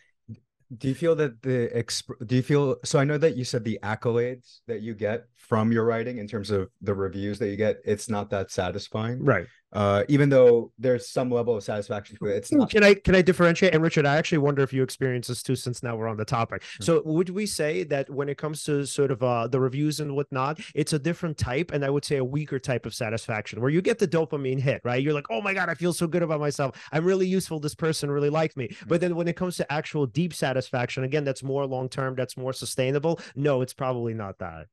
do 0.76 0.88
you 0.88 0.94
feel 0.94 1.14
that 1.14 1.42
the 1.42 1.70
exp- 1.74 2.26
do 2.26 2.34
you 2.34 2.42
feel 2.42 2.76
so 2.84 2.98
i 2.98 3.04
know 3.04 3.16
that 3.18 3.36
you 3.36 3.44
said 3.44 3.62
the 3.62 3.78
accolades 3.82 4.60
that 4.66 4.82
you 4.82 4.94
get 4.94 5.26
from 5.48 5.72
your 5.72 5.84
writing 5.84 6.18
in 6.18 6.26
terms 6.26 6.50
of 6.50 6.68
the 6.82 6.94
reviews 6.94 7.38
that 7.38 7.48
you 7.48 7.56
get 7.56 7.76
it's 7.84 8.08
not 8.08 8.30
that 8.30 8.50
satisfying 8.50 9.22
right 9.24 9.46
uh, 9.72 10.04
even 10.08 10.30
though 10.30 10.72
there's 10.78 11.08
some 11.08 11.30
level 11.30 11.56
of 11.56 11.62
satisfaction 11.62 12.16
to 12.16 12.26
it. 12.26 12.36
It's 12.36 12.52
not. 12.52 12.70
Can 12.70 12.82
I 12.82 12.94
can 12.94 13.14
I 13.14 13.20
differentiate? 13.20 13.74
And 13.74 13.82
Richard, 13.82 14.06
I 14.06 14.16
actually 14.16 14.38
wonder 14.38 14.62
if 14.62 14.72
you 14.72 14.82
experience 14.82 15.26
this 15.26 15.42
too, 15.42 15.54
since 15.54 15.82
now 15.82 15.96
we're 15.96 16.08
on 16.08 16.16
the 16.16 16.24
topic. 16.24 16.62
Mm-hmm. 16.62 16.84
So 16.84 17.02
would 17.04 17.28
we 17.30 17.44
say 17.44 17.82
that 17.84 18.08
when 18.08 18.30
it 18.30 18.38
comes 18.38 18.62
to 18.64 18.86
sort 18.86 19.10
of 19.10 19.22
uh, 19.22 19.48
the 19.48 19.60
reviews 19.60 20.00
and 20.00 20.14
whatnot, 20.16 20.60
it's 20.74 20.94
a 20.94 20.98
different 20.98 21.36
type, 21.36 21.72
and 21.72 21.84
I 21.84 21.90
would 21.90 22.06
say 22.06 22.16
a 22.16 22.24
weaker 22.24 22.58
type 22.58 22.86
of 22.86 22.94
satisfaction, 22.94 23.60
where 23.60 23.68
you 23.68 23.82
get 23.82 23.98
the 23.98 24.08
dopamine 24.08 24.60
hit, 24.60 24.80
right? 24.82 25.02
You're 25.02 25.12
like, 25.12 25.26
oh 25.30 25.42
my 25.42 25.52
god, 25.52 25.68
I 25.68 25.74
feel 25.74 25.92
so 25.92 26.06
good 26.06 26.22
about 26.22 26.40
myself. 26.40 26.80
I'm 26.90 27.04
really 27.04 27.26
useful. 27.26 27.60
This 27.60 27.74
person 27.74 28.10
really 28.10 28.30
liked 28.30 28.56
me. 28.56 28.68
Mm-hmm. 28.68 28.88
But 28.88 29.02
then 29.02 29.16
when 29.16 29.28
it 29.28 29.36
comes 29.36 29.56
to 29.56 29.70
actual 29.70 30.06
deep 30.06 30.32
satisfaction, 30.32 31.04
again, 31.04 31.24
that's 31.24 31.42
more 31.42 31.66
long 31.66 31.88
term, 31.88 32.14
that's 32.14 32.36
more 32.36 32.52
sustainable. 32.52 33.20
No, 33.34 33.60
it's 33.60 33.74
probably 33.74 34.14
not 34.14 34.38
that 34.38 34.68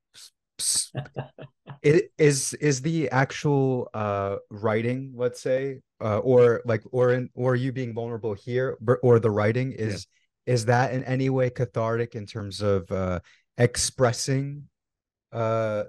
it 1.81 2.11
is 2.17 2.53
is 2.55 2.81
the 2.81 3.09
actual 3.09 3.89
uh 3.93 4.37
writing 4.49 5.13
let's 5.15 5.41
say 5.41 5.79
uh 6.01 6.19
or 6.19 6.61
like 6.65 6.83
or 6.91 7.13
in 7.13 7.29
or 7.33 7.55
you 7.55 7.71
being 7.71 7.93
vulnerable 7.93 8.33
here 8.33 8.77
or 9.01 9.19
the 9.19 9.31
writing 9.31 9.71
is 9.71 10.07
yeah. 10.45 10.53
is 10.53 10.65
that 10.65 10.93
in 10.93 11.03
any 11.03 11.29
way 11.29 11.49
cathartic 11.49 12.15
in 12.15 12.25
terms 12.25 12.61
of 12.61 12.89
uh 12.91 13.19
expressing 13.57 14.63
uh 15.31 15.83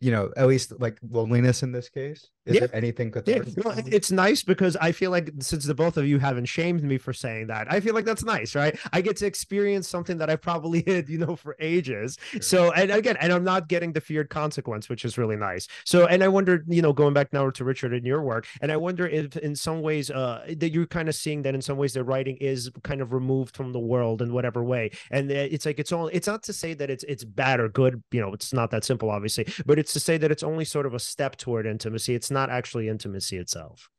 you 0.00 0.10
know, 0.10 0.30
at 0.36 0.46
least 0.46 0.72
like 0.80 0.98
loneliness 1.08 1.62
in 1.62 1.72
this 1.72 1.88
case? 1.88 2.28
Is 2.46 2.54
Yeah. 2.54 2.60
there 2.60 2.76
anything 2.76 3.12
Yeah, 3.26 3.40
no, 3.62 3.74
it's 3.86 4.10
nice 4.10 4.42
because 4.42 4.74
I 4.76 4.92
feel 4.92 5.10
like 5.10 5.30
since 5.40 5.66
the 5.66 5.74
both 5.74 5.98
of 5.98 6.06
you 6.06 6.18
haven't 6.18 6.46
shamed 6.46 6.82
me 6.82 6.96
for 6.96 7.12
saying 7.12 7.48
that, 7.48 7.70
I 7.70 7.80
feel 7.80 7.94
like 7.94 8.06
that's 8.06 8.24
nice, 8.24 8.54
right? 8.54 8.78
I 8.92 9.02
get 9.02 9.16
to 9.18 9.26
experience 9.26 9.86
something 9.86 10.16
that 10.18 10.30
I 10.30 10.36
probably 10.36 10.82
hid, 10.86 11.08
you 11.10 11.18
know, 11.18 11.36
for 11.36 11.56
ages. 11.60 12.16
So, 12.40 12.72
and 12.72 12.90
again, 12.90 13.16
and 13.20 13.32
I'm 13.32 13.44
not 13.44 13.68
getting 13.68 13.92
the 13.92 14.00
feared 14.00 14.30
consequence, 14.30 14.88
which 14.88 15.04
is 15.04 15.18
really 15.18 15.36
nice. 15.36 15.68
So, 15.84 16.06
and 16.06 16.24
I 16.24 16.28
wonder, 16.28 16.64
you 16.68 16.80
know, 16.80 16.92
going 16.94 17.12
back 17.12 17.32
now 17.34 17.50
to 17.50 17.64
Richard 17.64 17.92
and 17.92 18.06
your 18.06 18.22
work, 18.22 18.46
and 18.62 18.72
I 18.72 18.76
wonder 18.78 19.06
if 19.06 19.36
in 19.36 19.54
some 19.54 19.82
ways 19.82 20.10
uh, 20.10 20.46
that 20.56 20.72
you're 20.72 20.86
kind 20.86 21.08
of 21.08 21.14
seeing 21.14 21.42
that 21.42 21.54
in 21.54 21.60
some 21.60 21.76
ways 21.76 21.92
the 21.92 22.04
writing 22.04 22.36
is 22.38 22.70
kind 22.82 23.02
of 23.02 23.12
removed 23.12 23.56
from 23.56 23.72
the 23.72 23.78
world 23.78 24.22
in 24.22 24.32
whatever 24.32 24.64
way, 24.64 24.90
and 25.10 25.30
uh, 25.30 25.34
it's 25.34 25.66
like 25.66 25.78
it's 25.78 25.92
all. 25.92 26.08
It's 26.08 26.26
not 26.26 26.42
to 26.44 26.52
say 26.54 26.72
that 26.74 26.88
it's 26.88 27.04
it's 27.04 27.24
bad 27.24 27.60
or 27.60 27.68
good, 27.68 28.02
you 28.10 28.20
know, 28.22 28.32
it's 28.32 28.52
not 28.54 28.70
that 28.70 28.84
simple, 28.84 29.10
obviously, 29.10 29.46
but 29.68 29.78
it's 29.78 29.92
to 29.92 30.00
say 30.00 30.16
that 30.16 30.30
it's 30.32 30.42
only 30.42 30.64
sort 30.64 30.86
of 30.86 30.94
a 30.94 30.98
step 30.98 31.36
toward 31.36 31.66
intimacy. 31.66 32.14
It's 32.14 32.30
not 32.30 32.48
actually 32.48 32.88
intimacy 32.88 33.36
itself. 33.36 33.90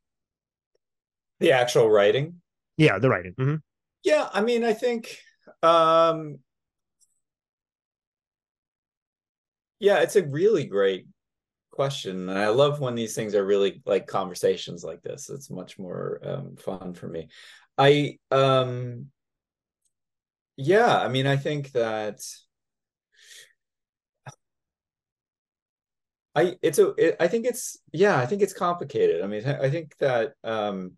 The 1.38 1.52
actual 1.52 1.88
writing. 1.88 2.42
Yeah, 2.76 2.98
the 2.98 3.08
writing. 3.08 3.34
Mhm. 3.38 3.62
Yeah, 4.02 4.28
I 4.32 4.40
mean, 4.40 4.64
I 4.64 4.72
think 4.72 5.16
um 5.62 6.40
yeah, 9.78 10.00
it's 10.00 10.16
a 10.16 10.26
really 10.26 10.64
great 10.64 11.06
question. 11.70 12.28
And 12.28 12.36
I 12.36 12.48
love 12.48 12.80
when 12.80 12.96
these 12.96 13.14
things 13.14 13.36
are 13.36 13.46
really 13.46 13.80
like 13.86 14.08
conversations 14.08 14.82
like 14.82 15.02
this. 15.02 15.30
It's 15.30 15.50
much 15.50 15.78
more 15.78 16.20
um 16.24 16.56
fun 16.56 16.94
for 16.94 17.06
me. 17.06 17.28
I 17.78 18.18
um 18.32 19.06
yeah, 20.56 20.98
I 20.98 21.06
mean, 21.06 21.28
I 21.28 21.36
think 21.36 21.70
that 21.72 22.18
I 26.34 26.56
it's 26.62 26.78
a 26.78 26.88
it, 26.96 27.16
I 27.20 27.28
think 27.28 27.46
it's 27.46 27.78
yeah, 27.92 28.16
I 28.18 28.26
think 28.26 28.42
it's 28.42 28.52
complicated. 28.52 29.22
I 29.22 29.26
mean, 29.26 29.46
I 29.46 29.68
think 29.70 29.96
that 29.98 30.34
um 30.44 30.92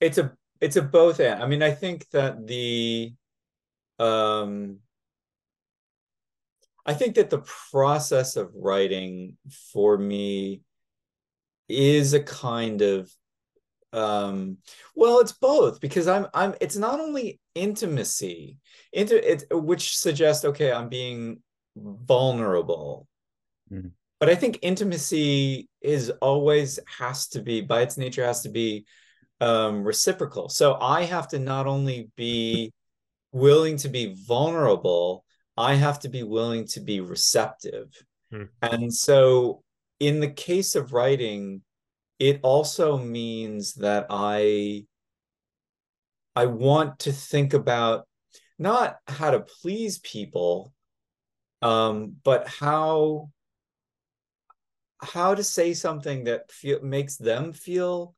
it's 0.00 0.18
a 0.18 0.32
it's 0.60 0.76
a 0.76 0.82
both 0.82 1.20
and. 1.20 1.42
I 1.42 1.46
mean, 1.46 1.62
I 1.62 1.72
think 1.72 2.08
that 2.10 2.46
the 2.46 3.12
um 3.98 4.78
I 6.86 6.94
think 6.94 7.14
that 7.16 7.30
the 7.30 7.44
process 7.70 8.36
of 8.36 8.50
writing 8.54 9.36
for 9.72 9.96
me 9.98 10.62
is 11.68 12.14
a 12.14 12.22
kind 12.22 12.82
of 12.82 13.10
um 13.92 14.58
well 14.94 15.18
it's 15.18 15.32
both 15.32 15.80
because 15.80 16.06
i'm 16.06 16.26
i'm 16.32 16.54
it's 16.60 16.76
not 16.76 17.00
only 17.00 17.40
intimacy 17.56 18.56
into 18.92 19.16
it 19.32 19.44
which 19.50 19.98
suggests 19.98 20.44
okay 20.44 20.70
i'm 20.70 20.88
being 20.88 21.42
vulnerable 21.76 23.08
Mhm. 23.72 23.92
but 24.18 24.28
i 24.28 24.34
think 24.34 24.58
intimacy 24.62 25.68
is 25.80 26.10
always 26.20 26.78
has 26.98 27.28
to 27.28 27.40
be 27.42 27.60
by 27.60 27.82
its 27.82 27.96
nature 27.96 28.24
has 28.24 28.42
to 28.42 28.48
be 28.48 28.84
um 29.40 29.82
reciprocal 29.84 30.48
so 30.48 30.74
i 30.80 31.04
have 31.04 31.28
to 31.28 31.38
not 31.38 31.66
only 31.66 32.10
be 32.16 32.72
willing 33.32 33.76
to 33.76 33.88
be 33.88 34.14
vulnerable 34.26 35.24
i 35.56 35.74
have 35.74 36.00
to 36.00 36.08
be 36.08 36.22
willing 36.22 36.66
to 36.66 36.80
be 36.80 37.00
receptive 37.00 37.88
Hmm. 38.30 38.44
and 38.62 38.94
so 38.94 39.62
in 39.98 40.20
the 40.20 40.30
case 40.30 40.74
of 40.76 40.92
writing 40.92 41.62
it 42.18 42.40
also 42.42 42.96
means 42.98 43.74
that 43.74 44.06
i 44.10 44.84
i 46.36 46.46
want 46.46 46.98
to 47.00 47.12
think 47.12 47.54
about 47.54 48.06
not 48.58 48.98
how 49.06 49.30
to 49.30 49.40
please 49.40 49.98
people 49.98 50.72
um 51.62 52.16
but 52.22 52.46
how 52.46 53.30
how 55.02 55.34
to 55.34 55.42
say 55.42 55.74
something 55.74 56.24
that 56.24 56.50
feel, 56.50 56.80
makes 56.82 57.16
them 57.16 57.52
feel 57.52 58.14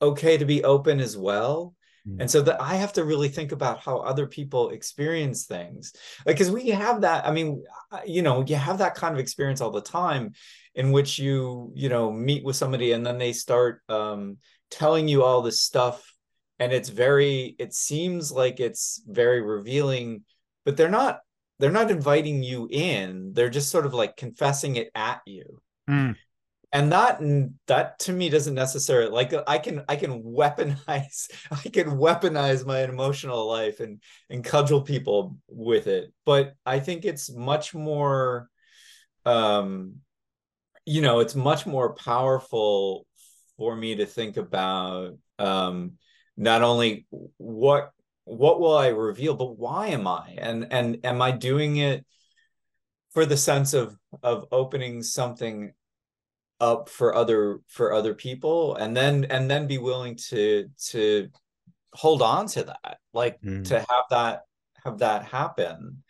okay 0.00 0.36
to 0.36 0.44
be 0.44 0.64
open 0.64 1.00
as 1.00 1.16
well 1.16 1.74
Mm. 2.06 2.20
and 2.20 2.30
so 2.30 2.42
that 2.42 2.60
i 2.60 2.74
have 2.74 2.92
to 2.94 3.04
really 3.04 3.28
think 3.28 3.52
about 3.52 3.78
how 3.78 3.98
other 3.98 4.26
people 4.26 4.70
experience 4.70 5.46
things 5.46 5.92
like 6.26 6.34
because 6.34 6.50
we 6.50 6.70
have 6.70 7.02
that 7.02 7.24
i 7.24 7.30
mean 7.30 7.62
you 8.04 8.22
know 8.22 8.44
you 8.44 8.56
have 8.56 8.78
that 8.78 8.96
kind 8.96 9.14
of 9.14 9.20
experience 9.20 9.60
all 9.60 9.70
the 9.70 9.80
time 9.80 10.32
in 10.74 10.90
which 10.90 11.20
you 11.20 11.70
you 11.76 11.88
know 11.88 12.10
meet 12.10 12.44
with 12.44 12.56
somebody 12.56 12.90
and 12.90 13.06
then 13.06 13.18
they 13.18 13.32
start 13.32 13.82
um 13.88 14.38
telling 14.68 15.06
you 15.06 15.22
all 15.22 15.42
this 15.42 15.62
stuff 15.62 16.12
and 16.58 16.72
it's 16.72 16.88
very 16.88 17.54
it 17.60 17.72
seems 17.72 18.32
like 18.32 18.58
it's 18.58 19.00
very 19.06 19.40
revealing 19.40 20.24
but 20.64 20.76
they're 20.76 20.88
not 20.88 21.20
they're 21.62 21.70
not 21.70 21.92
inviting 21.92 22.42
you 22.42 22.66
in 22.68 23.32
they're 23.34 23.48
just 23.48 23.70
sort 23.70 23.86
of 23.86 23.94
like 23.94 24.16
confessing 24.16 24.74
it 24.76 24.90
at 24.96 25.22
you 25.26 25.60
Mm. 25.88 26.16
and 26.72 26.92
that 26.92 27.20
that 27.66 27.98
to 28.00 28.12
me 28.12 28.28
doesn't 28.28 28.54
necessarily 28.54 29.10
like 29.10 29.32
i 29.46 29.58
can 29.58 29.82
i 29.88 29.96
can 29.96 30.22
weaponize 30.22 31.30
i 31.50 31.68
can 31.68 31.90
weaponize 31.90 32.66
my 32.66 32.82
emotional 32.82 33.48
life 33.48 33.80
and 33.80 34.02
and 34.30 34.44
cudgel 34.44 34.82
people 34.82 35.36
with 35.48 35.86
it 35.86 36.12
but 36.24 36.54
i 36.66 36.80
think 36.80 37.04
it's 37.04 37.30
much 37.32 37.74
more 37.74 38.48
um 39.24 39.96
you 40.84 41.00
know 41.02 41.20
it's 41.20 41.34
much 41.36 41.66
more 41.66 41.94
powerful 41.94 43.06
for 43.56 43.76
me 43.76 43.94
to 43.96 44.06
think 44.06 44.36
about 44.36 45.16
um 45.38 45.92
not 46.36 46.62
only 46.62 47.06
what 47.38 47.92
what 48.24 48.60
will 48.60 48.76
i 48.76 48.88
reveal? 48.88 49.34
But 49.34 49.58
why 49.58 49.88
am 49.88 50.06
i? 50.06 50.36
And 50.38 50.68
and 50.70 51.04
am 51.04 51.20
i 51.22 51.30
doing 51.32 51.76
it 51.76 52.04
for 53.12 53.26
the 53.26 53.36
sense 53.36 53.74
of 53.74 53.96
of 54.22 54.46
opening 54.52 55.02
something 55.02 55.72
up 56.60 56.88
for 56.88 57.14
other 57.14 57.60
for 57.68 57.92
other 57.92 58.14
people? 58.14 58.76
And 58.76 58.96
then 58.96 59.24
and 59.24 59.50
then 59.50 59.66
be 59.66 59.78
willing 59.78 60.16
to 60.28 60.68
to 60.90 61.28
hold 61.94 62.22
on 62.22 62.46
to 62.46 62.64
that 62.64 62.98
like 63.12 63.40
Mm. 63.42 63.66
to 63.68 63.78
have 63.78 64.04
that 64.10 64.42
have 64.84 64.98
that 64.98 65.24
happen. 65.24 66.02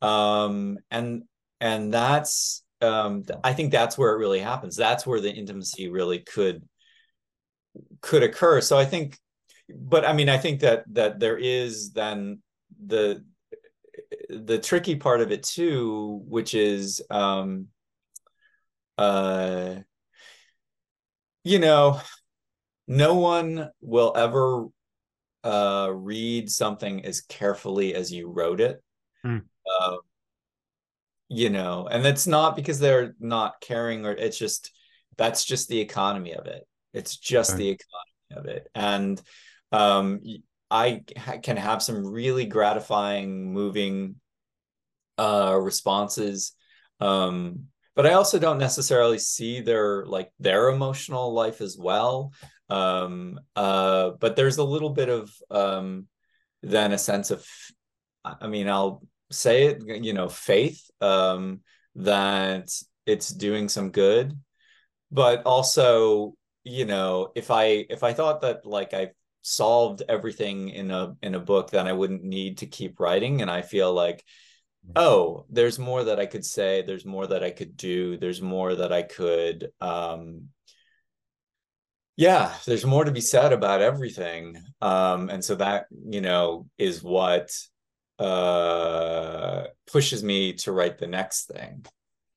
Um 0.00 0.78
and 0.90 1.24
and 1.60 1.92
that's 1.92 2.62
um 2.80 3.24
i 3.42 3.52
think 3.52 3.72
that's 3.72 3.98
where 3.98 4.12
it 4.14 4.18
really 4.18 4.38
happens. 4.40 4.76
That's 4.76 5.04
where 5.06 5.20
the 5.20 5.32
intimacy 5.32 5.88
really 5.88 6.20
could 6.20 6.62
could 8.00 8.22
occur. 8.22 8.60
So 8.60 8.78
i 8.78 8.84
think 8.84 9.18
but 9.74 10.04
i 10.04 10.12
mean 10.12 10.28
i 10.28 10.38
think 10.38 10.60
that 10.60 10.84
that 10.92 11.18
there 11.18 11.36
is 11.36 11.92
then 11.92 12.40
the 12.86 13.24
the 14.30 14.58
tricky 14.58 14.96
part 14.96 15.20
of 15.20 15.32
it 15.32 15.42
too 15.42 16.22
which 16.26 16.54
is 16.54 17.02
um 17.10 17.66
uh 18.96 19.76
you 21.44 21.58
know 21.58 22.00
no 22.86 23.14
one 23.14 23.70
will 23.80 24.12
ever 24.16 24.66
uh 25.44 25.90
read 25.92 26.50
something 26.50 27.04
as 27.04 27.20
carefully 27.22 27.94
as 27.94 28.12
you 28.12 28.28
wrote 28.30 28.60
it 28.60 28.82
Hmm. 29.22 29.38
uh, 29.80 29.96
you 31.28 31.50
know 31.50 31.86
and 31.90 32.06
it's 32.06 32.26
not 32.26 32.56
because 32.56 32.78
they're 32.78 33.14
not 33.20 33.60
caring 33.60 34.06
or 34.06 34.12
it's 34.12 34.38
just 34.38 34.72
that's 35.16 35.44
just 35.44 35.68
the 35.68 35.80
economy 35.80 36.34
of 36.34 36.46
it 36.46 36.66
it's 36.94 37.16
just 37.16 37.50
Okay. 37.50 37.58
the 37.58 37.68
economy 37.68 38.36
of 38.36 38.46
it 38.46 38.68
and 38.74 39.20
um 39.72 40.20
i 40.70 41.02
can 41.42 41.56
have 41.56 41.82
some 41.82 42.06
really 42.06 42.46
gratifying 42.46 43.52
moving 43.52 44.16
uh 45.18 45.58
responses. 45.60 46.52
Um 47.00 47.66
but 47.94 48.06
i 48.06 48.12
also 48.12 48.38
don't 48.38 48.58
necessarily 48.58 49.18
see 49.18 49.60
their 49.60 50.06
like 50.06 50.30
their 50.38 50.68
emotional 50.68 51.32
life 51.32 51.60
as 51.60 51.76
well. 51.76 52.32
Um 52.70 53.40
uh 53.56 54.10
but 54.20 54.36
there's 54.36 54.58
a 54.58 54.64
little 54.64 54.90
bit 54.90 55.08
of 55.08 55.30
um 55.50 56.06
then 56.62 56.92
a 56.92 56.98
sense 56.98 57.30
of 57.30 57.46
i 58.24 58.46
mean 58.46 58.68
i'll 58.68 59.02
say 59.30 59.66
it 59.66 60.04
you 60.04 60.12
know 60.12 60.28
faith 60.28 60.90
um 61.00 61.60
that 61.94 62.70
it's 63.06 63.30
doing 63.30 63.68
some 63.68 63.90
good. 63.90 64.38
But 65.10 65.42
also 65.44 66.34
you 66.64 66.84
know 66.84 67.32
if 67.34 67.50
i 67.50 67.86
if 67.88 68.02
i 68.02 68.12
thought 68.12 68.42
that 68.42 68.66
like 68.66 68.92
i 68.94 69.10
solved 69.48 70.02
everything 70.08 70.68
in 70.68 70.90
a 70.90 71.16
in 71.22 71.34
a 71.34 71.40
book 71.40 71.70
then 71.70 71.88
i 71.88 71.92
wouldn't 71.92 72.22
need 72.22 72.58
to 72.58 72.66
keep 72.66 73.00
writing. 73.00 73.42
And 73.42 73.50
i 73.50 73.62
feel 73.62 73.92
like 73.92 74.24
oh 74.96 75.44
there's 75.50 75.78
more 75.78 76.04
that 76.04 76.20
i 76.20 76.26
could 76.26 76.44
say 76.44 76.82
there's 76.82 77.04
more 77.04 77.26
that 77.26 77.42
i 77.42 77.50
could 77.50 77.76
do 77.76 78.16
there's 78.16 78.40
more 78.40 78.74
that 78.74 78.92
i 78.92 79.02
could 79.02 79.70
um 79.80 80.48
yeah 82.16 82.54
there's 82.66 82.86
more 82.86 83.04
to 83.04 83.12
be 83.12 83.20
said 83.20 83.52
about 83.52 83.80
everything. 83.80 84.56
Um 84.80 85.30
and 85.30 85.44
so 85.44 85.54
that 85.56 85.86
you 85.90 86.20
know 86.20 86.66
is 86.78 87.02
what 87.02 87.50
uh 88.18 89.64
pushes 89.92 90.22
me 90.24 90.54
to 90.54 90.72
write 90.72 90.98
the 90.98 91.06
next 91.06 91.46
thing 91.46 91.84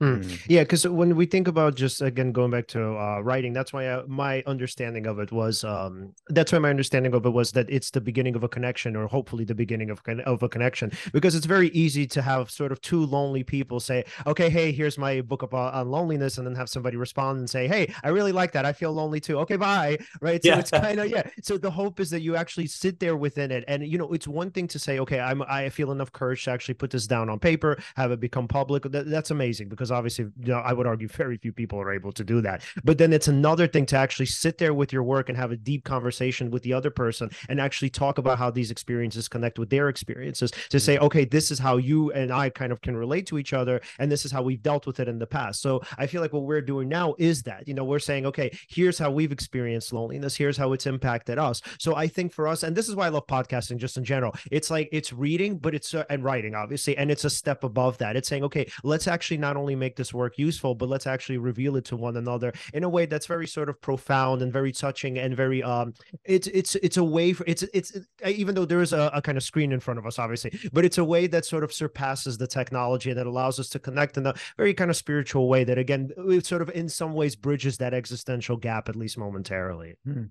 Mm. 0.01 0.41
Yeah, 0.47 0.63
because 0.63 0.87
when 0.87 1.15
we 1.15 1.27
think 1.27 1.47
about 1.47 1.75
just 1.75 2.01
again 2.01 2.31
going 2.31 2.49
back 2.49 2.65
to 2.69 2.97
uh, 2.97 3.19
writing, 3.19 3.53
that's 3.53 3.71
why 3.71 3.85
I, 3.85 3.99
uh, 3.99 4.03
my 4.07 4.41
understanding 4.47 5.05
of 5.05 5.19
it 5.19 5.31
was 5.31 5.63
um, 5.63 6.13
that's 6.29 6.51
why 6.51 6.57
my 6.57 6.71
understanding 6.71 7.13
of 7.13 7.23
it 7.23 7.29
was 7.29 7.51
that 7.51 7.69
it's 7.69 7.91
the 7.91 8.01
beginning 8.01 8.35
of 8.35 8.43
a 8.43 8.49
connection, 8.49 8.95
or 8.95 9.05
hopefully 9.05 9.45
the 9.45 9.53
beginning 9.53 9.91
of 9.91 10.01
of 10.25 10.41
a 10.41 10.49
connection. 10.49 10.91
Because 11.13 11.35
it's 11.35 11.45
very 11.45 11.69
easy 11.69 12.07
to 12.07 12.21
have 12.23 12.49
sort 12.49 12.71
of 12.71 12.81
two 12.81 13.05
lonely 13.05 13.43
people 13.43 13.79
say, 13.79 14.03
"Okay, 14.25 14.49
hey, 14.49 14.71
here's 14.71 14.97
my 14.97 15.21
book 15.21 15.43
about 15.43 15.75
on 15.75 15.91
loneliness," 15.91 16.39
and 16.39 16.47
then 16.47 16.55
have 16.55 16.69
somebody 16.69 16.97
respond 16.97 17.37
and 17.37 17.47
say, 17.47 17.67
"Hey, 17.67 17.93
I 18.03 18.09
really 18.09 18.31
like 18.31 18.53
that. 18.53 18.65
I 18.65 18.73
feel 18.73 18.91
lonely 18.91 19.19
too. 19.19 19.37
Okay, 19.41 19.55
bye." 19.55 19.99
Right. 20.19 20.41
So 20.41 20.49
yeah. 20.49 20.59
it's 20.59 20.71
kind 20.71 20.99
of 20.99 21.09
yeah. 21.09 21.29
So 21.43 21.59
the 21.59 21.69
hope 21.69 21.99
is 21.99 22.09
that 22.09 22.21
you 22.21 22.35
actually 22.35 22.65
sit 22.65 22.99
there 22.99 23.15
within 23.15 23.51
it, 23.51 23.63
and 23.67 23.85
you 23.85 23.99
know, 23.99 24.11
it's 24.13 24.27
one 24.27 24.49
thing 24.49 24.67
to 24.69 24.79
say, 24.79 24.97
"Okay, 24.97 25.19
I'm 25.19 25.43
I 25.43 25.69
feel 25.69 25.91
enough 25.91 26.11
courage 26.11 26.43
to 26.45 26.51
actually 26.51 26.73
put 26.73 26.89
this 26.89 27.05
down 27.05 27.29
on 27.29 27.37
paper, 27.37 27.77
have 27.95 28.11
it 28.11 28.19
become 28.19 28.47
public." 28.47 28.81
That, 28.83 29.07
that's 29.07 29.29
amazing 29.29 29.69
because 29.69 29.90
obviously, 29.91 30.25
you 30.25 30.53
know 30.53 30.59
I 30.59 30.73
would 30.73 30.87
argue 30.87 31.07
very 31.07 31.37
few 31.37 31.51
people 31.51 31.79
are 31.79 31.93
able 31.93 32.11
to 32.13 32.23
do 32.23 32.41
that. 32.41 32.63
But 32.83 32.97
then 32.97 33.13
it's 33.13 33.27
another 33.27 33.67
thing 33.67 33.85
to 33.87 33.97
actually 33.97 34.25
sit 34.27 34.57
there 34.57 34.73
with 34.73 34.93
your 34.93 35.03
work 35.03 35.29
and 35.29 35.37
have 35.37 35.51
a 35.51 35.57
deep 35.57 35.83
conversation 35.83 36.51
with 36.51 36.63
the 36.63 36.73
other 36.73 36.89
person 36.89 37.29
and 37.49 37.59
actually 37.59 37.89
talk 37.89 38.17
about 38.17 38.37
how 38.37 38.51
these 38.51 38.71
experiences 38.71 39.27
connect 39.27 39.59
with 39.59 39.69
their 39.69 39.89
experiences 39.89 40.51
to 40.69 40.79
say, 40.79 40.95
mm-hmm. 40.95 41.05
okay, 41.05 41.25
this 41.25 41.51
is 41.51 41.59
how 41.59 41.77
you 41.77 42.11
and 42.11 42.31
I 42.31 42.49
kind 42.49 42.71
of 42.71 42.81
can 42.81 42.95
relate 42.95 43.25
to 43.27 43.37
each 43.37 43.53
other. 43.53 43.81
And 43.99 44.11
this 44.11 44.25
is 44.25 44.31
how 44.31 44.41
we've 44.41 44.61
dealt 44.61 44.85
with 44.87 44.99
it 44.99 45.07
in 45.07 45.19
the 45.19 45.27
past. 45.27 45.61
So 45.61 45.81
I 45.97 46.07
feel 46.07 46.21
like 46.21 46.33
what 46.33 46.43
we're 46.43 46.61
doing 46.61 46.89
now 46.89 47.15
is 47.17 47.43
that, 47.43 47.67
you 47.67 47.73
know, 47.73 47.83
we're 47.83 47.99
saying, 47.99 48.25
okay, 48.27 48.57
here's 48.69 48.97
how 48.97 49.11
we've 49.11 49.31
experienced 49.31 49.93
loneliness. 49.93 50.35
Here's 50.35 50.57
how 50.57 50.73
it's 50.73 50.85
impacted 50.85 51.37
us. 51.37 51.61
So 51.79 51.95
I 51.95 52.07
think 52.07 52.33
for 52.33 52.47
us, 52.47 52.63
and 52.63 52.75
this 52.75 52.89
is 52.89 52.95
why 52.95 53.07
I 53.07 53.09
love 53.09 53.27
podcasting 53.27 53.77
just 53.77 53.97
in 53.97 54.03
general, 54.03 54.35
it's 54.51 54.69
like 54.69 54.89
it's 54.91 55.13
reading, 55.13 55.57
but 55.57 55.75
it's 55.75 55.93
uh, 55.93 56.05
and 56.09 56.23
writing, 56.23 56.55
obviously. 56.55 56.97
And 56.97 57.11
it's 57.11 57.25
a 57.25 57.29
step 57.29 57.63
above 57.63 57.97
that. 57.99 58.15
It's 58.15 58.27
saying, 58.27 58.43
okay, 58.45 58.69
let's 58.83 59.07
actually 59.07 59.37
not 59.37 59.57
only 59.57 59.75
make 59.81 59.95
this 59.95 60.13
work 60.13 60.37
useful 60.37 60.51
useful, 60.51 60.75
but 60.75 60.89
let's 60.89 61.07
actually 61.07 61.37
reveal 61.37 61.77
it 61.77 61.85
to 61.85 61.95
one 61.95 62.17
another 62.17 62.51
in 62.73 62.83
a 62.83 62.89
way 62.89 63.05
that's 63.05 63.25
very 63.25 63.47
sort 63.47 63.69
of 63.69 63.79
profound 63.79 64.41
and 64.41 64.51
very 64.51 64.71
touching 64.71 65.17
and 65.17 65.35
very 65.35 65.63
um 65.63 65.93
it's 66.25 66.47
it's 66.47 66.75
it's 66.75 66.97
a 66.97 67.03
way 67.03 67.33
for 67.33 67.45
it's 67.47 67.63
it's 67.73 67.97
even 68.25 68.53
though 68.53 68.65
there 68.65 68.81
is 68.81 68.93
a, 68.93 69.09
a 69.13 69.21
kind 69.21 69.37
of 69.37 69.43
screen 69.43 69.71
in 69.71 69.79
front 69.79 69.97
of 69.97 70.05
us, 70.05 70.19
obviously, 70.19 70.51
but 70.73 70.83
it's 70.85 70.97
a 70.97 71.03
way 71.03 71.27
that 71.27 71.45
sort 71.45 71.63
of 71.63 71.71
surpasses 71.71 72.37
the 72.37 72.47
technology 72.47 73.09
and 73.11 73.19
that 73.19 73.27
allows 73.27 73.59
us 73.59 73.69
to 73.69 73.79
connect 73.79 74.17
in 74.17 74.27
a 74.27 74.33
very 74.57 74.73
kind 74.73 74.91
of 74.91 74.97
spiritual 74.97 75.47
way 75.47 75.63
that 75.63 75.77
again 75.77 76.09
it 76.17 76.45
sort 76.45 76.61
of 76.61 76.69
in 76.71 76.89
some 76.89 77.13
ways 77.13 77.35
bridges 77.35 77.77
that 77.77 77.93
existential 77.93 78.57
gap 78.57 78.89
at 78.89 78.95
least 78.95 79.17
momentarily. 79.17 79.95
Hmm. 80.05 80.25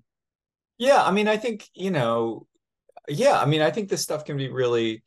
Yeah, 0.77 1.03
I 1.03 1.11
mean, 1.11 1.27
I 1.27 1.37
think 1.37 1.67
you 1.73 1.91
know, 1.91 2.47
yeah, 3.07 3.39
I 3.39 3.45
mean, 3.45 3.61
I 3.61 3.71
think 3.71 3.89
this 3.89 4.01
stuff 4.01 4.25
can 4.25 4.37
be 4.37 4.49
really 4.49 5.03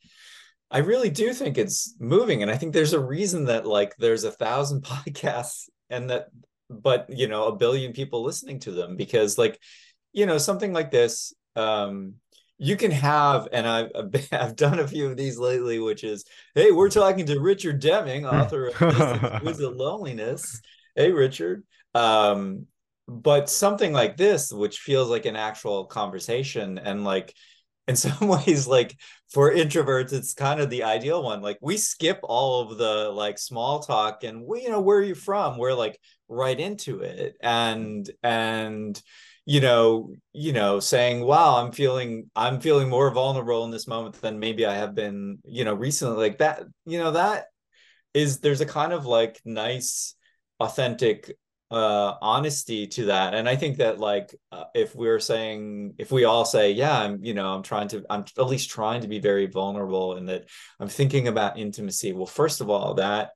I 0.75 0.79
really 0.79 1.09
do 1.09 1.33
think 1.33 1.57
it's 1.57 1.95
moving. 2.01 2.41
And 2.41 2.51
I 2.51 2.57
think 2.57 2.73
there's 2.73 2.91
a 2.91 2.99
reason 2.99 3.45
that 3.45 3.65
like 3.65 3.95
there's 3.97 4.25
a 4.25 4.31
thousand 4.31 4.83
podcasts 4.83 5.69
and 5.89 6.09
that, 6.09 6.27
but 6.69 7.09
you 7.09 7.29
know, 7.29 7.45
a 7.45 7.55
billion 7.55 7.93
people 7.93 8.23
listening 8.23 8.59
to 8.59 8.71
them 8.71 8.97
because 8.97 9.37
like, 9.37 9.57
you 10.11 10.25
know, 10.25 10.37
something 10.37 10.73
like 10.73 10.91
this, 10.91 11.33
um, 11.55 12.15
you 12.57 12.75
can 12.75 12.91
have, 12.91 13.47
and 13.53 13.65
I've, 13.65 13.89
I've 14.33 14.55
done 14.57 14.79
a 14.79 14.87
few 14.87 15.05
of 15.07 15.15
these 15.15 15.37
lately, 15.37 15.79
which 15.79 16.03
is, 16.03 16.25
hey, 16.55 16.71
we're 16.71 16.89
talking 16.89 17.25
to 17.27 17.39
Richard 17.39 17.79
Deming, 17.79 18.25
author 18.25 18.67
of 18.67 18.81
Exquisite 18.81 19.73
Loneliness. 19.77 20.61
Hey, 20.93 21.09
Richard. 21.09 21.63
Um, 21.93 22.67
but 23.07 23.49
something 23.49 23.93
like 23.93 24.17
this, 24.17 24.51
which 24.51 24.79
feels 24.79 25.09
like 25.09 25.25
an 25.25 25.37
actual 25.37 25.85
conversation 25.85 26.79
and 26.79 27.05
like, 27.05 27.33
in 27.87 27.95
some 27.95 28.27
ways 28.27 28.67
like 28.67 28.97
for 29.29 29.51
introverts 29.51 30.13
it's 30.13 30.33
kind 30.33 30.59
of 30.59 30.69
the 30.69 30.83
ideal 30.83 31.23
one. 31.23 31.41
Like 31.41 31.57
we 31.61 31.77
skip 31.77 32.19
all 32.23 32.61
of 32.61 32.77
the 32.77 33.09
like 33.09 33.37
small 33.37 33.79
talk 33.79 34.23
and 34.23 34.45
we 34.45 34.63
you 34.63 34.69
know 34.69 34.81
where 34.81 34.97
are 34.97 35.03
you 35.03 35.15
from 35.15 35.57
we're 35.57 35.73
like 35.73 35.99
right 36.27 36.59
into 36.59 37.01
it. 37.01 37.35
And 37.41 38.09
and 38.23 39.01
you 39.47 39.61
know 39.61 40.11
you 40.33 40.51
know 40.53 40.79
saying 40.79 41.21
wow 41.21 41.57
i'm 41.57 41.71
feeling 41.71 42.31
i'm 42.35 42.59
feeling 42.59 42.89
more 42.89 43.11
vulnerable 43.11 43.63
in 43.63 43.69
this 43.69 43.87
moment 43.87 44.19
than 44.19 44.39
maybe 44.39 44.65
i 44.65 44.73
have 44.73 44.95
been 44.95 45.37
you 45.45 45.63
know 45.63 45.73
recently. 45.73 46.17
Like 46.17 46.39
that 46.39 46.63
you 46.85 46.97
know 46.97 47.11
that 47.11 47.45
is 48.13 48.39
there's 48.39 48.61
a 48.61 48.65
kind 48.65 48.93
of 48.93 49.05
like 49.05 49.39
nice 49.45 50.15
authentic 50.59 51.37
uh 51.71 52.13
honesty 52.21 52.87
to 52.87 53.05
that. 53.05 53.33
And 53.33 53.49
i 53.49 53.55
think 53.55 53.77
that 53.77 53.99
like 53.99 54.35
uh, 54.51 54.65
if 54.73 54.95
we're 54.95 55.19
saying 55.19 55.95
if 55.97 56.11
we 56.11 56.23
all 56.23 56.45
say 56.45 56.71
yeah 56.71 56.99
i'm 56.99 57.23
you 57.23 57.33
know 57.33 57.53
i'm 57.53 57.63
trying 57.63 57.87
to 57.89 58.05
i'm 58.09 58.25
at 58.37 58.47
least 58.47 58.69
trying 58.69 59.01
to 59.01 59.07
be 59.07 59.19
very 59.19 59.47
vulnerable 59.47 60.15
and 60.15 60.29
that 60.29 60.45
i'm 60.79 60.87
thinking 60.87 61.27
about 61.27 61.57
intimacy 61.57 62.13
well 62.13 62.25
first 62.25 62.61
of 62.61 62.69
all 62.69 62.95
that 62.95 63.31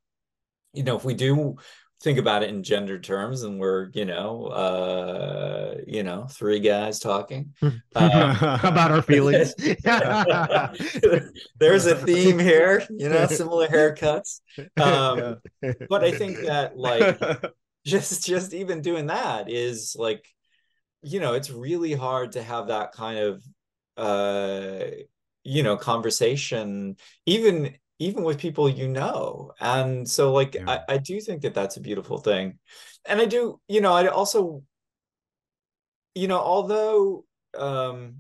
you 0.73 0.83
know 0.83 0.95
if 0.95 1.03
we 1.03 1.13
do 1.13 1.57
think 2.01 2.17
about 2.17 2.43
it 2.43 2.49
in 2.49 2.63
gender 2.63 2.97
terms 2.97 3.43
and 3.43 3.59
we're 3.59 3.89
you 3.93 4.05
know 4.05 4.45
uh 4.45 5.75
you 5.85 6.01
know 6.01 6.25
three 6.27 6.59
guys 6.59 6.99
talking 6.99 7.53
um, 7.61 7.81
about 7.95 8.91
our 8.91 9.01
feelings. 9.01 9.53
There's 11.59 11.85
a 11.85 11.95
theme 11.95 12.39
here 12.39 12.85
you 12.89 13.09
know 13.09 13.27
similar 13.27 13.67
haircuts. 13.67 14.41
Um 14.77 15.37
but 15.89 16.03
i 16.03 16.11
think 16.11 16.39
that 16.41 16.77
like 16.77 17.19
just 17.85 18.25
just 18.25 18.53
even 18.53 18.81
doing 18.81 19.07
that 19.07 19.49
is 19.49 19.95
like 19.97 20.27
you 21.01 21.19
know 21.19 21.33
it's 21.33 21.49
really 21.49 21.93
hard 21.93 22.33
to 22.33 22.43
have 22.43 22.67
that 22.67 22.91
kind 22.91 23.19
of 23.19 23.43
uh 23.97 24.85
you 25.43 25.63
know 25.63 25.77
conversation 25.77 26.95
even 27.25 27.75
even 27.99 28.23
with 28.23 28.37
people 28.37 28.69
you 28.69 28.87
know 28.87 29.51
and 29.59 30.07
so 30.07 30.31
like 30.33 30.55
yeah. 30.55 30.65
I, 30.67 30.93
I 30.93 30.97
do 30.97 31.19
think 31.19 31.41
that 31.41 31.53
that's 31.53 31.77
a 31.77 31.81
beautiful 31.81 32.17
thing 32.17 32.59
and 33.05 33.19
i 33.21 33.25
do 33.25 33.59
you 33.67 33.81
know 33.81 33.93
i 33.93 34.07
also 34.07 34.63
you 36.15 36.27
know 36.27 36.39
although 36.39 37.25
um 37.57 38.15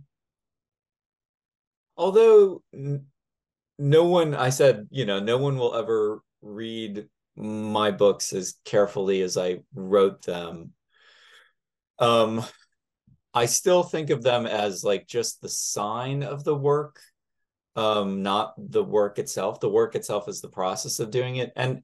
although 1.97 2.61
no 3.77 4.03
one 4.05 4.33
i 4.35 4.49
said 4.49 4.87
you 4.91 5.05
know 5.05 5.19
no 5.19 5.37
one 5.37 5.57
will 5.57 5.75
ever 5.75 6.21
read 6.41 7.07
my 7.39 7.91
books 7.91 8.33
as 8.33 8.55
carefully 8.65 9.21
as 9.21 9.37
I 9.37 9.59
wrote 9.73 10.23
them. 10.23 10.73
Um, 11.97 12.43
I 13.33 13.45
still 13.45 13.83
think 13.83 14.09
of 14.09 14.23
them 14.23 14.45
as 14.45 14.83
like 14.83 15.07
just 15.07 15.41
the 15.41 15.49
sign 15.49 16.23
of 16.23 16.43
the 16.43 16.55
work, 16.55 16.99
um, 17.75 18.23
not 18.23 18.53
the 18.57 18.83
work 18.83 19.19
itself. 19.19 19.59
The 19.59 19.69
work 19.69 19.95
itself 19.95 20.27
is 20.27 20.41
the 20.41 20.49
process 20.49 20.99
of 20.99 21.11
doing 21.11 21.37
it. 21.37 21.53
And 21.55 21.83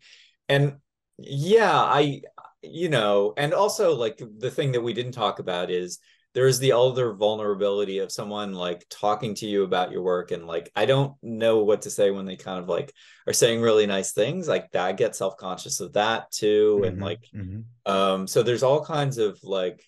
and 0.50 0.78
yeah, 1.18 1.74
I 1.74 2.22
you 2.62 2.90
know, 2.90 3.34
and 3.38 3.54
also 3.54 3.96
like 3.96 4.22
the 4.38 4.52
thing 4.52 4.74
that 4.74 4.82
we 4.82 4.94
didn't 4.94 5.14
talk 5.14 5.40
about 5.40 5.70
is 5.70 6.00
there's 6.36 6.60
the 6.60 6.74
other 6.74 7.14
vulnerability 7.14 8.00
of 8.00 8.12
someone 8.12 8.54
like 8.54 8.86
talking 8.90 9.34
to 9.34 9.48
you 9.48 9.64
about 9.64 9.92
your 9.92 10.04
work 10.04 10.30
and 10.32 10.46
like 10.46 10.70
i 10.76 10.86
don't 10.86 11.14
know 11.24 11.64
what 11.64 11.82
to 11.82 11.90
say 11.90 12.12
when 12.12 12.26
they 12.26 12.36
kind 12.36 12.60
of 12.60 12.70
like 12.70 12.94
are 13.26 13.34
saying 13.34 13.62
really 13.62 13.88
nice 13.88 14.12
things 14.12 14.48
like 14.48 14.70
that 14.72 14.86
I 14.86 14.92
get 14.92 15.16
self-conscious 15.16 15.80
of 15.80 15.94
that 15.94 16.32
too 16.32 16.76
mm-hmm, 16.76 16.86
and 16.86 17.02
like 17.02 17.24
mm-hmm. 17.34 17.92
um 17.92 18.28
so 18.28 18.44
there's 18.44 18.64
all 18.64 18.86
kinds 18.86 19.18
of 19.18 19.40
like 19.42 19.84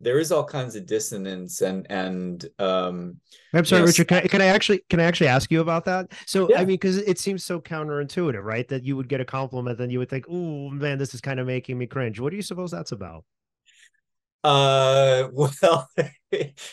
there 0.00 0.18
is 0.18 0.32
all 0.32 0.44
kinds 0.44 0.74
of 0.76 0.86
dissonance 0.86 1.60
and 1.60 1.86
and 1.90 2.46
um 2.58 3.16
i'm 3.52 3.64
sorry 3.64 3.80
you 3.80 3.84
know, 3.84 3.86
richard 3.86 4.08
can 4.08 4.18
I, 4.18 4.26
can 4.26 4.42
I 4.42 4.46
actually 4.46 4.82
can 4.88 4.98
i 4.98 5.04
actually 5.04 5.28
ask 5.28 5.50
you 5.50 5.60
about 5.60 5.84
that 5.84 6.12
so 6.26 6.48
yeah. 6.48 6.56
i 6.56 6.60
mean 6.60 6.74
because 6.74 6.96
it 6.96 7.18
seems 7.18 7.44
so 7.44 7.60
counterintuitive 7.60 8.42
right 8.42 8.66
that 8.68 8.82
you 8.82 8.96
would 8.96 9.08
get 9.08 9.20
a 9.20 9.24
compliment 9.24 9.78
and 9.78 9.92
you 9.92 9.98
would 9.98 10.08
think 10.08 10.24
oh 10.28 10.70
man 10.70 10.98
this 10.98 11.14
is 11.14 11.20
kind 11.20 11.38
of 11.38 11.46
making 11.46 11.76
me 11.76 11.86
cringe 11.86 12.18
what 12.18 12.30
do 12.30 12.36
you 12.36 12.42
suppose 12.42 12.70
that's 12.70 12.92
about 12.92 13.24
uh, 14.42 15.28
well, 15.32 15.88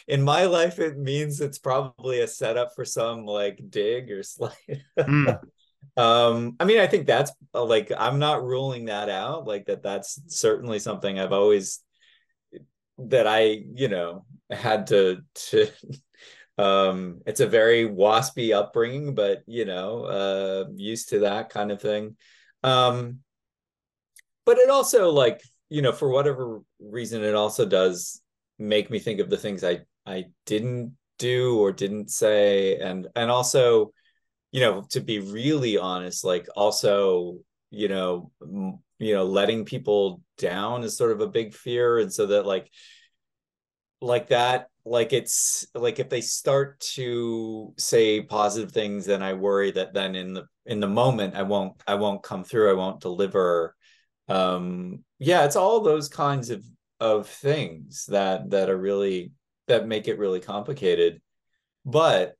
in 0.07 0.23
my 0.23 0.45
life, 0.45 0.79
it 0.79 0.97
means 0.97 1.41
it's 1.41 1.59
probably 1.59 2.21
a 2.21 2.27
setup 2.27 2.73
for 2.75 2.85
some 2.85 3.25
like 3.25 3.59
dig 3.69 4.11
or 4.11 4.23
slide. 4.23 4.83
Mm. 4.97 5.39
um, 5.97 6.55
I 6.59 6.65
mean, 6.65 6.79
I 6.79 6.87
think 6.87 7.07
that's 7.07 7.31
uh, 7.53 7.63
like 7.63 7.91
I'm 7.97 8.19
not 8.19 8.43
ruling 8.43 8.85
that 8.85 9.09
out. 9.09 9.45
Like 9.45 9.65
that, 9.65 9.83
that's 9.83 10.19
certainly 10.27 10.79
something 10.79 11.19
I've 11.19 11.33
always 11.33 11.81
that 12.99 13.27
I, 13.27 13.63
you 13.73 13.87
know, 13.87 14.25
had 14.49 14.87
to 14.87 15.21
to. 15.35 15.67
um, 16.57 17.21
it's 17.27 17.41
a 17.41 17.47
very 17.47 17.87
waspy 17.87 18.55
upbringing, 18.55 19.13
but 19.13 19.43
you 19.45 19.65
know, 19.65 20.03
uh, 20.03 20.65
used 20.75 21.09
to 21.09 21.19
that 21.19 21.49
kind 21.49 21.71
of 21.71 21.81
thing. 21.81 22.15
Um, 22.63 23.19
but 24.45 24.57
it 24.57 24.69
also 24.69 25.11
like 25.11 25.41
you 25.69 25.81
know, 25.81 25.91
for 25.91 26.09
whatever 26.09 26.61
reason, 26.79 27.23
it 27.23 27.35
also 27.35 27.65
does 27.65 28.21
make 28.59 28.89
me 28.89 28.99
think 28.99 29.19
of 29.19 29.29
the 29.29 29.37
things 29.37 29.63
I 29.63 29.81
I 30.05 30.25
didn't 30.45 30.95
do 31.19 31.59
or 31.59 31.71
didn't 31.71 32.09
say, 32.11 32.77
and 32.77 33.07
and 33.15 33.29
also, 33.31 33.91
you 34.51 34.61
know, 34.61 34.83
to 34.91 35.01
be 35.01 35.19
really 35.19 35.77
honest, 35.77 36.23
like 36.23 36.47
also, 36.55 37.39
you 37.71 37.87
know, 37.89 38.31
m- 38.41 38.79
you 38.99 39.13
know, 39.13 39.25
letting 39.25 39.65
people 39.65 40.21
down 40.37 40.83
is 40.83 40.97
sort 40.97 41.11
of 41.11 41.21
a 41.21 41.27
big 41.27 41.53
fear, 41.53 41.99
and 41.99 42.13
so 42.13 42.27
that 42.27 42.45
like 42.45 42.71
like 44.01 44.27
that 44.27 44.67
like 44.85 45.11
it's 45.11 45.65
like 45.73 45.99
if 45.99 46.09
they 46.09 46.21
start 46.21 46.79
to 46.79 47.73
say 47.77 48.21
positive 48.21 48.71
things 48.71 49.05
then 49.05 49.23
i 49.23 49.33
worry 49.33 49.71
that 49.71 49.93
then 49.93 50.15
in 50.15 50.33
the 50.33 50.45
in 50.65 50.79
the 50.79 50.87
moment 50.87 51.35
i 51.35 51.41
won't 51.41 51.73
i 51.87 51.95
won't 51.95 52.23
come 52.23 52.43
through. 52.43 52.69
I 52.69 52.75
won't 52.75 53.01
deliver 53.01 53.75
um 54.29 55.03
yeah 55.19 55.45
it's 55.45 55.55
all 55.55 55.79
those 55.81 56.09
kinds 56.09 56.49
of 56.49 56.63
of 56.99 57.27
things 57.27 58.05
that 58.07 58.49
that 58.49 58.69
are 58.69 58.77
really 58.77 59.31
that 59.67 59.87
make 59.87 60.07
it 60.07 60.17
really 60.17 60.39
complicated. 60.39 61.21
But 61.85 62.35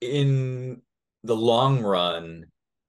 in 0.00 0.82
the 1.22 1.36
long 1.36 1.82
run 1.82 2.44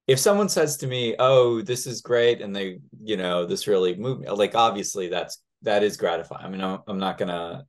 if 0.06 0.18
someone 0.18 0.48
says 0.48 0.76
to 0.76 0.86
me 0.86 1.16
oh 1.18 1.62
this 1.62 1.86
is 1.86 2.02
great 2.02 2.42
and 2.42 2.54
they 2.54 2.78
you 3.02 3.16
know 3.16 3.46
this 3.46 3.66
really 3.66 3.96
moved 3.96 4.20
me 4.20 4.28
like 4.28 4.54
obviously 4.54 5.08
that's 5.08 5.42
that 5.62 5.82
is 5.82 5.96
gratifying. 5.96 6.44
I 6.44 6.48
mean 6.50 6.60
i'm, 6.60 6.80
I'm 6.86 6.98
not 6.98 7.16
gonna 7.16 7.64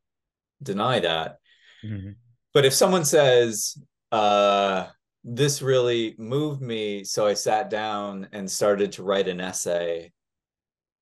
deny 0.61 0.99
that. 0.99 1.37
Mm-hmm. 1.85 2.11
but 2.53 2.65
if 2.65 2.73
someone 2.73 3.05
says 3.05 3.77
uh 4.11 4.87
this 5.29 5.61
really 5.61 6.15
moved 6.17 6.61
me 6.61 7.03
so 7.03 7.27
i 7.27 7.33
sat 7.33 7.69
down 7.69 8.27
and 8.31 8.49
started 8.49 8.91
to 8.93 9.03
write 9.03 9.27
an 9.27 9.41
essay 9.41 10.11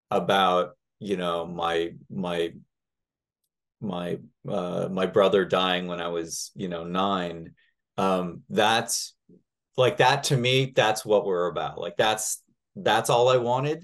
about 0.09 0.75
you 0.99 1.15
know 1.15 1.45
my 1.45 1.91
my 2.09 2.51
my 3.81 4.17
uh 4.49 4.87
my 4.91 5.05
brother 5.05 5.45
dying 5.45 5.87
when 5.87 6.01
i 6.01 6.07
was 6.07 6.51
you 6.55 6.67
know 6.67 6.83
9 6.83 7.51
um 7.97 8.41
that's 8.49 9.15
like 9.77 9.97
that 9.97 10.25
to 10.25 10.37
me 10.37 10.71
that's 10.75 11.05
what 11.05 11.25
we're 11.25 11.47
about. 11.47 11.77
Like 11.77 11.97
that's 11.97 12.41
that's 12.75 13.09
all 13.09 13.29
i 13.29 13.37
wanted. 13.37 13.81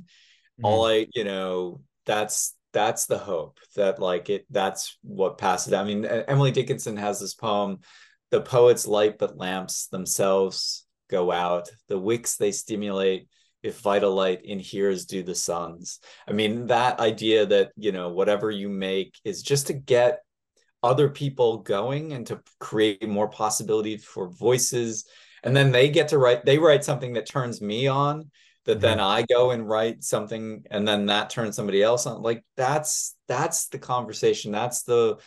Mm. 0.59 0.65
all 0.65 0.85
i 0.85 1.07
you 1.13 1.23
know 1.23 1.81
that's 2.05 2.55
that's 2.73 3.05
the 3.05 3.17
hope 3.17 3.59
that 3.75 3.99
like 3.99 4.29
it 4.29 4.45
that's 4.49 4.97
what 5.03 5.37
passes. 5.37 5.73
I 5.73 5.83
mean 5.83 6.05
emily 6.05 6.51
dickinson 6.51 6.97
has 6.97 7.19
this 7.19 7.33
poem 7.33 7.79
the 8.31 8.41
poets 8.41 8.87
light 8.87 9.17
but 9.19 9.37
lamps 9.37 9.87
themselves 9.87 10.85
go 11.09 11.31
out. 11.31 11.69
The 11.87 11.99
wicks 11.99 12.37
they 12.37 12.51
stimulate 12.51 13.27
if 13.61 13.79
vital 13.81 14.15
light 14.15 14.43
in 14.43 14.53
inheres 14.53 15.05
do 15.05 15.21
the 15.21 15.35
suns. 15.35 15.99
I 16.27 16.31
mean 16.31 16.67
that 16.67 16.99
idea 16.99 17.45
that 17.45 17.71
you 17.75 17.91
know 17.91 18.09
whatever 18.09 18.49
you 18.49 18.69
make 18.69 19.19
is 19.23 19.43
just 19.43 19.67
to 19.67 19.73
get 19.73 20.21
other 20.83 21.09
people 21.09 21.59
going 21.59 22.13
and 22.13 22.25
to 22.27 22.41
create 22.59 23.07
more 23.07 23.29
possibility 23.29 23.97
for 23.97 24.29
voices. 24.29 25.05
And 25.43 25.55
then 25.55 25.71
they 25.71 25.89
get 25.89 26.07
to 26.09 26.17
write 26.17 26.45
they 26.45 26.57
write 26.57 26.83
something 26.83 27.13
that 27.13 27.27
turns 27.27 27.61
me 27.61 27.87
on 27.87 28.31
that 28.65 28.79
then 28.79 28.97
mm-hmm. 28.97 29.07
I 29.07 29.25
go 29.27 29.51
and 29.51 29.67
write 29.67 30.03
something 30.03 30.63
and 30.69 30.87
then 30.87 31.07
that 31.07 31.29
turns 31.29 31.55
somebody 31.55 31.81
else 31.81 32.05
on. 32.05 32.21
Like 32.21 32.43
that's 32.57 33.15
that's 33.27 33.67
the 33.67 33.79
conversation. 33.79 34.51
That's 34.51 34.83
the 34.83 35.17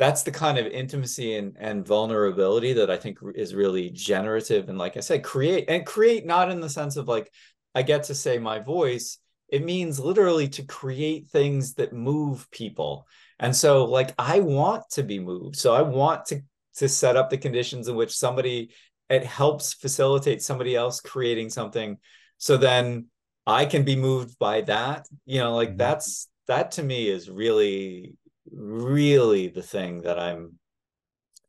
that's 0.00 0.22
the 0.22 0.30
kind 0.30 0.56
of 0.56 0.66
intimacy 0.66 1.36
and, 1.36 1.54
and 1.60 1.86
vulnerability 1.86 2.72
that 2.72 2.90
I 2.90 2.96
think 2.96 3.18
is 3.34 3.54
really 3.54 3.90
generative 3.90 4.70
and 4.70 4.78
like 4.78 4.96
I 4.96 5.00
said 5.00 5.22
create 5.22 5.66
and 5.68 5.84
create 5.84 6.24
not 6.24 6.50
in 6.50 6.58
the 6.58 6.70
sense 6.70 6.96
of 6.96 7.06
like 7.06 7.30
I 7.74 7.82
get 7.82 8.04
to 8.04 8.14
say 8.14 8.38
my 8.38 8.60
voice. 8.60 9.18
It 9.50 9.62
means 9.62 10.00
literally 10.00 10.48
to 10.48 10.62
create 10.62 11.28
things 11.28 11.74
that 11.74 11.92
move 11.92 12.50
people. 12.50 13.06
And 13.38 13.54
so 13.54 13.84
like 13.84 14.14
I 14.18 14.40
want 14.40 14.88
to 14.92 15.02
be 15.02 15.20
moved. 15.20 15.56
So 15.56 15.74
I 15.74 15.82
want 15.82 16.24
to 16.26 16.40
to 16.76 16.88
set 16.88 17.16
up 17.16 17.28
the 17.28 17.36
conditions 17.36 17.86
in 17.86 17.94
which 17.94 18.16
somebody 18.16 18.70
it 19.10 19.24
helps 19.24 19.74
facilitate 19.74 20.40
somebody 20.40 20.74
else 20.74 21.00
creating 21.00 21.50
something. 21.50 21.98
So 22.38 22.56
then 22.56 23.08
i 23.46 23.66
can 23.66 23.82
be 23.82 23.96
moved 23.96 24.38
by 24.38 24.62
that. 24.62 25.06
You 25.26 25.40
know 25.40 25.54
like 25.54 25.70
mm-hmm. 25.70 25.76
that's 25.76 26.28
that 26.46 26.72
to 26.72 26.82
me 26.82 27.08
is 27.08 27.28
really 27.28 28.14
really 28.52 29.48
the 29.48 29.62
thing 29.62 30.02
that 30.02 30.18
i'm 30.18 30.58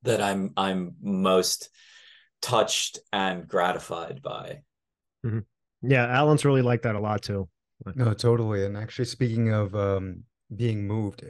that 0.04 0.22
i'm 0.22 0.52
i'm 0.58 0.96
most 1.02 1.70
touched 2.42 3.00
and 3.14 3.48
gratified 3.48 4.22
by 4.22 4.60
mm-hmm. 5.26 5.40
yeah 5.82 6.08
alan's 6.08 6.46
really 6.46 6.62
liked 6.62 6.84
that 6.84 6.96
a 6.96 7.00
lot 7.00 7.22
too 7.22 7.48
no 7.96 8.14
totally 8.14 8.66
and 8.66 8.78
actually 8.78 9.06
speaking 9.06 9.52
of 9.52 9.76
um 9.76 10.24
being 10.56 10.86
moved 10.86 11.24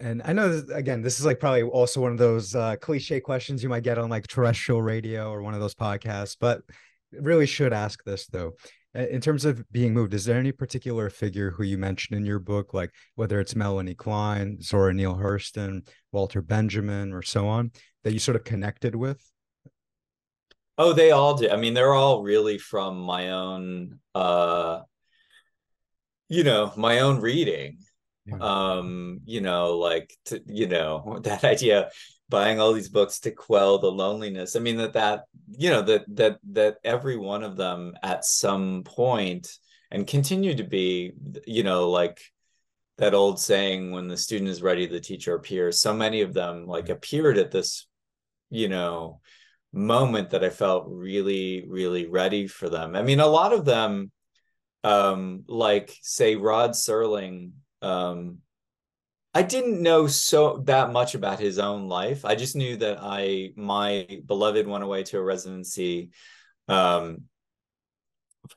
and 0.00 0.22
I 0.24 0.32
know 0.32 0.48
this, 0.48 0.70
again, 0.70 1.02
this 1.02 1.20
is 1.20 1.26
like 1.26 1.38
probably 1.38 1.62
also 1.62 2.00
one 2.00 2.12
of 2.12 2.18
those 2.18 2.54
uh, 2.54 2.76
cliche 2.76 3.20
questions 3.20 3.62
you 3.62 3.68
might 3.68 3.82
get 3.82 3.98
on 3.98 4.08
like 4.08 4.26
terrestrial 4.26 4.80
radio 4.80 5.30
or 5.30 5.42
one 5.42 5.52
of 5.52 5.60
those 5.60 5.74
podcasts, 5.74 6.36
but 6.40 6.62
really 7.12 7.46
should 7.46 7.72
ask 7.72 8.02
this 8.04 8.26
though. 8.26 8.52
In 8.92 9.20
terms 9.20 9.44
of 9.44 9.64
being 9.70 9.94
moved, 9.94 10.14
is 10.14 10.24
there 10.24 10.38
any 10.38 10.50
particular 10.50 11.10
figure 11.10 11.52
who 11.52 11.62
you 11.62 11.78
mentioned 11.78 12.18
in 12.18 12.26
your 12.26 12.40
book, 12.40 12.74
like 12.74 12.90
whether 13.14 13.38
it's 13.38 13.54
Melanie 13.54 13.94
Klein, 13.94 14.60
Zora 14.60 14.92
Neale 14.92 15.14
Hurston, 15.14 15.86
Walter 16.10 16.42
Benjamin, 16.42 17.12
or 17.12 17.22
so 17.22 17.46
on, 17.46 17.70
that 18.02 18.12
you 18.12 18.18
sort 18.18 18.36
of 18.36 18.42
connected 18.42 18.96
with? 18.96 19.24
Oh, 20.76 20.92
they 20.92 21.12
all 21.12 21.36
do. 21.36 21.48
I 21.48 21.56
mean, 21.56 21.74
they're 21.74 21.94
all 21.94 22.22
really 22.22 22.58
from 22.58 22.98
my 22.98 23.30
own, 23.30 24.00
uh, 24.14 24.80
you 26.28 26.42
know, 26.42 26.72
my 26.76 27.00
own 27.00 27.20
reading 27.20 27.78
um 28.40 29.20
you 29.24 29.40
know 29.40 29.78
like 29.78 30.14
to, 30.24 30.40
you 30.46 30.68
know 30.68 31.18
that 31.24 31.42
idea 31.42 31.90
buying 32.30 32.60
all 32.60 32.72
these 32.72 32.88
books 32.88 33.20
to 33.20 33.30
quell 33.30 33.78
the 33.78 33.90
loneliness. 33.90 34.56
I 34.56 34.60
mean 34.60 34.76
that 34.78 34.94
that 34.94 35.24
you 35.58 35.70
know 35.70 35.82
that 35.82 36.04
that 36.16 36.38
that 36.52 36.76
every 36.84 37.16
one 37.16 37.42
of 37.42 37.56
them 37.56 37.94
at 38.02 38.24
some 38.24 38.84
point 38.84 39.52
and 39.90 40.06
continue 40.06 40.54
to 40.54 40.64
be 40.64 41.12
you 41.46 41.62
know 41.62 41.90
like 41.90 42.20
that 42.98 43.14
old 43.14 43.40
saying 43.40 43.90
when 43.90 44.08
the 44.08 44.16
student 44.16 44.50
is 44.50 44.62
ready 44.62 44.86
the 44.86 45.00
teacher 45.00 45.34
appears. 45.34 45.80
So 45.80 45.92
many 45.92 46.22
of 46.22 46.32
them 46.32 46.66
like 46.66 46.88
appeared 46.88 47.36
at 47.36 47.50
this 47.50 47.86
you 48.48 48.68
know 48.68 49.20
moment 49.72 50.30
that 50.30 50.42
i 50.42 50.50
felt 50.50 50.86
really 50.88 51.64
really 51.68 52.06
ready 52.06 52.46
for 52.46 52.68
them. 52.68 52.96
I 52.96 53.02
mean 53.02 53.20
a 53.20 53.26
lot 53.26 53.52
of 53.52 53.64
them 53.64 54.10
um 54.84 55.44
like 55.46 55.94
say 56.00 56.36
rod 56.36 56.70
serling 56.70 57.52
um, 57.82 58.38
I 59.32 59.42
didn't 59.42 59.82
know 59.82 60.06
so 60.08 60.62
that 60.64 60.90
much 60.90 61.14
about 61.14 61.38
his 61.38 61.58
own 61.58 61.88
life. 61.88 62.24
I 62.24 62.34
just 62.34 62.56
knew 62.56 62.76
that 62.78 62.98
I 63.00 63.50
my 63.56 64.06
beloved 64.26 64.66
went 64.66 64.82
away 64.84 65.04
to 65.04 65.18
a 65.18 65.22
residency 65.22 66.10
um, 66.68 67.24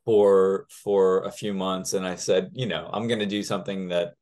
for 0.06 0.66
for 0.70 1.24
a 1.26 1.32
few 1.32 1.54
months, 1.54 1.94
and 1.94 2.06
I 2.06 2.16
said, 2.16 2.52
you 2.54 2.66
know, 2.66 2.90
I'm 2.92 3.08
going 3.08 3.20
to 3.20 3.26
do 3.26 3.44
something 3.44 3.90
that 3.90 4.14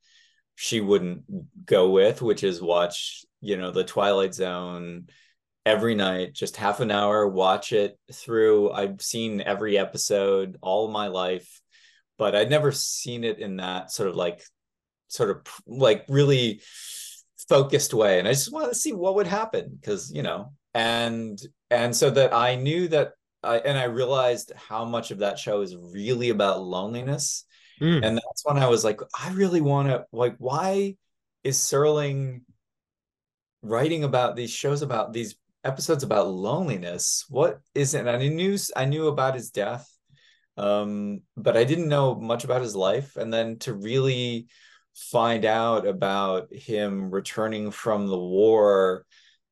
she 0.56 0.82
wouldn't 0.82 1.24
go 1.66 1.90
with, 1.90 2.22
which 2.22 2.44
is 2.44 2.62
watch, 2.62 3.26
you 3.40 3.58
know, 3.58 3.72
the 3.72 3.84
Twilight 3.84 4.34
Zone 4.34 5.08
every 5.66 5.96
night, 5.96 6.34
just 6.34 6.58
half 6.58 6.80
an 6.82 6.92
hour, 6.92 7.28
watch 7.28 7.72
it 7.72 7.98
through. 8.12 8.72
I've 8.72 9.02
seen 9.02 9.42
every 9.42 9.78
episode 9.78 10.58
all 10.62 10.90
my 10.90 11.08
life, 11.08 11.62
but 12.18 12.36
I'd 12.36 12.50
never 12.50 12.72
seen 12.72 13.24
it 13.24 13.40
in 13.40 13.58
that 13.58 13.92
sort 13.92 14.10
of 14.10 14.16
like 14.16 14.44
sort 15.12 15.30
of 15.30 15.38
like 15.68 16.06
really 16.08 16.62
focused 17.50 17.94
way. 17.94 18.20
And 18.20 18.28
i 18.28 18.32
just 18.32 18.52
wanted 18.52 18.70
to 18.70 18.76
see 18.76 18.94
what 18.94 19.16
would 19.16 19.28
happen 19.28 19.78
because 19.80 20.12
you 20.14 20.24
know 20.24 20.54
and 20.74 21.40
and 21.70 21.96
so 21.96 22.10
that 22.10 22.34
i 22.34 22.56
knew 22.56 22.88
that 22.88 23.12
I, 23.44 23.58
and 23.58 23.78
i 23.78 23.86
realized 23.86 24.54
how 24.56 24.86
much 24.86 25.12
of 25.12 25.20
that 25.20 25.38
show 25.38 25.62
is 25.62 25.76
really 25.76 26.30
about 26.30 26.64
loneliness. 26.64 27.46
Mm. 27.82 28.06
and 28.06 28.16
that's 28.16 28.46
when 28.46 28.58
i 28.58 28.68
was 28.68 28.84
like 28.84 29.02
i 29.20 29.32
really 29.32 29.60
want 29.60 29.90
to 29.90 30.06
like 30.12 30.36
why 30.38 30.96
is 31.44 31.58
serling 31.58 32.42
writing 33.64 34.04
about 34.04 34.36
these 34.36 34.52
shows 34.52 34.82
about 34.82 35.14
these 35.14 35.36
episodes 35.64 36.04
about 36.04 36.28
loneliness? 36.28 37.26
What 37.30 37.62
is 37.76 37.94
it? 37.94 38.00
And 38.00 38.10
i 38.10 38.28
knew 38.28 38.58
i 38.76 38.86
knew 38.86 39.08
about 39.08 39.36
his 39.36 39.52
death 39.52 39.88
um 40.58 41.22
but 41.38 41.56
i 41.56 41.64
didn't 41.64 41.88
know 41.88 42.16
much 42.16 42.44
about 42.44 42.62
his 42.62 42.76
life. 42.76 43.16
And 43.16 43.34
then 43.34 43.58
to 43.60 43.74
really 43.74 44.48
find 44.96 45.46
out 45.46 45.88
about 45.88 46.54
him 46.54 47.12
returning 47.12 47.72
from 47.72 48.08
the 48.08 48.18
war, 48.18 49.06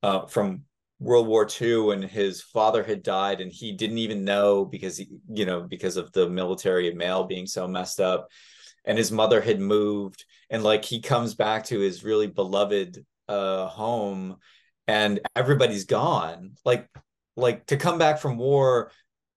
uh, 0.04 0.26
from 0.26 0.64
World 1.00 1.28
War 1.28 1.48
II, 1.62 1.92
and 1.92 2.04
his 2.04 2.42
father 2.42 2.84
had 2.84 3.04
died, 3.04 3.42
and 3.42 3.52
he 3.52 3.72
didn't 3.72 4.00
even 4.00 4.26
know 4.26 4.66
because 4.66 4.98
he, 4.98 5.08
you 5.30 5.46
know, 5.46 5.62
because 5.62 5.98
of 5.98 6.12
the 6.12 6.30
military 6.30 6.94
mail 6.94 7.24
being 7.24 7.48
so 7.48 7.68
messed 7.68 8.00
up, 8.00 8.28
and 8.86 8.98
his 8.98 9.12
mother 9.12 9.40
had 9.42 9.60
moved, 9.60 10.26
and 10.50 10.64
like 10.64 10.84
he 10.84 11.02
comes 11.02 11.36
back 11.36 11.66
to 11.66 11.80
his 11.80 12.04
really 12.04 12.28
beloved 12.28 13.06
uh, 13.28 13.68
home, 13.68 14.38
and 14.88 15.22
everybody's 15.36 15.86
gone. 15.86 16.56
Like, 16.66 16.90
like 17.38 17.66
to 17.68 17.78
come 17.78 17.98
back 17.98 18.20
from 18.20 18.38
war 18.38 18.92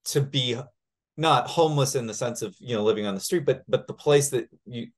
to 0.06 0.20
be 0.20 0.58
not 1.16 1.46
homeless 1.46 1.94
in 1.94 2.06
the 2.06 2.14
sense 2.14 2.42
of 2.42 2.56
you 2.58 2.74
know 2.74 2.82
living 2.82 3.06
on 3.06 3.14
the 3.14 3.20
street 3.20 3.44
but 3.44 3.62
but 3.68 3.86
the 3.86 3.92
place 3.92 4.30
that 4.30 4.48
you 4.64 4.88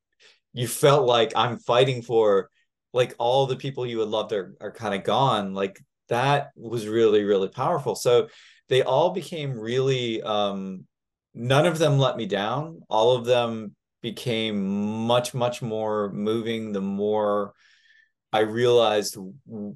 you 0.54 0.66
felt 0.66 1.06
like 1.06 1.32
I'm 1.36 1.58
fighting 1.58 2.00
for 2.00 2.48
like 2.94 3.14
all 3.18 3.46
the 3.46 3.56
people 3.56 3.84
you 3.84 3.98
would 3.98 4.08
love 4.08 4.32
are, 4.32 4.54
are 4.60 4.72
kind 4.72 4.94
of 4.94 5.04
gone. 5.04 5.52
Like 5.52 5.84
that 6.08 6.52
was 6.56 6.86
really, 6.86 7.24
really 7.24 7.48
powerful. 7.48 7.96
So 7.96 8.28
they 8.68 8.82
all 8.82 9.10
became 9.10 9.58
really 9.58 10.22
um 10.22 10.86
none 11.34 11.66
of 11.66 11.78
them 11.78 11.98
let 11.98 12.16
me 12.16 12.24
down. 12.24 12.80
All 12.88 13.16
of 13.16 13.26
them 13.26 13.74
became 14.00 15.06
much, 15.06 15.34
much 15.34 15.60
more 15.60 16.10
moving 16.12 16.72
the 16.72 16.80
more 16.80 17.52
I 18.32 18.40
realized 18.40 19.16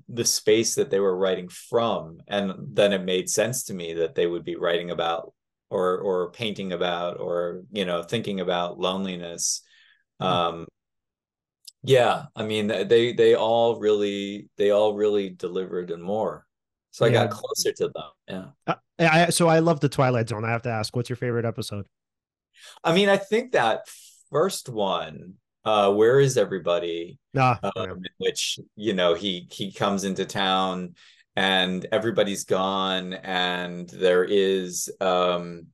the 0.08 0.24
space 0.24 0.76
that 0.76 0.90
they 0.90 1.00
were 1.00 1.16
writing 1.16 1.48
from. 1.48 2.18
And 2.28 2.52
then 2.72 2.92
it 2.92 3.04
made 3.04 3.28
sense 3.28 3.64
to 3.64 3.74
me 3.74 3.94
that 3.94 4.14
they 4.14 4.26
would 4.26 4.44
be 4.44 4.56
writing 4.56 4.90
about 4.90 5.32
or 5.70 5.98
or 5.98 6.30
painting 6.30 6.72
about 6.72 7.20
or 7.20 7.62
you 7.72 7.84
know 7.84 8.02
thinking 8.02 8.40
about 8.40 8.78
loneliness 8.78 9.62
um 10.20 10.66
yeah 11.82 12.24
i 12.34 12.44
mean 12.44 12.66
they 12.66 13.12
they 13.12 13.34
all 13.34 13.78
really 13.78 14.48
they 14.56 14.70
all 14.70 14.94
really 14.94 15.30
delivered 15.30 15.90
and 15.90 16.02
more. 16.02 16.44
So 16.90 17.06
i 17.06 17.10
got 17.10 17.30
closer 17.30 17.72
to 17.72 17.88
them 17.88 18.10
yeah. 18.28 18.44
Uh, 18.66 18.74
I, 18.98 19.30
so 19.30 19.46
I 19.46 19.60
love 19.60 19.78
the 19.78 19.88
Twilight 19.88 20.28
Zone. 20.28 20.44
I 20.44 20.50
have 20.50 20.62
to 20.62 20.70
ask, 20.70 20.96
what's 20.96 21.08
your 21.08 21.16
favorite 21.16 21.44
episode? 21.44 21.86
i 22.82 22.92
mean 22.92 23.08
i 23.08 23.16
think 23.16 23.52
that 23.52 23.82
first 24.30 24.68
one 24.68 25.34
uh 25.64 25.92
where 25.92 26.18
is 26.20 26.36
everybody? 26.36 27.18
Ah, 27.36 27.58
um, 27.76 27.90
in 27.90 28.04
which 28.18 28.58
you 28.74 28.94
know 28.94 29.14
he 29.14 29.46
he 29.50 29.72
comes 29.72 30.04
into 30.04 30.24
town 30.24 30.94
and 31.36 31.86
everybody's 31.92 32.44
gone 32.44 33.12
and 33.12 33.88
there 33.90 34.24
is 34.24 34.90
um 35.00 35.66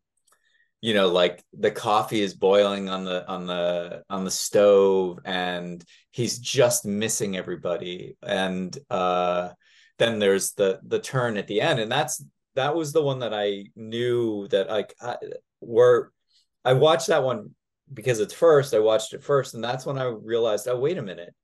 you 0.84 0.92
know 0.92 1.08
like 1.08 1.42
the 1.58 1.70
coffee 1.70 2.20
is 2.20 2.34
boiling 2.34 2.90
on 2.90 3.04
the 3.04 3.26
on 3.26 3.46
the 3.46 4.02
on 4.10 4.22
the 4.22 4.30
stove 4.30 5.18
and 5.24 5.82
he's 6.10 6.38
just 6.38 6.84
missing 6.84 7.38
everybody. 7.38 8.18
And 8.22 8.76
uh 8.90 9.52
then 9.98 10.18
there's 10.18 10.52
the 10.52 10.80
the 10.86 10.98
turn 10.98 11.38
at 11.38 11.46
the 11.46 11.62
end. 11.62 11.80
And 11.80 11.90
that's 11.90 12.22
that 12.54 12.76
was 12.76 12.92
the 12.92 13.00
one 13.02 13.20
that 13.20 13.32
I 13.32 13.64
knew 13.74 14.46
that 14.48 14.68
like 14.68 14.94
I 15.00 15.16
were 15.62 16.12
I 16.66 16.74
watched 16.74 17.06
that 17.06 17.22
one 17.22 17.54
because 17.90 18.20
it's 18.20 18.34
first 18.34 18.74
I 18.74 18.80
watched 18.80 19.14
it 19.14 19.24
first 19.24 19.54
and 19.54 19.64
that's 19.64 19.86
when 19.86 19.96
I 19.96 20.04
realized 20.04 20.68
oh 20.68 20.78
wait 20.78 20.98
a 20.98 21.02
minute. 21.02 21.34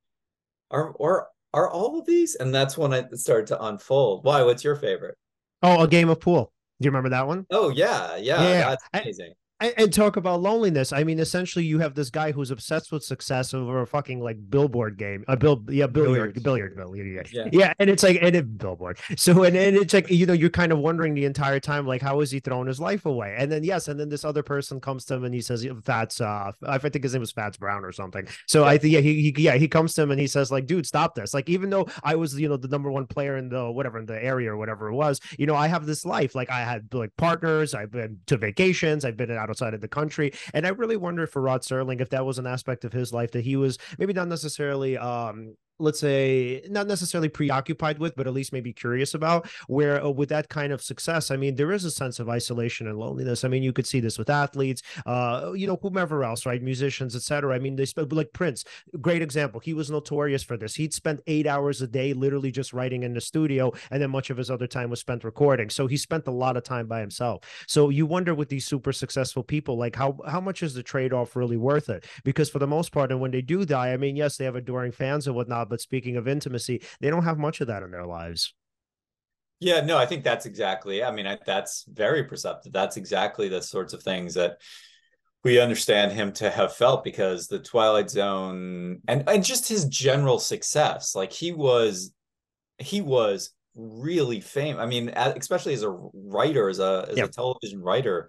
Are 0.71 0.91
or 0.91 1.29
are 1.55 1.71
all 1.71 1.99
of 1.99 2.05
these? 2.05 2.35
And 2.35 2.55
that's 2.55 2.77
when 2.77 2.93
it 2.93 3.19
started 3.19 3.47
to 3.47 3.65
unfold. 3.65 4.23
Why? 4.23 4.43
What's 4.43 4.65
your 4.65 4.77
favorite? 4.77 5.17
Oh, 5.63 5.81
a 5.83 5.89
game 5.89 6.11
of 6.11 6.21
pool. 6.21 6.53
Do 6.81 6.87
you 6.87 6.91
remember 6.91 7.11
that 7.11 7.27
one? 7.27 7.47
oh 7.51 7.69
yeah 7.69 8.17
yeah, 8.17 8.43
Yeah, 8.43 8.69
that's 8.71 8.85
amazing 8.95 9.27
and, 9.27 9.35
and 9.61 9.93
talk 9.93 10.17
about 10.17 10.41
loneliness. 10.41 10.93
I 10.93 11.05
mean, 11.05 11.19
essentially, 11.19 11.65
you 11.65 11.79
have 11.81 11.95
this 11.95 12.11
guy 12.11 12.33
who's 12.33 12.51
obsessed 12.51 12.91
with 12.91 13.05
success 13.05 13.53
over 13.53 13.83
a 13.83 13.87
fucking 13.87 14.21
like 14.21 14.39
billboard 14.51 14.97
game, 14.97 15.25
a 15.29 15.37
bill, 15.37 15.63
yeah, 15.69 15.87
billiard, 15.87 16.43
billiard, 16.43 16.77
billiard, 16.77 17.29
yeah. 17.33 17.49
Yeah. 17.53 17.73
and 17.79 17.91
it's 17.91 18.03
like 18.03 18.19
and 18.23 18.35
it 18.35 18.59
billboard. 18.59 18.99
So 19.17 19.43
and, 19.43 19.57
and 19.57 19.77
it's 19.77 19.93
like 19.93 20.11
you 20.11 20.25
know 20.27 20.33
you're 20.33 20.51
kind 20.51 20.73
of 20.73 20.79
wondering 20.79 21.15
the 21.15 21.25
entire 21.25 21.61
time 21.61 21.87
like 21.87 22.01
how 22.01 22.21
is 22.21 22.31
he 22.31 22.41
throwing 22.41 22.67
his 22.67 22.81
life 22.81 23.07
away? 23.07 23.35
And 23.37 23.53
then 23.53 23.63
yes, 23.63 23.89
and 23.89 24.01
then 24.01 24.09
this 24.09 24.25
other 24.25 24.43
person 24.43 24.81
comes 24.81 25.05
to 25.07 25.15
him 25.15 25.25
and 25.25 25.35
he 25.35 25.41
says 25.41 25.67
Fats, 25.85 26.21
uh, 26.21 26.53
I 26.67 26.79
think 26.79 27.03
his 27.03 27.13
name 27.13 27.21
was 27.21 27.33
Fats 27.33 27.57
Brown 27.57 27.85
or 27.85 27.93
something. 27.93 28.27
So 28.47 28.65
I 28.65 28.79
think 28.79 28.95
yeah, 28.95 29.01
he, 29.01 29.31
he 29.31 29.43
yeah 29.43 29.57
he 29.57 29.69
comes 29.69 29.95
to 29.95 30.03
him 30.03 30.11
and 30.11 30.21
he 30.21 30.27
says 30.27 30.51
like, 30.51 30.67
dude, 30.67 30.87
stop 30.87 31.15
this. 31.15 31.35
Like 31.35 31.49
even 31.49 31.71
though 31.71 31.87
I 32.03 32.15
was 32.15 32.39
you 32.39 32.49
know 32.49 32.57
the 32.57 32.69
number 32.69 32.91
one 32.91 33.07
player 33.07 33.37
in 33.37 33.49
the 33.49 33.71
whatever 33.71 33.99
in 33.99 34.07
the 34.07 34.23
area 34.23 34.53
or 34.53 34.57
whatever 34.57 34.89
it 34.89 34.95
was, 34.95 35.21
you 35.39 35.47
know 35.47 35.55
I 35.55 35.69
have 35.69 35.87
this 35.87 36.05
life. 36.05 36.35
Like 36.35 36.51
I 36.51 36.61
had 36.61 36.93
like 36.95 37.11
partners, 37.17 37.75
I've 37.75 37.91
been 37.91 38.21
to 38.27 38.37
vacations, 38.37 39.05
I've 39.05 39.17
been 39.17 39.31
outside 39.51 39.75
of 39.75 39.81
the 39.81 39.89
country, 39.89 40.33
and 40.55 40.67
I 40.67 40.71
really 40.71 40.97
wonder 40.97 41.27
for 41.27 41.43
Rod 41.43 41.63
Serling 41.63 42.01
if 42.01 42.09
that 42.11 42.25
was 42.25 42.39
an 42.39 42.47
aspect 42.47 42.85
of 42.85 42.93
his 42.93 43.13
life 43.13 43.33
that 43.33 43.45
he 43.45 43.57
was 43.57 43.79
maybe 43.99 44.13
not 44.13 44.29
necessarily 44.29 44.97
um 44.97 45.57
let's 45.81 46.01
say 46.01 46.63
not 46.69 46.87
necessarily 46.87 47.29
preoccupied 47.29 47.99
with 47.99 48.15
but 48.17 48.27
at 48.27 48.33
least 48.33 48.53
maybe 48.53 48.73
curious 48.73 49.15
about 49.15 49.49
where 49.67 50.03
uh, 50.05 50.09
with 50.09 50.29
that 50.29 50.49
kind 50.49 50.73
of 50.73 50.83
success 50.83 51.31
i 51.31 51.37
mean 51.37 51.55
there 51.57 51.73
is 51.73 51.85
a 51.85 51.91
sense 51.91 52.19
of 52.19 52.29
isolation 52.29 52.87
and 52.87 52.99
loneliness. 52.99 53.45
I 53.45 53.49
mean 53.49 53.63
you 53.63 53.73
could 53.73 53.87
see 53.87 54.01
this 54.01 54.19
with 54.19 54.31
athletes 54.31 54.83
uh 55.07 55.53
you 55.55 55.67
know 55.67 55.79
whomever 55.81 56.25
else 56.25 56.47
right? 56.47 56.63
Musicians 56.63 57.17
etc 57.17 57.55
i 57.55 57.59
mean 57.59 57.77
they 57.77 57.87
spent 57.87 58.13
like 58.13 58.33
prince 58.33 58.65
great 59.01 59.23
example. 59.23 59.61
He 59.61 59.75
was 59.75 59.91
notorious 59.91 60.43
for 60.43 60.57
this. 60.57 60.75
He'd 60.75 60.95
spent 60.95 61.21
eight 61.27 61.47
hours 61.47 61.83
a 61.83 61.87
day 61.87 62.13
literally 62.13 62.51
just 62.51 62.73
writing 62.73 63.03
in 63.03 63.15
the 63.15 63.21
studio 63.21 63.73
and 63.91 64.03
then 64.03 64.11
much 64.11 64.31
of 64.31 64.37
his 64.37 64.51
other 64.51 64.67
time 64.67 64.91
was 64.91 65.01
spent 65.01 65.25
recording. 65.25 65.71
So 65.71 65.87
he 65.87 65.97
spent 65.97 66.27
a 66.27 66.31
lot 66.31 66.57
of 66.57 66.65
time 66.65 66.87
by 66.87 67.01
himself. 67.01 67.43
So 67.67 67.89
you 67.89 68.07
wonder 68.07 68.35
with 68.35 68.49
these 68.49 68.67
super 68.67 68.93
successful 68.93 69.43
people 69.43 69.77
like 69.77 69.97
how 69.97 70.19
how 70.27 70.41
much 70.41 70.63
is 70.63 70.75
the 70.75 70.83
trade-off 70.83 71.37
really 71.37 71.57
worth 71.57 71.89
it? 71.89 72.05
Because 72.25 72.51
for 72.51 72.59
the 72.59 72.67
most 72.67 72.93
part 72.93 73.11
and 73.11 73.21
when 73.21 73.31
they 73.31 73.43
do 73.43 73.65
die 73.65 73.93
i 73.93 73.97
mean 73.97 74.17
yes 74.17 74.37
they 74.37 74.45
have 74.45 74.57
adoring 74.57 74.93
fans 74.93 75.27
and 75.27 75.37
whatnot 75.37 75.69
but 75.71 75.81
speaking 75.81 76.17
of 76.17 76.29
intimacy 76.29 76.83
they 77.01 77.09
don't 77.09 77.25
have 77.25 77.39
much 77.39 77.63
of 77.63 77.69
that 77.69 77.83
in 77.83 77.91
their 77.91 78.07
lives 78.07 78.53
Yeah, 79.61 79.83
no, 79.83 79.99
I 79.99 80.07
think 80.07 80.25
that's 80.25 80.47
exactly. 80.47 81.05
I 81.05 81.11
mean, 81.11 81.27
I, 81.27 81.39
that's 81.45 81.85
very 81.87 82.25
perceptive. 82.25 82.73
That's 82.73 82.97
exactly 82.97 83.49
the 83.49 83.61
sorts 83.61 83.93
of 83.93 84.03
things 84.03 84.35
that 84.35 84.57
we 85.45 85.61
understand 85.61 86.13
him 86.13 86.33
to 86.35 86.51
have 86.51 86.75
felt 86.75 87.05
because 87.05 87.47
the 87.47 87.59
Twilight 87.59 88.11
Zone 88.11 89.01
and 89.07 89.29
and 89.29 89.45
just 89.45 89.69
his 89.69 89.85
general 89.85 90.39
success, 90.39 91.15
like 91.15 91.33
he 91.33 91.53
was, 91.53 92.13
he 92.79 93.03
was 93.03 93.51
really 93.75 94.41
famous. 94.41 94.83
I 94.83 94.87
mean, 94.87 95.11
especially 95.11 95.75
as 95.75 95.83
a 95.83 95.91
writer, 95.91 96.71
as 96.71 96.79
a 96.79 97.07
as 97.11 97.19
a 97.19 97.29
television 97.29 97.83
writer, 97.83 98.29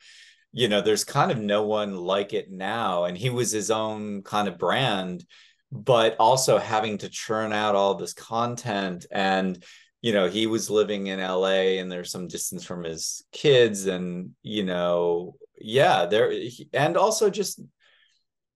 you 0.52 0.68
know, 0.68 0.82
there's 0.82 1.06
kind 1.06 1.32
of 1.32 1.38
no 1.38 1.64
one 1.64 1.96
like 1.96 2.34
it 2.34 2.52
now, 2.52 3.06
and 3.06 3.18
he 3.18 3.30
was 3.30 3.52
his 3.52 3.72
own 3.72 4.22
kind 4.24 4.50
of 4.50 4.58
brand, 4.58 5.26
but 5.72 6.16
also 6.20 6.58
having 6.58 6.98
to 7.00 7.10
churn 7.10 7.54
out 7.54 7.76
all 7.76 7.96
this 7.96 8.14
content 8.14 9.06
and 9.12 9.64
you 10.02 10.12
know 10.12 10.28
he 10.28 10.48
was 10.48 10.70
living 10.70 11.08
in 11.08 11.20
LA 11.20 11.80
and 11.80 11.92
there's 11.92 12.12
some 12.12 12.28
distance 12.28 12.64
from 12.64 12.84
his 12.84 13.24
kids 13.32 13.86
and 13.86 14.32
you 14.44 14.64
know 14.64 15.36
yeah 15.60 16.06
there 16.06 16.34
and 16.74 16.98
also 16.98 17.30
just 17.30 17.62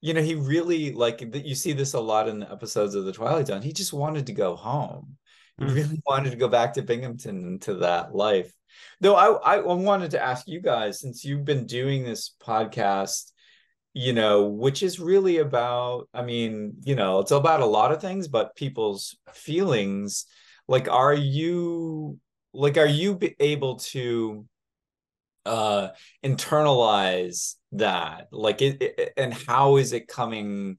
you 0.01 0.13
know 0.13 0.21
he 0.21 0.35
really 0.35 0.91
like 0.91 1.23
you 1.33 1.55
see 1.55 1.71
this 1.71 1.93
a 1.93 1.99
lot 1.99 2.27
in 2.27 2.39
the 2.39 2.51
episodes 2.51 2.95
of 2.95 3.05
the 3.05 3.13
Twilight 3.13 3.47
Zone 3.47 3.61
he 3.61 3.71
just 3.73 3.93
wanted 3.93 4.25
to 4.27 4.33
go 4.33 4.55
home 4.55 5.17
he 5.57 5.65
Mm. 5.65 5.73
really 5.73 6.01
wanted 6.05 6.31
to 6.31 6.35
go 6.35 6.49
back 6.49 6.73
to 6.73 6.81
Binghamton 6.81 7.37
and 7.45 7.61
to 7.61 7.75
that 7.75 8.13
life 8.13 8.51
though 8.99 9.15
I 9.15 9.55
I 9.55 9.59
wanted 9.61 10.11
to 10.11 10.21
ask 10.21 10.49
you 10.49 10.59
guys 10.59 10.99
since 10.99 11.23
you've 11.23 11.45
been 11.45 11.65
doing 11.65 12.03
this 12.03 12.35
podcast 12.41 13.31
you 13.95 14.13
know 14.13 14.45
which 14.47 14.83
is 14.83 14.99
really 14.99 15.39
about 15.39 16.09
I 16.13 16.23
mean 16.23 16.75
you 16.83 16.95
know 16.95 17.21
it's 17.21 17.31
about 17.31 17.61
a 17.61 17.67
lot 17.67 17.93
of 17.93 18.01
things 18.01 18.27
but 18.29 18.55
people's 18.55 19.17
feelings. 19.33 20.27
Like 20.67 20.89
are 20.89 21.15
you 21.15 22.19
like 22.53 22.77
are 22.77 22.87
you 22.87 23.19
able 23.39 23.77
to 23.77 24.47
uh 25.45 25.89
internalize 26.23 27.55
that? 27.73 28.27
Like 28.31 28.61
it, 28.61 28.81
it- 28.81 29.13
and 29.17 29.33
how 29.33 29.77
is 29.77 29.93
it 29.93 30.07
coming 30.07 30.77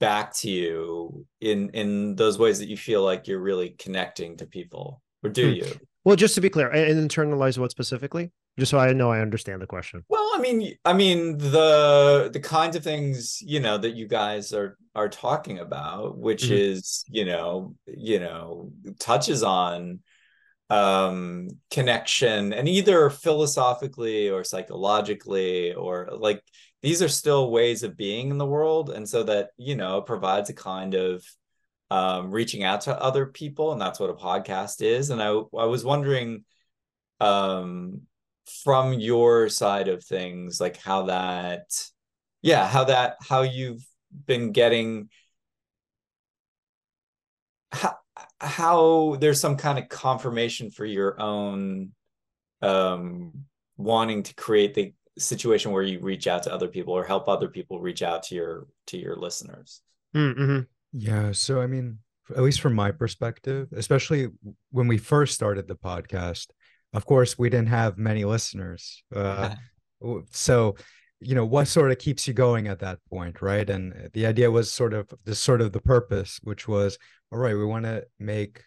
back 0.00 0.34
to 0.34 0.50
you 0.50 1.26
in 1.40 1.70
in 1.70 2.16
those 2.16 2.38
ways 2.38 2.58
that 2.58 2.68
you 2.68 2.76
feel 2.76 3.02
like 3.04 3.28
you're 3.28 3.40
really 3.40 3.70
connecting 3.70 4.36
to 4.38 4.46
people 4.46 5.02
or 5.22 5.30
do 5.30 5.46
Hmm. 5.46 5.52
you? 5.52 5.80
Well 6.04 6.16
just 6.16 6.34
to 6.36 6.40
be 6.40 6.50
clear 6.50 6.68
and 6.68 6.98
and 6.98 7.10
internalize 7.10 7.58
what 7.58 7.70
specifically 7.70 8.32
just 8.58 8.70
so 8.70 8.78
i 8.78 8.92
know 8.92 9.10
i 9.10 9.20
understand 9.20 9.60
the 9.62 9.66
question. 9.66 10.04
Well, 10.08 10.30
I 10.34 10.38
mean, 10.40 10.74
I 10.84 10.92
mean 10.92 11.38
the 11.38 12.30
the 12.32 12.40
kinds 12.40 12.76
of 12.76 12.84
things 12.84 13.40
you 13.40 13.60
know 13.60 13.78
that 13.78 13.94
you 13.94 14.06
guys 14.06 14.52
are 14.52 14.76
are 14.94 15.08
talking 15.08 15.58
about, 15.58 16.18
which 16.18 16.44
Mhm. 16.44 16.58
is 16.58 17.04
you 17.08 17.24
know 17.24 17.74
you 17.86 18.20
know 18.20 18.72
touches 18.98 19.42
on 19.42 20.00
um 20.70 21.48
connection 21.70 22.52
and 22.52 22.66
either 22.68 23.10
philosophically 23.10 24.30
or 24.30 24.42
psychologically 24.42 25.74
or 25.74 26.08
like 26.16 26.42
these 26.82 27.02
are 27.02 27.08
still 27.08 27.50
ways 27.50 27.82
of 27.82 27.96
being 27.96 28.30
in 28.30 28.38
the 28.38 28.46
world. 28.46 28.90
And 28.90 29.08
so 29.08 29.22
that 29.24 29.50
you 29.56 29.76
know 29.76 30.00
provides 30.02 30.50
a 30.50 30.54
kind 30.54 30.94
of 30.94 31.24
um 31.90 32.30
reaching 32.30 32.64
out 32.64 32.82
to 32.82 33.00
other 33.00 33.26
people. 33.26 33.72
And 33.72 33.80
that's 33.80 34.00
what 34.00 34.10
a 34.10 34.14
podcast 34.14 34.82
is. 34.82 35.10
And 35.10 35.22
i 35.22 35.28
i 35.28 35.66
was 35.66 35.84
wondering 35.84 36.44
um 37.20 38.02
from 38.64 38.94
your 38.94 39.48
side 39.48 39.88
of 39.88 40.04
things 40.04 40.60
like 40.60 40.76
how 40.78 41.04
that 41.04 41.64
yeah 42.42 42.66
how 42.66 42.84
that 42.84 43.16
how 43.20 43.42
you've 43.42 43.84
been 44.26 44.52
getting 44.52 45.08
how 47.70 47.96
how 48.40 49.16
there's 49.20 49.40
some 49.40 49.56
kind 49.56 49.78
of 49.78 49.88
confirmation 49.88 50.70
for 50.70 50.84
your 50.84 51.20
own 51.20 51.92
um 52.62 53.32
wanting 53.76 54.22
to 54.22 54.34
create 54.34 54.74
the 54.74 54.92
situation 55.18 55.72
where 55.72 55.82
you 55.82 56.00
reach 56.00 56.26
out 56.26 56.42
to 56.42 56.52
other 56.52 56.68
people 56.68 56.94
or 56.94 57.04
help 57.04 57.28
other 57.28 57.48
people 57.48 57.80
reach 57.80 58.02
out 58.02 58.22
to 58.22 58.34
your 58.34 58.66
to 58.86 58.98
your 58.98 59.16
listeners 59.16 59.82
mm-hmm. 60.14 60.60
Yeah. 60.92 61.32
So, 61.32 61.60
I 61.60 61.66
mean, 61.66 61.98
at 62.36 62.42
least 62.42 62.60
from 62.60 62.74
my 62.74 62.92
perspective, 62.92 63.68
especially 63.74 64.28
when 64.70 64.88
we 64.88 64.98
first 64.98 65.34
started 65.34 65.66
the 65.66 65.74
podcast, 65.74 66.48
of 66.92 67.06
course, 67.06 67.38
we 67.38 67.50
didn't 67.50 67.68
have 67.68 67.98
many 67.98 68.24
listeners. 68.24 69.02
Uh, 69.14 69.54
so, 70.30 70.76
you 71.20 71.34
know, 71.34 71.46
what 71.46 71.68
sort 71.68 71.90
of 71.90 71.98
keeps 71.98 72.26
you 72.26 72.34
going 72.34 72.68
at 72.68 72.80
that 72.80 72.98
point, 73.08 73.40
right? 73.42 73.68
And 73.68 74.10
the 74.12 74.26
idea 74.26 74.50
was 74.50 74.70
sort 74.70 74.92
of 74.92 75.08
this 75.24 75.38
sort 75.38 75.60
of 75.60 75.72
the 75.72 75.80
purpose, 75.80 76.40
which 76.42 76.66
was, 76.66 76.98
all 77.30 77.38
right, 77.38 77.54
we 77.54 77.64
want 77.64 77.84
to 77.84 78.04
make 78.18 78.62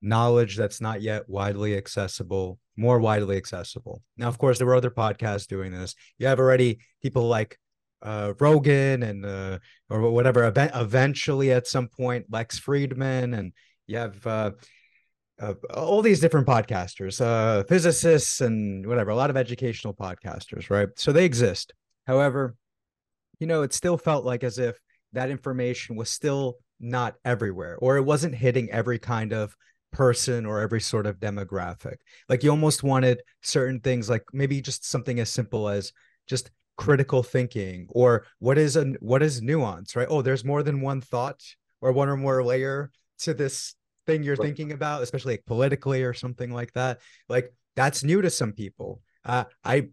knowledge 0.00 0.56
that's 0.56 0.80
not 0.80 1.02
yet 1.02 1.28
widely 1.28 1.76
accessible 1.76 2.58
more 2.78 3.00
widely 3.00 3.36
accessible. 3.36 4.02
Now, 4.16 4.28
of 4.28 4.38
course, 4.38 4.56
there 4.56 4.66
were 4.66 4.76
other 4.76 4.90
podcasts 4.90 5.48
doing 5.48 5.72
this. 5.72 5.96
You 6.18 6.28
have 6.28 6.38
already 6.38 6.78
people 7.02 7.26
like 7.26 7.58
uh, 8.00 8.34
Rogan 8.38 9.02
and 9.02 9.26
uh, 9.26 9.58
or 9.90 10.08
whatever. 10.10 10.44
Event 10.44 10.70
eventually, 10.74 11.52
at 11.52 11.66
some 11.66 11.88
point, 11.88 12.26
Lex 12.30 12.58
Fridman, 12.60 13.36
and 13.36 13.52
you 13.88 13.98
have 13.98 14.24
uh, 15.40 15.54
all 15.74 16.02
these 16.02 16.20
different 16.20 16.46
podcasters, 16.46 17.20
uh, 17.20 17.64
physicists, 17.64 18.40
and 18.40 18.86
whatever, 18.86 19.10
a 19.10 19.16
lot 19.16 19.30
of 19.30 19.36
educational 19.36 19.94
podcasters, 19.94 20.70
right? 20.70 20.88
So 20.96 21.12
they 21.12 21.24
exist. 21.24 21.72
However, 22.06 22.56
you 23.38 23.46
know, 23.46 23.62
it 23.62 23.72
still 23.72 23.96
felt 23.96 24.24
like 24.24 24.42
as 24.42 24.58
if 24.58 24.78
that 25.12 25.30
information 25.30 25.96
was 25.96 26.10
still 26.10 26.56
not 26.80 27.14
everywhere, 27.24 27.76
or 27.80 27.96
it 27.96 28.04
wasn't 28.04 28.34
hitting 28.34 28.70
every 28.70 28.98
kind 28.98 29.32
of 29.32 29.56
person 29.92 30.44
or 30.44 30.60
every 30.60 30.80
sort 30.80 31.06
of 31.06 31.18
demographic. 31.18 31.96
Like 32.28 32.42
you 32.42 32.50
almost 32.50 32.82
wanted 32.82 33.22
certain 33.42 33.80
things, 33.80 34.10
like 34.10 34.24
maybe 34.32 34.60
just 34.60 34.84
something 34.84 35.18
as 35.20 35.30
simple 35.30 35.68
as 35.68 35.92
just 36.26 36.50
critical 36.78 37.24
thinking 37.24 37.86
or 37.90 38.24
what 38.38 38.56
is 38.56 38.76
a 38.76 38.84
what 39.00 39.20
is 39.20 39.42
nuance 39.42 39.96
right 39.96 40.06
oh 40.08 40.22
there's 40.22 40.44
more 40.44 40.62
than 40.62 40.80
one 40.80 41.00
thought 41.00 41.42
or 41.80 41.90
one 41.90 42.08
or 42.08 42.16
more 42.16 42.42
layer 42.44 42.92
to 43.18 43.34
this 43.34 43.74
thing 44.08 44.22
you're 44.22 44.34
right. 44.36 44.46
thinking 44.46 44.72
about 44.72 45.02
especially 45.02 45.34
like 45.34 45.44
politically 45.46 46.02
or 46.02 46.12
something 46.12 46.52
like 46.52 46.72
that 46.72 46.98
like 47.28 47.52
that's 47.76 48.02
new 48.02 48.20
to 48.20 48.30
some 48.30 48.52
people 48.52 49.00
uh, 49.24 49.44
I, 49.62 49.88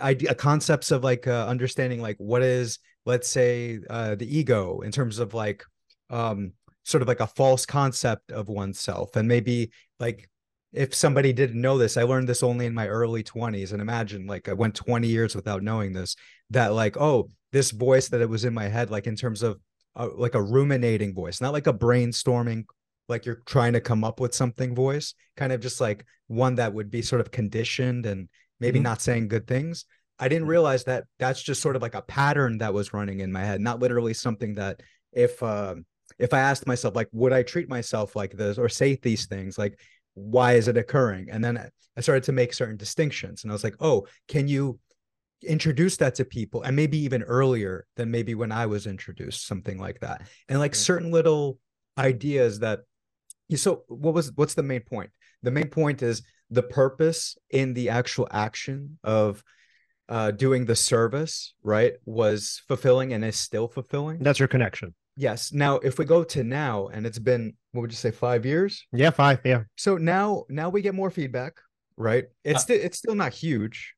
I, 0.00 0.14
concepts 0.14 0.90
of 0.90 1.02
like 1.02 1.26
uh, 1.26 1.46
understanding 1.48 2.02
like 2.02 2.16
what 2.18 2.42
is, 2.42 2.80
let's 3.06 3.28
say, 3.28 3.80
uh, 3.88 4.14
the 4.14 4.38
ego 4.38 4.80
in 4.80 4.92
terms 4.92 5.18
of 5.18 5.32
like, 5.32 5.64
um, 6.10 6.52
sort 6.84 7.00
of 7.00 7.08
like 7.08 7.20
a 7.20 7.26
false 7.26 7.64
concept 7.64 8.30
of 8.30 8.50
oneself, 8.50 9.16
and 9.16 9.26
maybe 9.26 9.70
like 9.98 10.28
if 10.74 10.94
somebody 10.94 11.32
didn't 11.32 11.60
know 11.60 11.78
this, 11.78 11.96
I 11.96 12.02
learned 12.02 12.28
this 12.28 12.42
only 12.42 12.66
in 12.66 12.74
my 12.74 12.88
early 12.88 13.22
20s. 13.22 13.72
And 13.72 13.80
imagine 13.80 14.26
like 14.26 14.48
I 14.48 14.52
went 14.52 14.74
20 14.74 15.06
years 15.06 15.34
without 15.34 15.62
knowing 15.62 15.92
this, 15.92 16.16
that 16.50 16.74
like, 16.74 16.96
oh, 16.98 17.30
this 17.52 17.70
voice 17.70 18.08
that 18.08 18.20
it 18.20 18.28
was 18.28 18.44
in 18.44 18.52
my 18.52 18.68
head, 18.68 18.90
like 18.90 19.06
in 19.06 19.16
terms 19.16 19.42
of 19.42 19.60
uh, 19.96 20.08
like 20.14 20.34
a 20.34 20.42
ruminating 20.42 21.14
voice, 21.14 21.40
not 21.40 21.52
like 21.52 21.68
a 21.68 21.72
brainstorming, 21.72 22.64
like 23.08 23.26
you're 23.26 23.42
trying 23.46 23.74
to 23.74 23.80
come 23.80 24.04
up 24.04 24.20
with 24.20 24.34
something 24.34 24.74
voice, 24.74 25.14
kind 25.36 25.52
of 25.52 25.60
just 25.60 25.80
like 25.80 26.04
one 26.26 26.56
that 26.56 26.72
would 26.72 26.90
be 26.90 27.02
sort 27.02 27.20
of 27.20 27.30
conditioned 27.30 28.06
and 28.06 28.28
maybe 28.60 28.78
mm-hmm. 28.78 28.84
not 28.84 29.02
saying 29.02 29.28
good 29.28 29.46
things. 29.46 29.84
I 30.18 30.28
didn't 30.28 30.46
realize 30.46 30.84
that 30.84 31.04
that's 31.18 31.42
just 31.42 31.60
sort 31.60 31.76
of 31.76 31.82
like 31.82 31.94
a 31.94 32.02
pattern 32.02 32.58
that 32.58 32.72
was 32.72 32.94
running 32.94 33.20
in 33.20 33.32
my 33.32 33.44
head, 33.44 33.60
not 33.60 33.80
literally 33.80 34.14
something 34.14 34.54
that 34.54 34.80
if 35.12 35.42
uh, 35.42 35.74
if 36.18 36.32
I 36.32 36.40
asked 36.40 36.66
myself 36.66 36.94
like, 36.94 37.08
would 37.12 37.32
I 37.32 37.42
treat 37.42 37.68
myself 37.68 38.14
like 38.14 38.32
this 38.32 38.58
or 38.58 38.68
say 38.68 38.96
these 38.96 39.26
things, 39.26 39.58
like 39.58 39.78
why 40.14 40.52
is 40.52 40.68
it 40.68 40.76
occurring? 40.76 41.28
And 41.30 41.44
then 41.44 41.58
I 41.96 42.00
started 42.00 42.24
to 42.24 42.32
make 42.32 42.54
certain 42.54 42.76
distinctions, 42.76 43.42
and 43.42 43.50
I 43.50 43.54
was 43.54 43.64
like, 43.64 43.76
oh, 43.80 44.06
can 44.28 44.48
you 44.48 44.78
introduce 45.46 45.96
that 45.98 46.14
to 46.16 46.24
people 46.24 46.62
and 46.62 46.74
maybe 46.74 46.98
even 46.98 47.22
earlier 47.22 47.86
than 47.96 48.10
maybe 48.10 48.34
when 48.34 48.52
I 48.52 48.66
was 48.66 48.86
introduced, 48.86 49.46
something 49.46 49.78
like 49.78 50.00
that. 50.00 50.22
And 50.48 50.58
like 50.58 50.74
certain 50.74 51.10
little 51.10 51.58
ideas 51.98 52.60
that 52.60 52.80
so 53.54 53.84
what 53.88 54.14
was 54.14 54.32
what's 54.34 54.54
the 54.54 54.62
main 54.62 54.80
point? 54.80 55.10
The 55.42 55.50
main 55.50 55.68
point 55.68 56.02
is 56.02 56.22
the 56.50 56.62
purpose 56.62 57.36
in 57.50 57.74
the 57.74 57.90
actual 57.90 58.28
action 58.30 58.98
of 59.04 59.42
uh, 60.08 60.30
doing 60.30 60.66
the 60.66 60.76
service, 60.76 61.54
right, 61.62 61.94
was 62.04 62.62
fulfilling 62.68 63.12
and 63.12 63.24
is 63.24 63.36
still 63.36 63.68
fulfilling. 63.68 64.18
That's 64.20 64.38
your 64.38 64.48
connection. 64.48 64.94
Yes. 65.16 65.52
Now, 65.52 65.76
if 65.76 65.98
we 65.98 66.04
go 66.04 66.24
to 66.24 66.42
now, 66.42 66.88
and 66.88 67.06
it's 67.06 67.18
been 67.18 67.54
what 67.72 67.82
would 67.82 67.90
you 67.90 67.96
say, 67.96 68.10
five 68.10 68.44
years? 68.44 68.86
Yeah, 68.92 69.10
five. 69.10 69.40
Yeah. 69.44 69.62
So 69.76 69.96
now, 69.96 70.44
now 70.48 70.68
we 70.68 70.82
get 70.82 70.94
more 70.94 71.10
feedback, 71.10 71.54
right? 71.96 72.24
It's 72.44 72.58
uh, 72.58 72.60
still 72.60 72.80
it's 72.80 72.98
still 72.98 73.14
not 73.14 73.32
huge, 73.32 73.94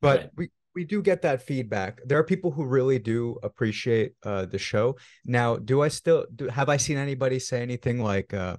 but 0.00 0.20
right. 0.20 0.30
we 0.36 0.50
we 0.74 0.84
do 0.84 1.02
get 1.02 1.22
that 1.22 1.42
feedback. 1.42 2.00
There 2.04 2.18
are 2.18 2.24
people 2.24 2.50
who 2.50 2.64
really 2.64 2.98
do 2.98 3.38
appreciate 3.42 4.12
uh, 4.24 4.46
the 4.46 4.58
show. 4.58 4.96
Now, 5.24 5.56
do 5.56 5.82
I 5.82 5.88
still 5.88 6.26
do? 6.34 6.48
Have 6.48 6.68
I 6.68 6.76
seen 6.76 6.98
anybody 6.98 7.38
say 7.38 7.62
anything 7.62 8.02
like? 8.02 8.34
Uh, 8.34 8.56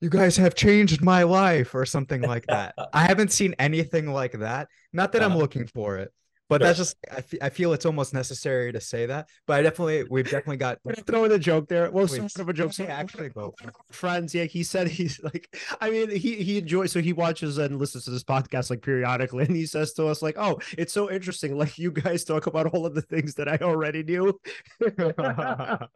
you 0.00 0.08
guys 0.08 0.36
have 0.36 0.54
changed 0.54 1.02
my 1.02 1.24
life 1.24 1.74
or 1.74 1.84
something 1.84 2.22
like 2.22 2.46
that. 2.48 2.74
I 2.92 3.04
haven't 3.04 3.32
seen 3.32 3.54
anything 3.58 4.12
like 4.12 4.32
that. 4.32 4.68
Not 4.92 5.12
that 5.12 5.22
uh, 5.22 5.26
I'm 5.26 5.32
uh-huh. 5.32 5.40
looking 5.40 5.66
for 5.66 5.96
it, 5.98 6.12
but 6.48 6.60
sure. 6.60 6.66
that's 6.66 6.78
just 6.78 6.96
I, 7.10 7.16
f- 7.16 7.34
I 7.42 7.48
feel 7.50 7.72
it's 7.72 7.84
almost 7.84 8.14
necessary 8.14 8.72
to 8.72 8.80
say 8.80 9.06
that. 9.06 9.28
But 9.46 9.58
I 9.58 9.62
definitely 9.62 10.04
we've 10.08 10.24
definitely 10.24 10.56
got 10.58 10.78
throwing 11.06 11.32
a 11.32 11.38
joke 11.38 11.68
there. 11.68 11.90
Well, 11.90 12.06
sort 12.08 12.38
of 12.38 12.48
a 12.48 12.52
joke. 12.52 12.72
So 12.72 12.84
actually, 12.84 13.30
go 13.30 13.54
friends. 13.90 14.34
Yeah, 14.34 14.44
he 14.44 14.62
said 14.62 14.88
he's 14.88 15.20
like. 15.22 15.54
I 15.80 15.90
mean, 15.90 16.10
he 16.10 16.36
he 16.36 16.58
enjoys 16.58 16.92
so 16.92 17.00
he 17.00 17.12
watches 17.12 17.58
and 17.58 17.78
listens 17.78 18.04
to 18.04 18.10
this 18.10 18.24
podcast 18.24 18.70
like 18.70 18.82
periodically, 18.82 19.44
and 19.44 19.56
he 19.56 19.66
says 19.66 19.92
to 19.94 20.06
us 20.06 20.22
like, 20.22 20.36
"Oh, 20.38 20.58
it's 20.76 20.92
so 20.92 21.10
interesting. 21.10 21.58
Like 21.58 21.76
you 21.76 21.90
guys 21.90 22.24
talk 22.24 22.46
about 22.46 22.68
all 22.68 22.86
of 22.86 22.94
the 22.94 23.02
things 23.02 23.34
that 23.34 23.48
I 23.48 23.58
already 23.60 24.02
knew." 24.04 24.38
but 24.78 25.90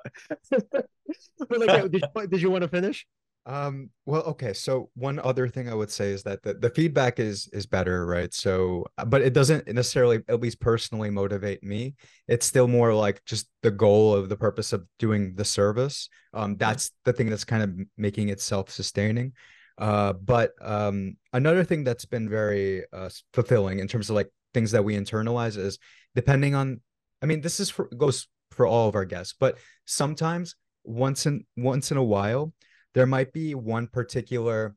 like, 1.51 1.91
did 1.91 1.95
you, 1.95 2.27
did 2.27 2.43
you 2.43 2.51
want 2.51 2.63
to 2.63 2.69
finish? 2.69 3.07
Um, 3.45 3.91
well, 4.07 4.23
okay. 4.23 4.53
So 4.53 4.91
one 4.95 5.19
other 5.19 5.49
thing 5.49 5.69
I 5.69 5.75
would 5.75 5.91
say 5.91 6.11
is 6.11 6.23
that 6.23 6.43
the, 6.43 6.55
the 6.55 6.71
feedback 6.71 7.19
is 7.19 7.49
is 7.53 7.67
better, 7.67 8.07
right? 8.07 8.33
So, 8.33 8.87
uh, 8.99 9.05
but 9.05 9.21
it 9.21 9.33
doesn't 9.33 9.67
necessarily, 9.67 10.21
at 10.29 10.41
least 10.41 10.61
personally, 10.61 11.11
motivate 11.11 11.63
me. 11.63 11.95
It's 12.29 12.47
still 12.47 12.69
more 12.69 12.95
like 12.95 13.25
just 13.25 13.49
the 13.63 13.71
goal 13.73 14.15
of 14.15 14.29
the 14.29 14.37
purpose 14.37 14.73
of 14.73 14.87
doing 14.99 15.35
the 15.35 15.45
service. 15.45 16.09
Um, 16.33 16.57
that's 16.57 16.93
the 17.05 17.13
thing 17.13 17.31
that's 17.31 17.45
kind 17.45 17.63
of 17.65 17.87
making 17.97 18.29
it 18.29 18.41
self-sustaining. 18.41 19.33
Uh, 19.77 20.13
but 20.13 20.53
um, 20.61 21.17
another 21.33 21.65
thing 21.65 21.83
that's 21.83 22.05
been 22.05 22.29
very 22.29 22.85
uh, 22.93 23.09
fulfilling 23.33 23.81
in 23.81 23.89
terms 23.89 24.09
of 24.09 24.15
like 24.15 24.31
things 24.55 24.71
that 24.71 24.85
we 24.85 24.95
internalize 24.97 25.57
is 25.57 25.79
depending 26.15 26.55
on. 26.55 26.81
I 27.23 27.27
mean, 27.27 27.41
this 27.41 27.59
is 27.59 27.71
for 27.71 27.89
goes 27.97 28.29
for 28.53 28.67
all 28.67 28.89
of 28.89 28.95
our 28.95 29.05
guests, 29.05 29.35
but 29.39 29.59
sometimes 29.85 30.55
once 30.85 31.27
in 31.27 31.45
once 31.57 31.91
in 31.91 31.97
a 31.97 32.05
while 32.05 32.53
there 32.95 33.07
might 33.07 33.33
be 33.33 33.55
one 33.55 33.87
particular 33.87 34.75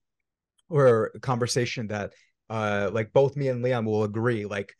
or 0.69 1.11
conversation 1.21 1.87
that 1.87 2.13
uh 2.49 2.89
like 2.91 3.13
both 3.13 3.35
me 3.35 3.47
and 3.47 3.61
Leon 3.61 3.85
will 3.85 4.03
agree 4.03 4.45
like 4.45 4.73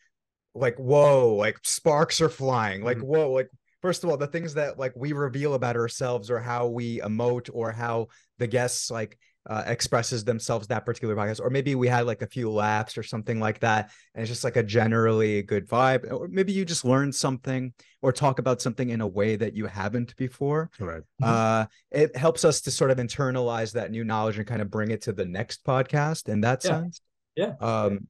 like 0.54 0.76
whoa 0.76 1.34
like 1.34 1.58
sparks 1.62 2.20
are 2.20 2.28
flying 2.28 2.82
like 2.82 2.96
mm-hmm. 2.98 3.06
whoa 3.06 3.30
like 3.30 3.48
first 3.82 4.02
of 4.02 4.10
all 4.10 4.16
the 4.16 4.26
things 4.26 4.54
that 4.54 4.78
like 4.78 4.92
we 4.96 5.12
reveal 5.12 5.54
about 5.54 5.76
ourselves 5.76 6.30
or 6.30 6.40
how 6.40 6.66
we 6.66 6.98
emote 7.00 7.50
or 7.52 7.70
how 7.70 8.08
the 8.38 8.46
guests 8.46 8.90
like 8.90 9.18
uh, 9.48 9.62
expresses 9.66 10.24
themselves 10.24 10.66
that 10.66 10.84
particular 10.84 11.14
podcast 11.14 11.40
or 11.40 11.50
maybe 11.50 11.74
we 11.74 11.86
had 11.86 12.04
like 12.06 12.22
a 12.22 12.26
few 12.26 12.50
laughs 12.50 12.98
or 12.98 13.02
something 13.02 13.38
like 13.38 13.60
that 13.60 13.90
and 14.14 14.22
it's 14.22 14.30
just 14.30 14.42
like 14.42 14.56
a 14.56 14.62
generally 14.62 15.42
good 15.42 15.68
vibe 15.68 16.10
or 16.10 16.26
maybe 16.28 16.52
you 16.52 16.64
just 16.64 16.84
learn 16.84 17.12
something 17.12 17.72
or 18.02 18.12
talk 18.12 18.38
about 18.38 18.60
something 18.60 18.90
in 18.90 19.00
a 19.00 19.06
way 19.06 19.36
that 19.36 19.54
you 19.54 19.66
haven't 19.66 20.16
before. 20.16 20.70
Right 20.80 21.02
uh 21.22 21.66
it 21.90 22.16
helps 22.16 22.44
us 22.44 22.60
to 22.62 22.70
sort 22.70 22.90
of 22.90 22.98
internalize 22.98 23.72
that 23.72 23.90
new 23.90 24.04
knowledge 24.04 24.38
and 24.38 24.46
kind 24.46 24.62
of 24.62 24.70
bring 24.70 24.90
it 24.90 25.02
to 25.02 25.12
the 25.12 25.24
next 25.24 25.64
podcast 25.64 26.28
in 26.28 26.40
that 26.40 26.64
yeah. 26.64 26.70
sense. 26.70 27.00
Yeah. 27.36 27.54
Um 27.60 28.08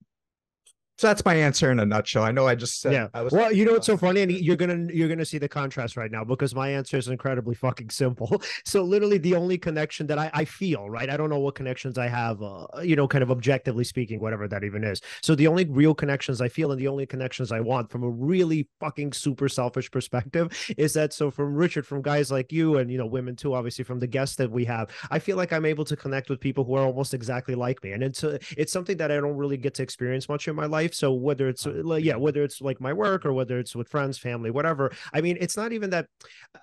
so 0.98 1.08
that's 1.08 1.24
my 1.26 1.34
answer 1.34 1.70
in 1.70 1.78
a 1.78 1.84
nutshell. 1.84 2.22
I 2.22 2.32
know 2.32 2.46
I 2.46 2.54
just 2.54 2.80
said. 2.80 2.94
Yeah. 2.94 3.08
I 3.12 3.20
was 3.20 3.32
well, 3.32 3.52
you 3.52 3.66
know 3.66 3.72
what's 3.72 3.86
so 3.86 3.96
funny, 4.06 4.22
and 4.22 4.32
you're 4.32 4.56
gonna 4.56 4.88
you're 4.92 5.08
gonna 5.08 5.26
see 5.26 5.36
the 5.36 5.48
contrast 5.48 5.96
right 5.96 6.10
now 6.10 6.24
because 6.24 6.54
my 6.54 6.70
answer 6.70 6.96
is 6.96 7.08
incredibly 7.08 7.54
fucking 7.54 7.90
simple. 7.90 8.42
So 8.64 8.82
literally, 8.82 9.18
the 9.18 9.34
only 9.34 9.58
connection 9.58 10.06
that 10.08 10.18
I 10.18 10.30
I 10.32 10.44
feel 10.44 10.88
right, 10.88 11.10
I 11.10 11.16
don't 11.16 11.30
know 11.30 11.38
what 11.38 11.54
connections 11.54 11.98
I 11.98 12.08
have, 12.08 12.42
uh, 12.42 12.66
you 12.82 12.96
know, 12.96 13.06
kind 13.06 13.22
of 13.22 13.30
objectively 13.30 13.84
speaking, 13.84 14.20
whatever 14.20 14.48
that 14.48 14.64
even 14.64 14.82
is. 14.82 15.00
So 15.22 15.34
the 15.34 15.46
only 15.46 15.64
real 15.66 15.94
connections 15.94 16.40
I 16.40 16.48
feel 16.48 16.72
and 16.72 16.80
the 16.80 16.88
only 16.88 17.06
connections 17.06 17.52
I 17.52 17.60
want 17.60 17.90
from 17.90 18.02
a 18.02 18.08
really 18.08 18.68
fucking 18.80 19.12
super 19.12 19.48
selfish 19.48 19.90
perspective 19.90 20.56
is 20.76 20.94
that 20.94 21.12
so 21.12 21.30
from 21.30 21.54
Richard, 21.54 21.86
from 21.86 22.02
guys 22.02 22.30
like 22.30 22.50
you, 22.52 22.78
and 22.78 22.90
you 22.90 22.98
know, 22.98 23.06
women 23.06 23.36
too, 23.36 23.54
obviously 23.54 23.84
from 23.84 24.00
the 24.00 24.06
guests 24.06 24.36
that 24.36 24.50
we 24.50 24.64
have, 24.64 24.90
I 25.10 25.18
feel 25.18 25.36
like 25.36 25.52
I'm 25.52 25.66
able 25.66 25.84
to 25.84 25.96
connect 25.96 26.30
with 26.30 26.40
people 26.40 26.64
who 26.64 26.74
are 26.74 26.86
almost 26.86 27.14
exactly 27.14 27.54
like 27.54 27.82
me, 27.84 27.92
and 27.92 28.02
it's 28.02 28.24
a, 28.24 28.38
it's 28.56 28.72
something 28.72 28.96
that 28.96 29.12
I 29.12 29.16
don't 29.16 29.36
really 29.36 29.58
get 29.58 29.74
to 29.74 29.82
experience 29.82 30.28
much 30.28 30.48
in 30.48 30.56
my 30.56 30.66
life 30.66 30.85
life. 30.86 30.94
So 30.94 31.12
whether 31.12 31.48
it's 31.48 31.66
uh, 31.66 31.96
yeah, 31.96 32.16
whether 32.16 32.42
it's 32.42 32.60
like 32.60 32.80
my 32.80 32.92
work 32.92 33.26
or 33.26 33.32
whether 33.32 33.58
it's 33.58 33.74
with 33.74 33.88
friends, 33.88 34.18
family, 34.18 34.50
whatever. 34.50 34.92
I 35.12 35.20
mean, 35.20 35.36
it's 35.40 35.56
not 35.56 35.72
even 35.72 35.90
that. 35.90 36.06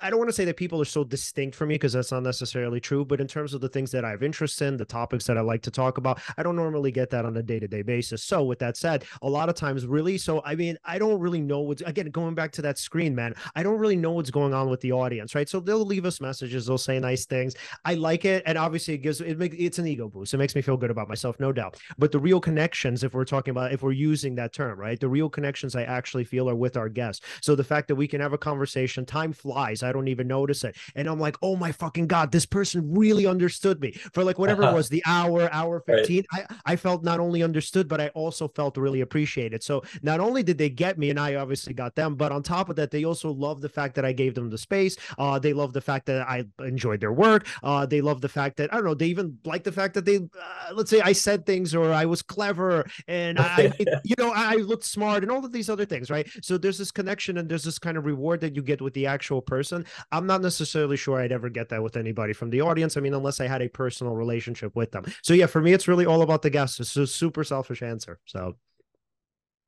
I 0.01 0.09
don't 0.09 0.19
want 0.19 0.29
to 0.29 0.33
say 0.33 0.45
that 0.45 0.57
people 0.57 0.81
are 0.81 0.85
so 0.85 1.03
distinct 1.03 1.55
from 1.55 1.69
me 1.69 1.75
because 1.75 1.93
that's 1.93 2.11
not 2.11 2.23
necessarily 2.23 2.79
true. 2.79 3.05
But 3.05 3.21
in 3.21 3.27
terms 3.27 3.53
of 3.53 3.61
the 3.61 3.69
things 3.69 3.91
that 3.91 4.05
I 4.05 4.09
have 4.09 4.23
interest 4.23 4.61
in, 4.61 4.77
the 4.77 4.85
topics 4.85 5.25
that 5.25 5.37
I 5.37 5.41
like 5.41 5.61
to 5.63 5.71
talk 5.71 5.97
about, 5.97 6.19
I 6.37 6.43
don't 6.43 6.55
normally 6.55 6.91
get 6.91 7.09
that 7.11 7.25
on 7.25 7.37
a 7.37 7.43
day 7.43 7.59
to 7.59 7.67
day 7.67 7.81
basis. 7.81 8.23
So 8.23 8.43
with 8.43 8.59
that 8.59 8.77
said, 8.77 9.05
a 9.21 9.29
lot 9.29 9.49
of 9.49 9.55
times, 9.55 9.85
really, 9.85 10.17
so 10.17 10.41
I 10.45 10.55
mean, 10.55 10.77
I 10.85 10.97
don't 10.97 11.19
really 11.19 11.41
know 11.41 11.61
what's 11.61 11.81
again 11.81 12.09
going 12.09 12.35
back 12.35 12.51
to 12.53 12.61
that 12.63 12.77
screen, 12.77 13.13
man. 13.15 13.33
I 13.55 13.63
don't 13.63 13.79
really 13.79 13.95
know 13.95 14.11
what's 14.11 14.31
going 14.31 14.53
on 14.53 14.69
with 14.69 14.81
the 14.81 14.91
audience, 14.91 15.35
right? 15.35 15.49
So 15.49 15.59
they'll 15.59 15.85
leave 15.85 16.05
us 16.05 16.21
messages, 16.21 16.65
they'll 16.65 16.77
say 16.77 16.99
nice 16.99 17.25
things. 17.25 17.55
I 17.85 17.95
like 17.95 18.25
it, 18.25 18.43
and 18.45 18.57
obviously 18.57 18.93
it 18.95 18.99
gives 18.99 19.21
it 19.21 19.37
makes 19.37 19.55
it's 19.59 19.79
an 19.79 19.87
ego 19.87 20.07
boost. 20.07 20.33
It 20.33 20.37
makes 20.37 20.55
me 20.55 20.61
feel 20.61 20.77
good 20.77 20.91
about 20.91 21.09
myself, 21.09 21.39
no 21.39 21.51
doubt. 21.51 21.79
But 21.97 22.11
the 22.11 22.19
real 22.19 22.39
connections, 22.39 23.03
if 23.03 23.13
we're 23.13 23.25
talking 23.25 23.51
about 23.51 23.73
if 23.73 23.81
we're 23.83 23.91
using 23.91 24.12
using 24.13 24.35
that 24.35 24.53
term, 24.53 24.79
right? 24.79 24.99
The 24.99 25.09
real 25.09 25.27
connections 25.27 25.75
I 25.75 25.83
actually 25.83 26.23
feel 26.23 26.47
are 26.47 26.55
with 26.55 26.77
our 26.77 26.87
guests. 26.87 27.25
So 27.41 27.55
the 27.55 27.63
fact 27.63 27.87
that 27.87 27.95
we 27.95 28.07
can 28.07 28.21
have 28.21 28.33
a 28.33 28.37
conversation, 28.37 29.05
time 29.05 29.33
flies. 29.33 29.81
I 29.81 29.91
don't 29.91 30.07
even 30.07 30.27
notice 30.27 30.63
it. 30.63 30.75
And 30.95 31.07
I'm 31.07 31.19
like, 31.19 31.35
oh 31.41 31.55
my 31.55 31.71
fucking 31.71 32.05
God, 32.07 32.31
this 32.31 32.45
person 32.45 32.93
really 32.93 33.25
understood 33.25 33.81
me 33.81 33.91
for 34.13 34.23
like 34.23 34.37
whatever 34.41 34.63
it 34.63 34.73
was, 34.73 34.87
the 34.87 35.01
hour, 35.07 35.51
hour 35.51 35.79
15. 35.79 36.25
Right. 36.31 36.45
I, 36.49 36.73
I 36.73 36.75
felt 36.75 37.03
not 37.03 37.19
only 37.19 37.41
understood, 37.41 37.87
but 37.87 37.99
I 37.99 38.09
also 38.09 38.47
felt 38.47 38.77
really 38.77 39.01
appreciated. 39.01 39.63
So 39.63 39.83
not 40.03 40.19
only 40.19 40.43
did 40.43 40.57
they 40.59 40.69
get 40.69 40.97
me, 40.99 41.09
and 41.09 41.19
I 41.19 41.35
obviously 41.35 41.73
got 41.73 41.95
them, 41.95 42.15
but 42.15 42.31
on 42.31 42.43
top 42.43 42.69
of 42.69 42.75
that, 42.75 42.91
they 42.91 43.03
also 43.03 43.31
love 43.31 43.61
the 43.61 43.69
fact 43.69 43.95
that 43.95 44.05
I 44.05 44.11
gave 44.11 44.35
them 44.35 44.49
the 44.49 44.57
space. 44.57 44.95
Uh, 45.17 45.39
they 45.39 45.53
love 45.53 45.73
the 45.73 45.81
fact 45.81 46.05
that 46.05 46.27
I 46.27 46.45
enjoyed 46.59 46.99
their 46.99 47.13
work. 47.13 47.47
Uh, 47.63 47.85
they 47.85 48.01
love 48.01 48.21
the 48.21 48.29
fact 48.29 48.57
that 48.57 48.71
I 48.71 48.77
don't 48.77 48.85
know. 48.85 48.93
They 48.93 49.07
even 49.07 49.37
like 49.43 49.63
the 49.63 49.71
fact 49.71 49.95
that 49.95 50.05
they, 50.05 50.17
uh, 50.17 50.73
let's 50.73 50.89
say, 50.89 51.01
I 51.01 51.13
said 51.13 51.45
things 51.45 51.73
or 51.73 51.91
I 51.91 52.05
was 52.05 52.21
clever 52.21 52.85
and 53.07 53.39
I, 53.39 53.73
you 54.03 54.15
know, 54.17 54.31
I 54.33 54.55
looked 54.55 54.83
smart 54.83 55.23
and 55.23 55.31
all 55.31 55.43
of 55.43 55.51
these 55.51 55.69
other 55.69 55.85
things, 55.85 56.09
right? 56.09 56.27
So 56.41 56.57
there's 56.57 56.77
this 56.77 56.91
connection 56.91 57.37
and 57.37 57.49
there's 57.49 57.63
this 57.63 57.79
kind 57.79 57.97
of 57.97 58.05
reward 58.05 58.41
that 58.41 58.55
you 58.55 58.61
get 58.61 58.81
with 58.81 58.93
the 58.93 59.07
actual 59.07 59.41
person. 59.41 59.85
I'm 60.11 60.27
not 60.27 60.41
necessarily 60.41 60.97
sure 60.97 61.19
I'd 61.19 61.31
ever 61.31 61.49
get 61.49 61.69
that 61.69 61.81
with 61.81 61.97
anybody 61.97 62.33
from 62.33 62.49
the 62.49 62.61
audience. 62.61 62.97
I 62.97 63.01
mean, 63.01 63.13
unless 63.13 63.39
I 63.39 63.47
had 63.47 63.61
a 63.61 63.69
personal 63.69 64.15
relationship 64.15 64.75
with 64.75 64.91
them. 64.91 65.05
So 65.21 65.33
yeah, 65.33 65.47
for 65.47 65.61
me, 65.61 65.73
it's 65.73 65.87
really 65.87 66.05
all 66.05 66.21
about 66.21 66.41
the 66.41 66.49
guests. 66.49 66.79
It's 66.79 66.95
a 66.97 67.07
super 67.07 67.43
selfish 67.43 67.81
answer. 67.81 68.19
So. 68.25 68.57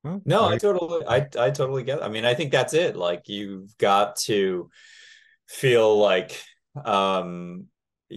Well, 0.04 0.22
no, 0.24 0.46
I 0.46 0.58
totally, 0.60 1.04
I, 1.08 1.28
I 1.40 1.50
totally 1.50 1.84
get. 1.84 1.98
It. 1.98 2.04
I 2.04 2.10
mean, 2.10 2.26
I 2.26 2.36
think 2.36 2.52
that's 2.52 2.76
it. 2.76 2.96
Like 2.96 3.28
you've 3.28 3.76
got 3.78 4.18
to 4.18 4.70
feel 5.48 5.98
like 5.98 6.40
um 6.84 7.68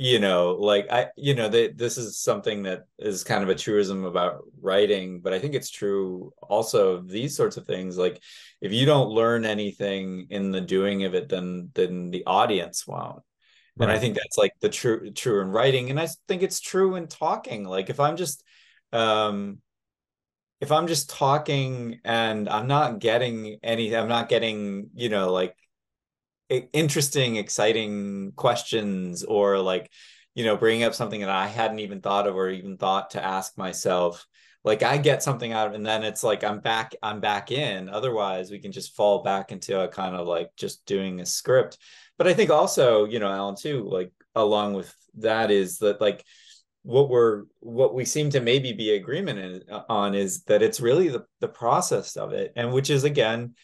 you 0.01 0.20
know 0.20 0.53
like 0.61 0.86
i 0.92 1.09
you 1.16 1.34
know 1.34 1.49
they, 1.49 1.72
this 1.72 1.99
is 1.99 2.16
something 2.16 2.62
that 2.62 2.84
is 3.01 3.24
kind 3.24 3.42
of 3.42 3.49
a 3.49 3.55
truism 3.55 4.05
about 4.05 4.44
writing 4.61 5.18
but 5.18 5.32
i 5.32 5.40
think 5.40 5.55
it's 5.55 5.70
true 5.70 6.32
also 6.40 7.01
these 7.03 7.34
sorts 7.34 7.57
of 7.57 7.66
things. 7.66 7.99
Like 7.99 8.22
if 8.61 8.72
you 8.72 8.86
don't 8.86 9.11
learn 9.11 9.44
anything 9.44 10.28
in 10.30 10.53
the 10.53 10.61
doing 10.61 11.03
of 11.03 11.16
it 11.16 11.28
then 11.28 11.70
then 11.74 12.11
the 12.11 12.24
audience 12.26 12.86
won't. 12.86 13.22
Right. 13.76 13.88
and 13.88 13.90
i 13.90 13.99
think 13.99 14.14
that's 14.14 14.38
like 14.38 14.53
the 14.61 14.68
true 14.68 15.11
true 15.11 15.40
in 15.40 15.49
writing. 15.49 15.90
And 15.90 15.99
i 15.99 16.07
think 16.28 16.42
it's 16.44 16.61
true 16.61 16.94
in 16.94 17.09
talking. 17.09 17.64
Like 17.64 17.90
if 17.90 17.99
i'm 17.99 18.16
just 18.16 18.44
um 18.92 19.59
if 20.61 20.70
i'm 20.70 20.86
just 20.86 21.11
talking 21.11 21.99
and 22.05 22.49
i'm 22.49 22.68
not 22.68 23.01
getting 23.01 23.59
any 23.64 23.96
i'm 23.96 24.09
not 24.09 24.28
getting 24.28 24.90
you 24.94 25.09
know 25.09 25.32
like 25.32 25.57
interesting, 26.49 27.36
exciting 27.36 28.32
questions 28.36 29.24
or 29.24 29.59
like, 29.59 29.90
you 30.34 30.44
know, 30.44 30.57
bringing 30.57 30.84
up 30.84 30.94
something 30.94 31.20
that 31.20 31.30
I 31.30 31.46
hadn't 31.46 31.80
even 31.80 32.01
thought 32.01 32.26
of 32.26 32.36
or 32.36 32.51
even 32.51 32.76
thought 32.76 33.11
to 33.11 33.24
ask 33.24 33.57
myself. 33.59 34.26
Like 34.64 34.82
I 34.82 34.99
get 34.99 35.22
something 35.22 35.53
out 35.53 35.68
of 35.68 35.74
and 35.74 35.86
then 35.86 36.03
it's 36.03 36.24
like 36.24 36.44
I'm 36.44 36.61
back, 36.61 36.94
I'm 37.03 37.20
back 37.20 37.51
in. 37.51 37.88
Otherwise, 37.88 38.51
we 38.51 38.59
can 38.59 38.72
just 38.72 38.96
fall 38.96 39.22
back 39.22 39.53
into 39.53 39.80
a 39.80 39.88
kind 39.88 40.16
of 40.16 40.26
like 40.26 40.51
just 40.57 40.84
doing 40.84 41.20
a 41.20 41.26
script. 41.26 41.78
But 42.18 42.26
I 42.26 42.34
think 42.34 42.51
also, 42.51 43.05
you 43.05 43.20
know, 43.20 43.30
Alan, 43.30 43.55
too, 43.57 43.88
like 43.88 44.12
along 44.34 44.74
with 44.74 44.94
that 45.14 45.51
is 45.51 45.78
that 45.78 46.01
like 46.01 46.24
what 46.82 47.09
we're 47.09 47.44
what 47.61 47.94
we 47.94 48.05
seem 48.05 48.30
to 48.30 48.40
maybe 48.40 48.72
be 48.72 48.94
agreement 48.94 49.38
in, 49.38 49.62
uh, 49.70 49.82
on 49.88 50.14
is 50.14 50.42
that 50.44 50.62
it's 50.62 50.80
really 50.80 51.09
the, 51.09 51.24
the 51.40 51.49
process 51.49 52.16
of 52.16 52.32
it 52.32 52.53
and 52.57 52.72
which 52.72 52.88
is 52.88 53.05
again 53.05 53.55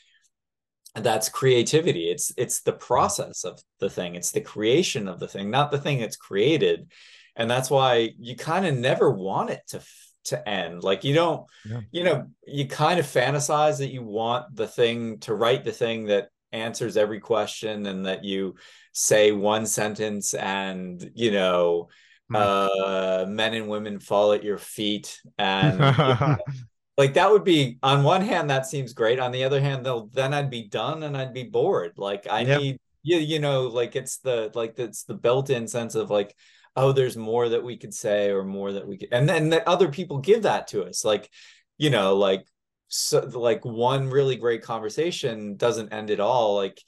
that's 0.94 1.28
creativity. 1.28 2.10
It's 2.10 2.32
it's 2.36 2.60
the 2.60 2.72
process 2.72 3.44
of 3.44 3.60
the 3.80 3.90
thing. 3.90 4.14
It's 4.14 4.30
the 4.30 4.40
creation 4.40 5.08
of 5.08 5.18
the 5.18 5.28
thing 5.28 5.50
not 5.50 5.70
the 5.70 5.78
thing 5.78 6.00
that's 6.00 6.16
created. 6.16 6.90
And 7.36 7.50
that's 7.50 7.68
why 7.68 8.10
you 8.18 8.36
kind 8.36 8.64
of 8.64 8.76
never 8.76 9.10
want 9.10 9.50
it 9.50 9.62
to 9.68 9.80
to 10.26 10.48
end. 10.48 10.82
Like 10.82 11.04
you 11.04 11.14
don't 11.14 11.46
yeah. 11.68 11.80
you 11.90 12.04
know 12.04 12.26
you 12.46 12.66
kind 12.66 13.00
of 13.00 13.06
fantasize 13.06 13.78
that 13.78 13.92
you 13.92 14.02
want 14.02 14.54
the 14.54 14.68
thing 14.68 15.18
to 15.20 15.34
write 15.34 15.64
the 15.64 15.72
thing 15.72 16.06
that 16.06 16.28
answers 16.52 16.96
every 16.96 17.20
question 17.20 17.86
and 17.86 18.06
that 18.06 18.24
you 18.24 18.54
say 18.92 19.32
one 19.32 19.66
sentence 19.66 20.34
and 20.34 21.10
you 21.14 21.32
know 21.32 21.88
hmm. 22.28 22.36
uh 22.36 23.24
men 23.28 23.54
and 23.54 23.68
women 23.68 23.98
fall 23.98 24.32
at 24.32 24.44
your 24.44 24.58
feet 24.58 25.20
and 25.36 25.80
like 26.96 27.14
that 27.14 27.30
would 27.30 27.44
be 27.44 27.78
on 27.82 28.04
one 28.04 28.22
hand 28.22 28.50
that 28.50 28.66
seems 28.66 28.92
great. 28.92 29.18
On 29.18 29.32
the 29.32 29.44
other 29.44 29.60
hand 29.60 29.84
they'll 29.84 30.06
then 30.06 30.32
i'd 30.34 30.50
be 30.50 30.68
done 30.68 31.02
and 31.02 31.16
i'd 31.16 31.34
be 31.34 31.44
bored. 31.44 31.92
Like 31.96 32.26
i 32.30 32.40
yep. 32.40 32.60
need 32.60 32.80
you, 33.02 33.18
you 33.18 33.38
know 33.38 33.68
like 33.68 33.96
it's 33.96 34.18
the 34.18 34.50
like 34.54 34.78
it's 34.78 35.04
the 35.04 35.14
built-in 35.14 35.68
sense 35.68 35.94
of 35.94 36.10
like 36.10 36.34
oh 36.76 36.92
there's 36.92 37.16
more 37.16 37.48
that 37.48 37.62
we 37.62 37.76
could 37.76 37.94
say 37.94 38.30
or 38.30 38.44
more 38.44 38.72
that 38.72 38.86
we 38.86 38.96
could 38.96 39.08
and 39.12 39.28
then 39.28 39.50
that 39.50 39.66
other 39.68 39.88
people 39.88 40.18
give 40.18 40.42
that 40.42 40.68
to 40.68 40.84
us. 40.84 41.04
Like 41.04 41.30
you 41.78 41.90
know 41.90 42.16
like 42.16 42.46
so 42.88 43.20
like 43.20 43.64
one 43.64 44.08
really 44.08 44.36
great 44.36 44.62
conversation 44.62 45.56
doesn't 45.56 45.92
end 45.92 46.10
at 46.10 46.20
all. 46.20 46.54
Like 46.54 46.80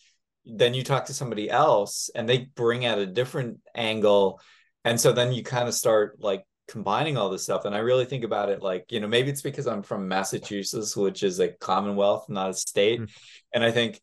then 0.44 0.74
you 0.74 0.84
talk 0.84 1.06
to 1.06 1.14
somebody 1.14 1.50
else 1.50 2.10
and 2.14 2.28
they 2.28 2.48
bring 2.54 2.86
out 2.86 2.98
a 2.98 3.06
different 3.06 3.58
angle. 3.74 4.40
And 4.84 5.00
so 5.00 5.12
then 5.12 5.32
you 5.32 5.42
kind 5.42 5.66
of 5.66 5.74
start 5.74 6.20
like 6.20 6.44
combining 6.68 7.16
all 7.16 7.30
this 7.30 7.44
stuff 7.44 7.64
and 7.64 7.74
i 7.74 7.78
really 7.78 8.04
think 8.04 8.24
about 8.24 8.48
it 8.48 8.62
like 8.62 8.90
you 8.90 9.00
know 9.00 9.06
maybe 9.06 9.30
it's 9.30 9.42
because 9.42 9.66
i'm 9.66 9.82
from 9.82 10.08
massachusetts 10.08 10.96
which 10.96 11.22
is 11.22 11.38
a 11.38 11.48
commonwealth 11.48 12.28
not 12.28 12.50
a 12.50 12.54
state 12.54 13.00
mm-hmm. 13.00 13.10
and 13.54 13.64
i 13.64 13.70
think 13.70 14.00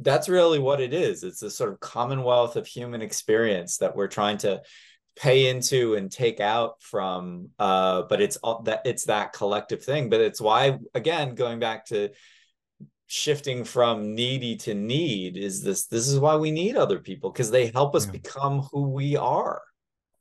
that's 0.00 0.28
really 0.28 0.58
what 0.58 0.80
it 0.80 0.92
is 0.92 1.22
it's 1.22 1.42
a 1.42 1.50
sort 1.50 1.72
of 1.72 1.80
commonwealth 1.80 2.56
of 2.56 2.66
human 2.66 3.02
experience 3.02 3.78
that 3.78 3.94
we're 3.94 4.08
trying 4.08 4.38
to 4.38 4.60
pay 5.16 5.48
into 5.48 5.94
and 5.94 6.12
take 6.12 6.40
out 6.40 6.82
from 6.82 7.48
uh 7.58 8.02
but 8.02 8.20
it's 8.20 8.36
all 8.38 8.62
that 8.62 8.82
it's 8.84 9.04
that 9.04 9.32
collective 9.32 9.82
thing 9.82 10.10
but 10.10 10.20
it's 10.20 10.40
why 10.40 10.78
again 10.94 11.34
going 11.34 11.58
back 11.58 11.86
to 11.86 12.10
shifting 13.06 13.64
from 13.64 14.14
needy 14.14 14.56
to 14.56 14.74
need 14.74 15.36
is 15.36 15.62
this 15.62 15.86
this 15.86 16.08
is 16.08 16.18
why 16.18 16.36
we 16.36 16.50
need 16.50 16.76
other 16.76 16.98
people 16.98 17.30
because 17.30 17.50
they 17.50 17.68
help 17.68 17.94
us 17.94 18.06
yeah. 18.06 18.12
become 18.12 18.60
who 18.72 18.88
we 18.90 19.16
are 19.16 19.62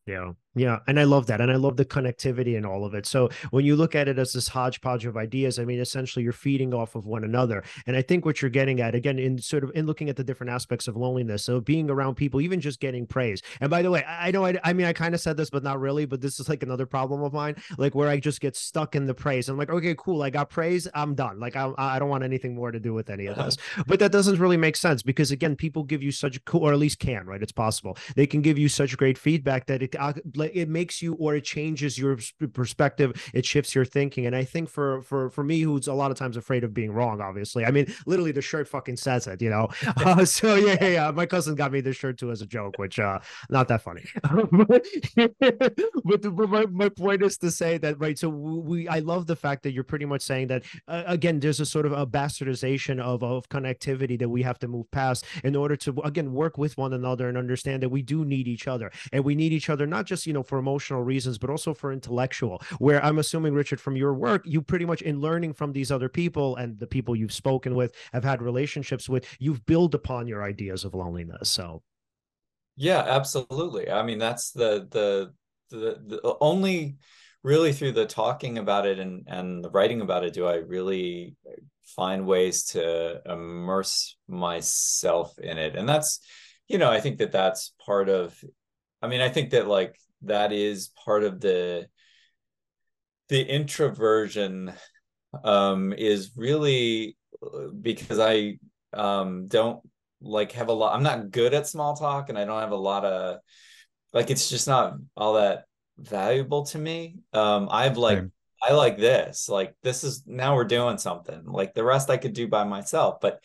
yeah 0.06 0.32
yeah, 0.56 0.80
and 0.88 1.00
I 1.00 1.04
love 1.04 1.28
that. 1.28 1.42
And 1.42 1.52
I 1.52 1.56
love 1.56 1.78
the 1.78 1.86
connectivity 1.86 2.56
and 2.56 2.66
all 2.66 2.86
of 2.86 2.94
it. 2.94 3.06
So 3.06 3.30
when 3.52 3.66
you 3.66 3.76
look 3.76 3.94
at 3.94 4.08
it 4.08 4.18
as 4.18 4.34
this 4.34 4.48
hodgepodge 4.48 5.06
of 5.06 5.18
ideas, 5.18 5.60
I 5.60 5.66
mean, 5.66 5.80
essentially 5.80 6.24
you're 6.24 6.34
feeding 6.34 6.74
off 6.74 6.96
of 6.96 7.06
one 7.06 7.24
another. 7.24 7.64
And 7.86 7.96
I 7.96 8.02
think 8.02 8.26
what 8.26 8.42
you're 8.42 8.50
getting 8.50 8.80
at, 8.80 8.96
again, 8.96 9.20
in 9.20 9.38
sort 9.38 9.64
of 9.64 9.72
in 9.76 9.86
looking 9.86 10.10
at 10.10 10.16
the 10.16 10.24
different 10.24 10.52
aspects 10.52 10.88
of 10.88 10.96
loneliness, 10.96 11.44
so 11.44 11.60
being 11.60 11.90
around 11.90 12.16
people, 12.16 12.40
even 12.42 12.62
just 12.62 12.80
getting 12.80 13.06
praise. 13.06 13.42
And 13.60 13.70
by 13.70 13.82
the 13.82 13.92
way, 13.92 14.06
I 14.08 14.32
know, 14.32 14.46
I, 14.46 14.58
I 14.64 14.74
mean, 14.74 14.86
I 14.86 14.94
kind 14.94 15.14
of 15.14 15.22
said 15.22 15.36
this, 15.38 15.50
but 15.50 15.64
not 15.64 15.80
really, 15.80 16.06
but 16.06 16.22
this 16.22 16.40
is 16.40 16.48
like 16.48 16.64
another 16.64 16.86
problem 16.86 17.22
of 17.24 17.34
mine, 17.34 17.56
like 17.78 17.94
where 17.94 18.10
I 18.10 18.20
just 18.20 18.40
get 18.40 18.56
stuck 18.56 18.96
in 18.96 19.06
the 19.06 19.14
praise. 19.14 19.50
I'm 19.50 19.58
like, 19.58 19.70
okay, 19.70 19.96
cool. 19.98 20.24
I 20.24 20.30
got 20.30 20.50
praise. 20.50 20.88
I'm 20.94 21.16
done. 21.16 21.40
Like, 21.40 21.56
I, 21.56 21.72
I 21.78 22.00
don't 22.00 22.10
want 22.10 22.24
anything 22.24 22.56
more 22.56 22.72
to 22.72 22.80
do 22.80 22.94
with 22.94 23.10
any 23.10 23.26
of 23.28 23.38
uh-huh. 23.38 23.46
this. 23.46 23.58
but 23.88 24.00
that 24.00 24.12
doesn't 24.12 24.40
really 24.40 24.58
make 24.58 24.78
sense 24.78 25.04
because, 25.04 25.32
again, 25.32 25.56
people 25.56 25.84
give 25.84 26.02
you 26.02 26.12
such 26.12 26.44
cool, 26.46 26.62
or 26.62 26.72
at 26.72 26.80
least 26.80 27.00
can, 27.00 27.26
right? 27.26 27.42
It's 27.42 27.52
possible. 27.52 27.98
They 28.16 28.26
can 28.26 28.42
give 28.42 28.58
you 28.58 28.70
such 28.70 28.98
great 28.98 29.18
feedback 29.18 29.66
that 29.68 29.84
it, 29.84 29.96
uh, 30.00 30.14
uh, 30.46 30.50
it 30.54 30.70
makes 30.70 31.02
you 31.02 31.14
or 31.16 31.36
it 31.36 31.44
changes 31.44 31.98
your 31.98 32.18
perspective 32.54 33.30
it 33.34 33.46
shifts 33.46 33.74
your 33.76 33.86
thinking 33.86 34.26
and 34.26 34.36
i 34.36 34.44
think 34.44 34.70
for 34.70 35.02
for 35.02 35.30
for 35.30 35.44
me 35.44 35.62
who's 35.62 35.88
a 35.88 35.94
lot 35.94 36.12
of 36.12 36.18
times 36.18 36.38
afraid 36.38 36.64
of 36.64 36.74
being 36.74 36.92
wrong 36.92 37.22
obviously 37.22 37.66
i 37.66 37.72
mean 37.72 37.92
literally 38.06 38.32
the 38.32 38.42
shirt 38.42 38.68
fucking 38.68 38.98
says 38.98 39.28
it 39.28 39.42
you 39.42 39.50
know? 39.50 39.68
Uh, 40.06 40.24
so 40.24 40.56
yeah, 40.56 40.78
yeah, 40.82 40.88
yeah 40.88 41.12
my 41.12 41.26
cousin 41.26 41.56
got 41.56 41.72
me 41.72 41.82
this 41.82 41.96
shirt 41.96 42.18
too 42.18 42.30
as 42.30 42.42
a 42.42 42.46
joke 42.46 42.78
which 42.78 43.00
uh 43.00 43.18
not 43.50 43.68
that 43.68 43.82
funny. 43.82 44.04
But, 46.06 46.22
but 46.36 46.50
my, 46.50 46.66
my 46.68 46.90
point 46.90 47.24
is 47.24 47.38
to 47.40 47.50
say 47.50 47.78
that 47.80 48.00
right 48.00 48.18
so 48.18 48.30
we 48.30 48.88
i 48.88 49.00
love 49.00 49.26
the 49.26 49.36
fact 49.36 49.64
that 49.64 49.72
you're 49.72 49.84
pretty 49.84 50.06
much 50.06 50.22
saying 50.22 50.48
that 50.48 50.64
uh, 50.88 51.04
again 51.08 51.40
there's 51.40 51.60
a 51.60 51.66
sort 51.66 51.86
of 51.86 51.94
a 51.94 52.06
bastardization 52.06 53.00
of 53.00 53.24
of 53.24 53.50
connectivity 53.50 54.20
that 54.20 54.30
we 54.30 54.44
have 54.44 54.60
to 54.60 54.68
move 54.68 54.90
past 54.92 55.26
in 55.44 55.56
order 55.56 55.76
to 55.76 56.00
again 56.04 56.34
work 56.34 56.58
with 56.58 56.78
one 56.78 56.94
another 56.94 57.30
and 57.30 57.38
understand 57.38 57.82
that 57.82 57.90
we 57.90 58.02
do 58.02 58.26
need 58.26 58.48
each 58.48 58.68
other 58.68 58.92
and 59.12 59.24
we 59.24 59.34
need 59.36 59.52
each 59.52 59.70
other 59.70 59.88
not 59.88 60.06
just 60.06 60.28
you 60.28 60.34
know 60.36 60.44
for 60.44 60.60
emotional 60.60 61.02
reasons 61.02 61.38
but 61.38 61.50
also 61.50 61.74
for 61.74 61.92
intellectual, 61.92 62.62
where 62.78 63.04
I'm 63.04 63.18
assuming, 63.20 63.54
Richard, 63.54 63.82
from 63.82 63.96
your 63.96 64.14
work, 64.14 64.44
you 64.46 64.62
pretty 64.62 64.86
much 64.86 65.02
in 65.02 65.20
learning 65.20 65.54
from 65.54 65.74
these 65.74 65.92
other 65.92 66.10
people 66.10 66.56
and 66.58 66.78
the 66.80 66.88
people 66.88 67.16
you've 67.16 67.34
spoken 67.34 67.76
with, 67.76 67.96
have 68.14 68.24
had 68.24 68.42
relationships 68.42 69.10
with, 69.10 69.26
you've 69.40 69.66
built 69.66 69.94
upon 69.94 70.28
your 70.28 70.44
ideas 70.44 70.86
of 70.86 70.94
loneliness. 70.94 71.50
So 71.50 71.82
yeah, 72.76 73.00
absolutely. 73.08 73.90
I 73.90 74.04
mean, 74.04 74.20
that's 74.20 74.52
the 74.52 74.88
the 74.92 75.34
the, 75.70 76.02
the 76.06 76.38
only 76.42 76.98
really 77.44 77.74
through 77.74 77.94
the 77.94 78.06
talking 78.06 78.58
about 78.58 78.86
it 78.86 79.00
and 79.00 79.24
and 79.28 79.64
the 79.64 79.70
writing 79.70 80.02
about 80.02 80.24
it 80.24 80.34
do 80.34 80.46
I 80.46 80.56
really 80.56 81.36
find 81.86 82.26
ways 82.26 82.66
to 82.66 83.22
immerse 83.26 84.18
myself 84.28 85.38
in 85.40 85.58
it. 85.58 85.76
And 85.76 85.88
that's 85.88 86.20
you 86.68 86.78
know, 86.78 86.92
I 86.92 87.00
think 87.00 87.20
that 87.20 87.32
that's 87.32 87.74
part 87.86 88.10
of 88.10 88.38
I 89.02 89.08
mean, 89.08 89.22
I 89.22 89.30
think 89.30 89.52
that 89.52 89.68
like 89.68 89.98
that 90.22 90.52
is 90.52 90.90
part 91.04 91.24
of 91.24 91.40
the 91.40 91.88
the 93.30 93.42
introversion 93.42 94.74
um 95.44 95.94
is 95.94 96.32
really 96.36 97.18
uh, 97.44 97.68
because 97.82 98.20
i 98.20 98.58
um 98.94 99.48
don't 99.48 99.82
like 100.22 100.54
have 100.54 100.70
a 100.70 100.74
lot 100.74 100.96
i'm 100.96 101.04
not 101.04 101.32
good 101.32 101.54
at 101.54 101.68
small 101.68 101.96
talk 101.96 102.30
and 102.30 102.38
i 102.38 102.46
don't 102.46 102.62
have 102.62 102.72
a 102.72 102.76
lot 102.76 103.04
of 103.06 103.40
like 104.14 104.30
it's 104.30 104.50
just 104.50 104.68
not 104.68 104.96
all 105.18 105.34
that 105.34 105.66
valuable 105.98 106.66
to 106.66 106.78
me 106.78 107.18
um 107.34 107.68
i've 107.72 107.98
like 107.98 108.24
I 108.68 108.74
like 108.74 108.98
this. 108.98 109.48
Like 109.48 109.76
this 109.84 110.04
is 110.04 110.24
now 110.26 110.56
we're 110.56 110.64
doing 110.64 110.98
something. 110.98 111.44
Like 111.46 111.74
the 111.74 111.84
rest 111.84 112.10
I 112.10 112.18
could 112.18 112.34
do 112.34 112.48
by 112.48 112.64
myself, 112.64 113.20
but 113.22 113.40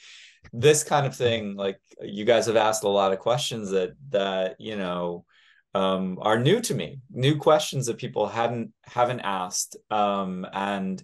this 0.53 0.83
kind 0.83 1.07
of 1.07 1.15
thing, 1.15 1.57
like 1.57 1.79
you 2.01 2.25
guys 2.25 2.47
have 2.47 2.57
asked 2.57 2.85
a 2.85 2.89
lot 2.89 3.13
of 3.13 3.19
questions 3.19 3.71
that 3.71 3.91
that 4.11 4.57
you 4.59 4.77
know 4.77 5.25
um, 5.75 6.19
are 6.21 6.39
new 6.39 6.61
to 6.61 6.75
me, 6.75 7.01
new 7.11 7.37
questions 7.37 7.87
that 7.87 7.99
people 7.99 8.27
hadn't 8.27 8.73
haven't 8.83 9.21
asked, 9.21 9.77
um, 9.91 10.47
and 10.53 11.03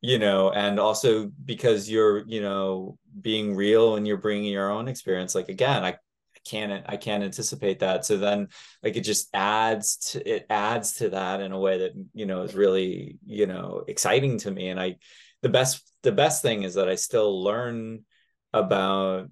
you 0.00 0.18
know, 0.18 0.50
and 0.50 0.80
also 0.80 1.30
because 1.44 1.88
you're 1.88 2.26
you 2.26 2.42
know 2.42 2.98
being 3.20 3.54
real 3.54 3.96
and 3.96 4.06
you're 4.06 4.16
bringing 4.16 4.52
your 4.52 4.70
own 4.70 4.88
experience. 4.88 5.34
Like 5.34 5.48
again, 5.48 5.84
I 5.84 5.96
can't 6.44 6.84
I 6.88 6.96
can't 6.96 7.22
anticipate 7.22 7.80
that. 7.80 8.04
So 8.04 8.16
then 8.16 8.48
like 8.82 8.96
it 8.96 9.02
just 9.02 9.28
adds 9.34 9.96
to 10.12 10.28
it 10.28 10.46
adds 10.50 10.94
to 10.94 11.10
that 11.10 11.40
in 11.40 11.52
a 11.52 11.60
way 11.60 11.78
that 11.78 11.92
you 12.14 12.26
know 12.26 12.42
is 12.42 12.54
really 12.54 13.18
you 13.24 13.46
know 13.46 13.84
exciting 13.86 14.38
to 14.38 14.50
me. 14.50 14.68
And 14.68 14.80
I 14.80 14.96
the 15.42 15.48
best 15.48 15.92
the 16.02 16.12
best 16.12 16.42
thing 16.42 16.62
is 16.64 16.74
that 16.74 16.88
I 16.88 16.96
still 16.96 17.42
learn 17.42 18.04
about 18.52 19.30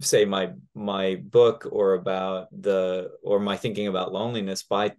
say 0.00 0.24
my 0.24 0.50
my 0.74 1.16
book 1.16 1.66
or 1.70 1.94
about 1.94 2.48
the 2.52 3.10
or 3.22 3.40
my 3.40 3.56
thinking 3.56 3.86
about 3.86 4.12
loneliness 4.12 4.62
by 4.62 4.92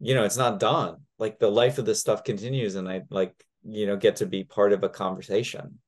you 0.00 0.14
know 0.14 0.24
it's 0.24 0.36
not 0.36 0.60
done 0.60 0.96
like 1.18 1.38
the 1.38 1.50
life 1.50 1.78
of 1.78 1.84
this 1.84 2.00
stuff 2.00 2.22
continues 2.24 2.76
and 2.76 2.88
i 2.88 3.02
like 3.10 3.34
you 3.64 3.86
know 3.86 3.96
get 3.96 4.16
to 4.16 4.26
be 4.26 4.44
part 4.44 4.72
of 4.72 4.82
a 4.84 4.88
conversation 4.88 5.78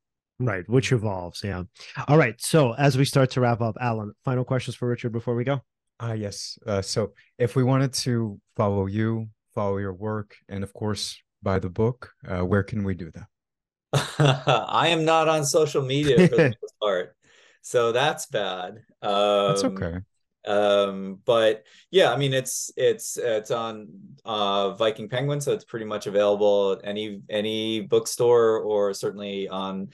Right, 0.40 0.68
which 0.68 0.90
evolves. 0.92 1.42
Yeah. 1.44 1.62
All 2.08 2.18
right. 2.18 2.34
So 2.40 2.72
as 2.72 2.98
we 2.98 3.04
start 3.04 3.30
to 3.30 3.40
wrap 3.40 3.60
up, 3.60 3.76
Alan, 3.80 4.12
final 4.24 4.44
questions 4.44 4.74
for 4.74 4.88
Richard 4.88 5.12
before 5.12 5.34
we 5.34 5.44
go. 5.44 5.60
Ah, 6.00 6.10
uh, 6.10 6.12
yes. 6.14 6.58
Uh, 6.66 6.82
so 6.82 7.12
if 7.38 7.54
we 7.54 7.62
wanted 7.62 7.92
to 7.92 8.40
follow 8.56 8.86
you, 8.86 9.28
follow 9.54 9.78
your 9.78 9.92
work, 9.92 10.34
and 10.48 10.64
of 10.64 10.72
course 10.72 11.20
buy 11.42 11.60
the 11.60 11.70
book, 11.70 12.10
uh, 12.26 12.44
where 12.44 12.64
can 12.64 12.82
we 12.82 12.94
do 12.94 13.12
that? 13.12 14.66
I 14.68 14.88
am 14.88 15.04
not 15.04 15.28
on 15.28 15.44
social 15.44 15.82
media 15.82 16.28
for 16.28 16.36
the 16.36 16.56
most 16.62 16.74
part, 16.80 17.16
so 17.64 17.92
that's 17.92 18.26
bad. 18.26 18.82
Um, 19.00 19.48
that's 19.48 19.64
okay. 19.64 19.98
Um, 20.46 21.20
but 21.24 21.64
yeah, 21.90 22.12
I 22.12 22.18
mean 22.18 22.34
it's 22.34 22.70
it's 22.76 23.16
it's 23.16 23.50
on 23.50 23.88
uh 24.26 24.74
Viking 24.74 25.08
Penguin, 25.08 25.40
so 25.40 25.52
it's 25.52 25.64
pretty 25.64 25.86
much 25.86 26.06
available 26.06 26.72
at 26.72 26.86
any 26.86 27.22
any 27.30 27.80
bookstore 27.80 28.58
or 28.60 28.92
certainly 28.92 29.48
on 29.48 29.88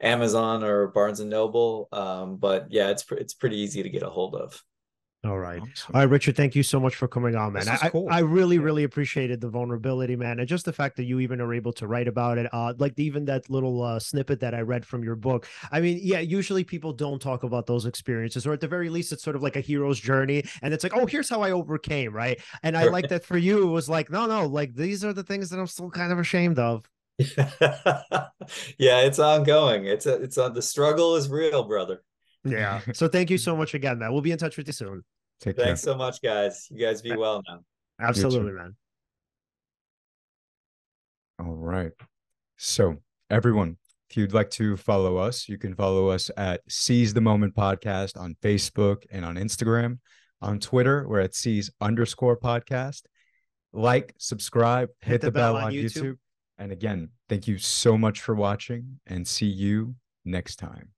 Amazon 0.00 0.64
or 0.64 0.88
Barnes 0.88 1.20
and 1.20 1.30
Noble. 1.30 1.88
Um, 1.92 2.36
but 2.38 2.66
yeah, 2.70 2.90
it's 2.90 3.04
it's 3.12 3.34
pretty 3.34 3.58
easy 3.58 3.84
to 3.84 3.88
get 3.88 4.02
a 4.02 4.10
hold 4.10 4.34
of. 4.34 4.60
All 5.24 5.38
right. 5.38 5.60
Awesome. 5.60 5.94
All 5.94 6.00
right, 6.00 6.10
Richard, 6.10 6.36
thank 6.36 6.56
you 6.56 6.64
so 6.64 6.80
much 6.80 6.96
for 6.96 7.06
coming 7.06 7.36
on, 7.36 7.52
man. 7.52 7.68
I, 7.68 7.90
cool. 7.90 8.08
I, 8.10 8.20
really, 8.20 8.56
yeah. 8.56 8.62
really 8.62 8.82
appreciated 8.82 9.40
the 9.40 9.48
vulnerability, 9.48 10.16
man. 10.16 10.40
And 10.40 10.48
just 10.48 10.64
the 10.64 10.72
fact 10.72 10.96
that 10.96 11.04
you 11.04 11.20
even 11.20 11.40
are 11.40 11.54
able 11.54 11.72
to 11.74 11.86
write 11.86 12.08
about 12.08 12.38
it. 12.38 12.52
Uh, 12.52 12.74
like 12.76 12.94
even 12.98 13.24
that 13.26 13.48
little 13.48 13.84
uh, 13.84 14.00
snippet 14.00 14.40
that 14.40 14.52
I 14.52 14.62
read 14.62 14.84
from 14.84 15.04
your 15.04 15.14
book. 15.14 15.46
I 15.70 15.80
mean, 15.80 16.00
yeah, 16.02 16.18
usually 16.18 16.64
people 16.64 16.92
don't 16.92 17.22
talk 17.22 17.44
about 17.44 17.66
those 17.66 17.86
experiences, 17.86 18.48
or 18.48 18.52
at 18.52 18.60
the 18.60 18.66
very 18.66 18.88
least, 18.88 19.12
it's 19.12 19.22
sort 19.22 19.36
of 19.36 19.44
like 19.44 19.54
a 19.54 19.60
hero's 19.60 20.00
journey. 20.00 20.42
And 20.60 20.74
it's 20.74 20.82
like, 20.82 20.96
oh, 20.96 21.06
here's 21.06 21.28
how 21.28 21.40
I 21.40 21.52
overcame, 21.52 22.12
right? 22.12 22.40
And 22.64 22.76
I 22.76 22.84
like 22.84 23.08
that 23.10 23.24
for 23.24 23.38
you. 23.38 23.62
It 23.62 23.70
was 23.70 23.88
like, 23.88 24.10
no, 24.10 24.26
no, 24.26 24.46
like 24.46 24.74
these 24.74 25.04
are 25.04 25.12
the 25.12 25.22
things 25.22 25.50
that 25.50 25.60
I'm 25.60 25.68
still 25.68 25.90
kind 25.90 26.10
of 26.10 26.18
ashamed 26.18 26.58
of. 26.58 26.84
yeah, 27.18 29.02
it's 29.02 29.20
ongoing. 29.20 29.86
It's 29.86 30.06
a, 30.06 30.14
it's 30.14 30.36
on 30.36 30.52
the 30.52 30.62
struggle 30.62 31.14
is 31.14 31.28
real, 31.28 31.62
brother. 31.62 32.02
Yeah. 32.44 32.80
So 32.94 33.08
thank 33.08 33.30
you 33.30 33.38
so 33.38 33.56
much 33.56 33.74
again, 33.74 33.98
man. 33.98 34.12
We'll 34.12 34.20
be 34.20 34.32
in 34.32 34.38
touch 34.38 34.56
with 34.56 34.66
you 34.66 34.72
soon. 34.72 35.04
Take 35.42 35.56
Thanks 35.56 35.84
care. 35.84 35.92
so 35.92 35.98
much, 35.98 36.22
guys. 36.22 36.68
You 36.70 36.78
guys 36.78 37.02
be 37.02 37.16
well 37.16 37.42
now. 37.48 37.58
Absolutely, 38.00 38.52
man. 38.52 38.76
All 41.40 41.56
right. 41.56 41.90
So, 42.56 42.98
everyone, 43.28 43.76
if 44.08 44.16
you'd 44.16 44.32
like 44.32 44.50
to 44.50 44.76
follow 44.76 45.16
us, 45.16 45.48
you 45.48 45.58
can 45.58 45.74
follow 45.74 46.08
us 46.10 46.30
at 46.36 46.60
Seize 46.68 47.12
the 47.12 47.20
Moment 47.20 47.56
Podcast 47.56 48.16
on 48.16 48.36
Facebook 48.40 49.02
and 49.10 49.24
on 49.24 49.34
Instagram. 49.34 49.98
On 50.42 50.60
Twitter, 50.60 51.08
we're 51.08 51.18
at 51.18 51.34
Seize 51.34 51.72
underscore 51.80 52.36
podcast. 52.36 53.02
Like, 53.72 54.14
subscribe, 54.18 54.90
hit, 55.00 55.10
hit 55.10 55.20
the, 55.22 55.26
the, 55.26 55.32
bell, 55.32 55.54
bell 55.54 55.64
on 55.64 55.72
YouTube. 55.72 56.02
YouTube. 56.02 56.18
And 56.58 56.70
again, 56.70 57.08
thank 57.28 57.48
you 57.48 57.58
so 57.58 57.98
much 57.98 58.20
for 58.20 58.36
watching 58.36 59.00
and 59.08 59.26
see 59.26 59.46
you 59.46 59.96
next 60.24 60.56
time. 60.56 60.90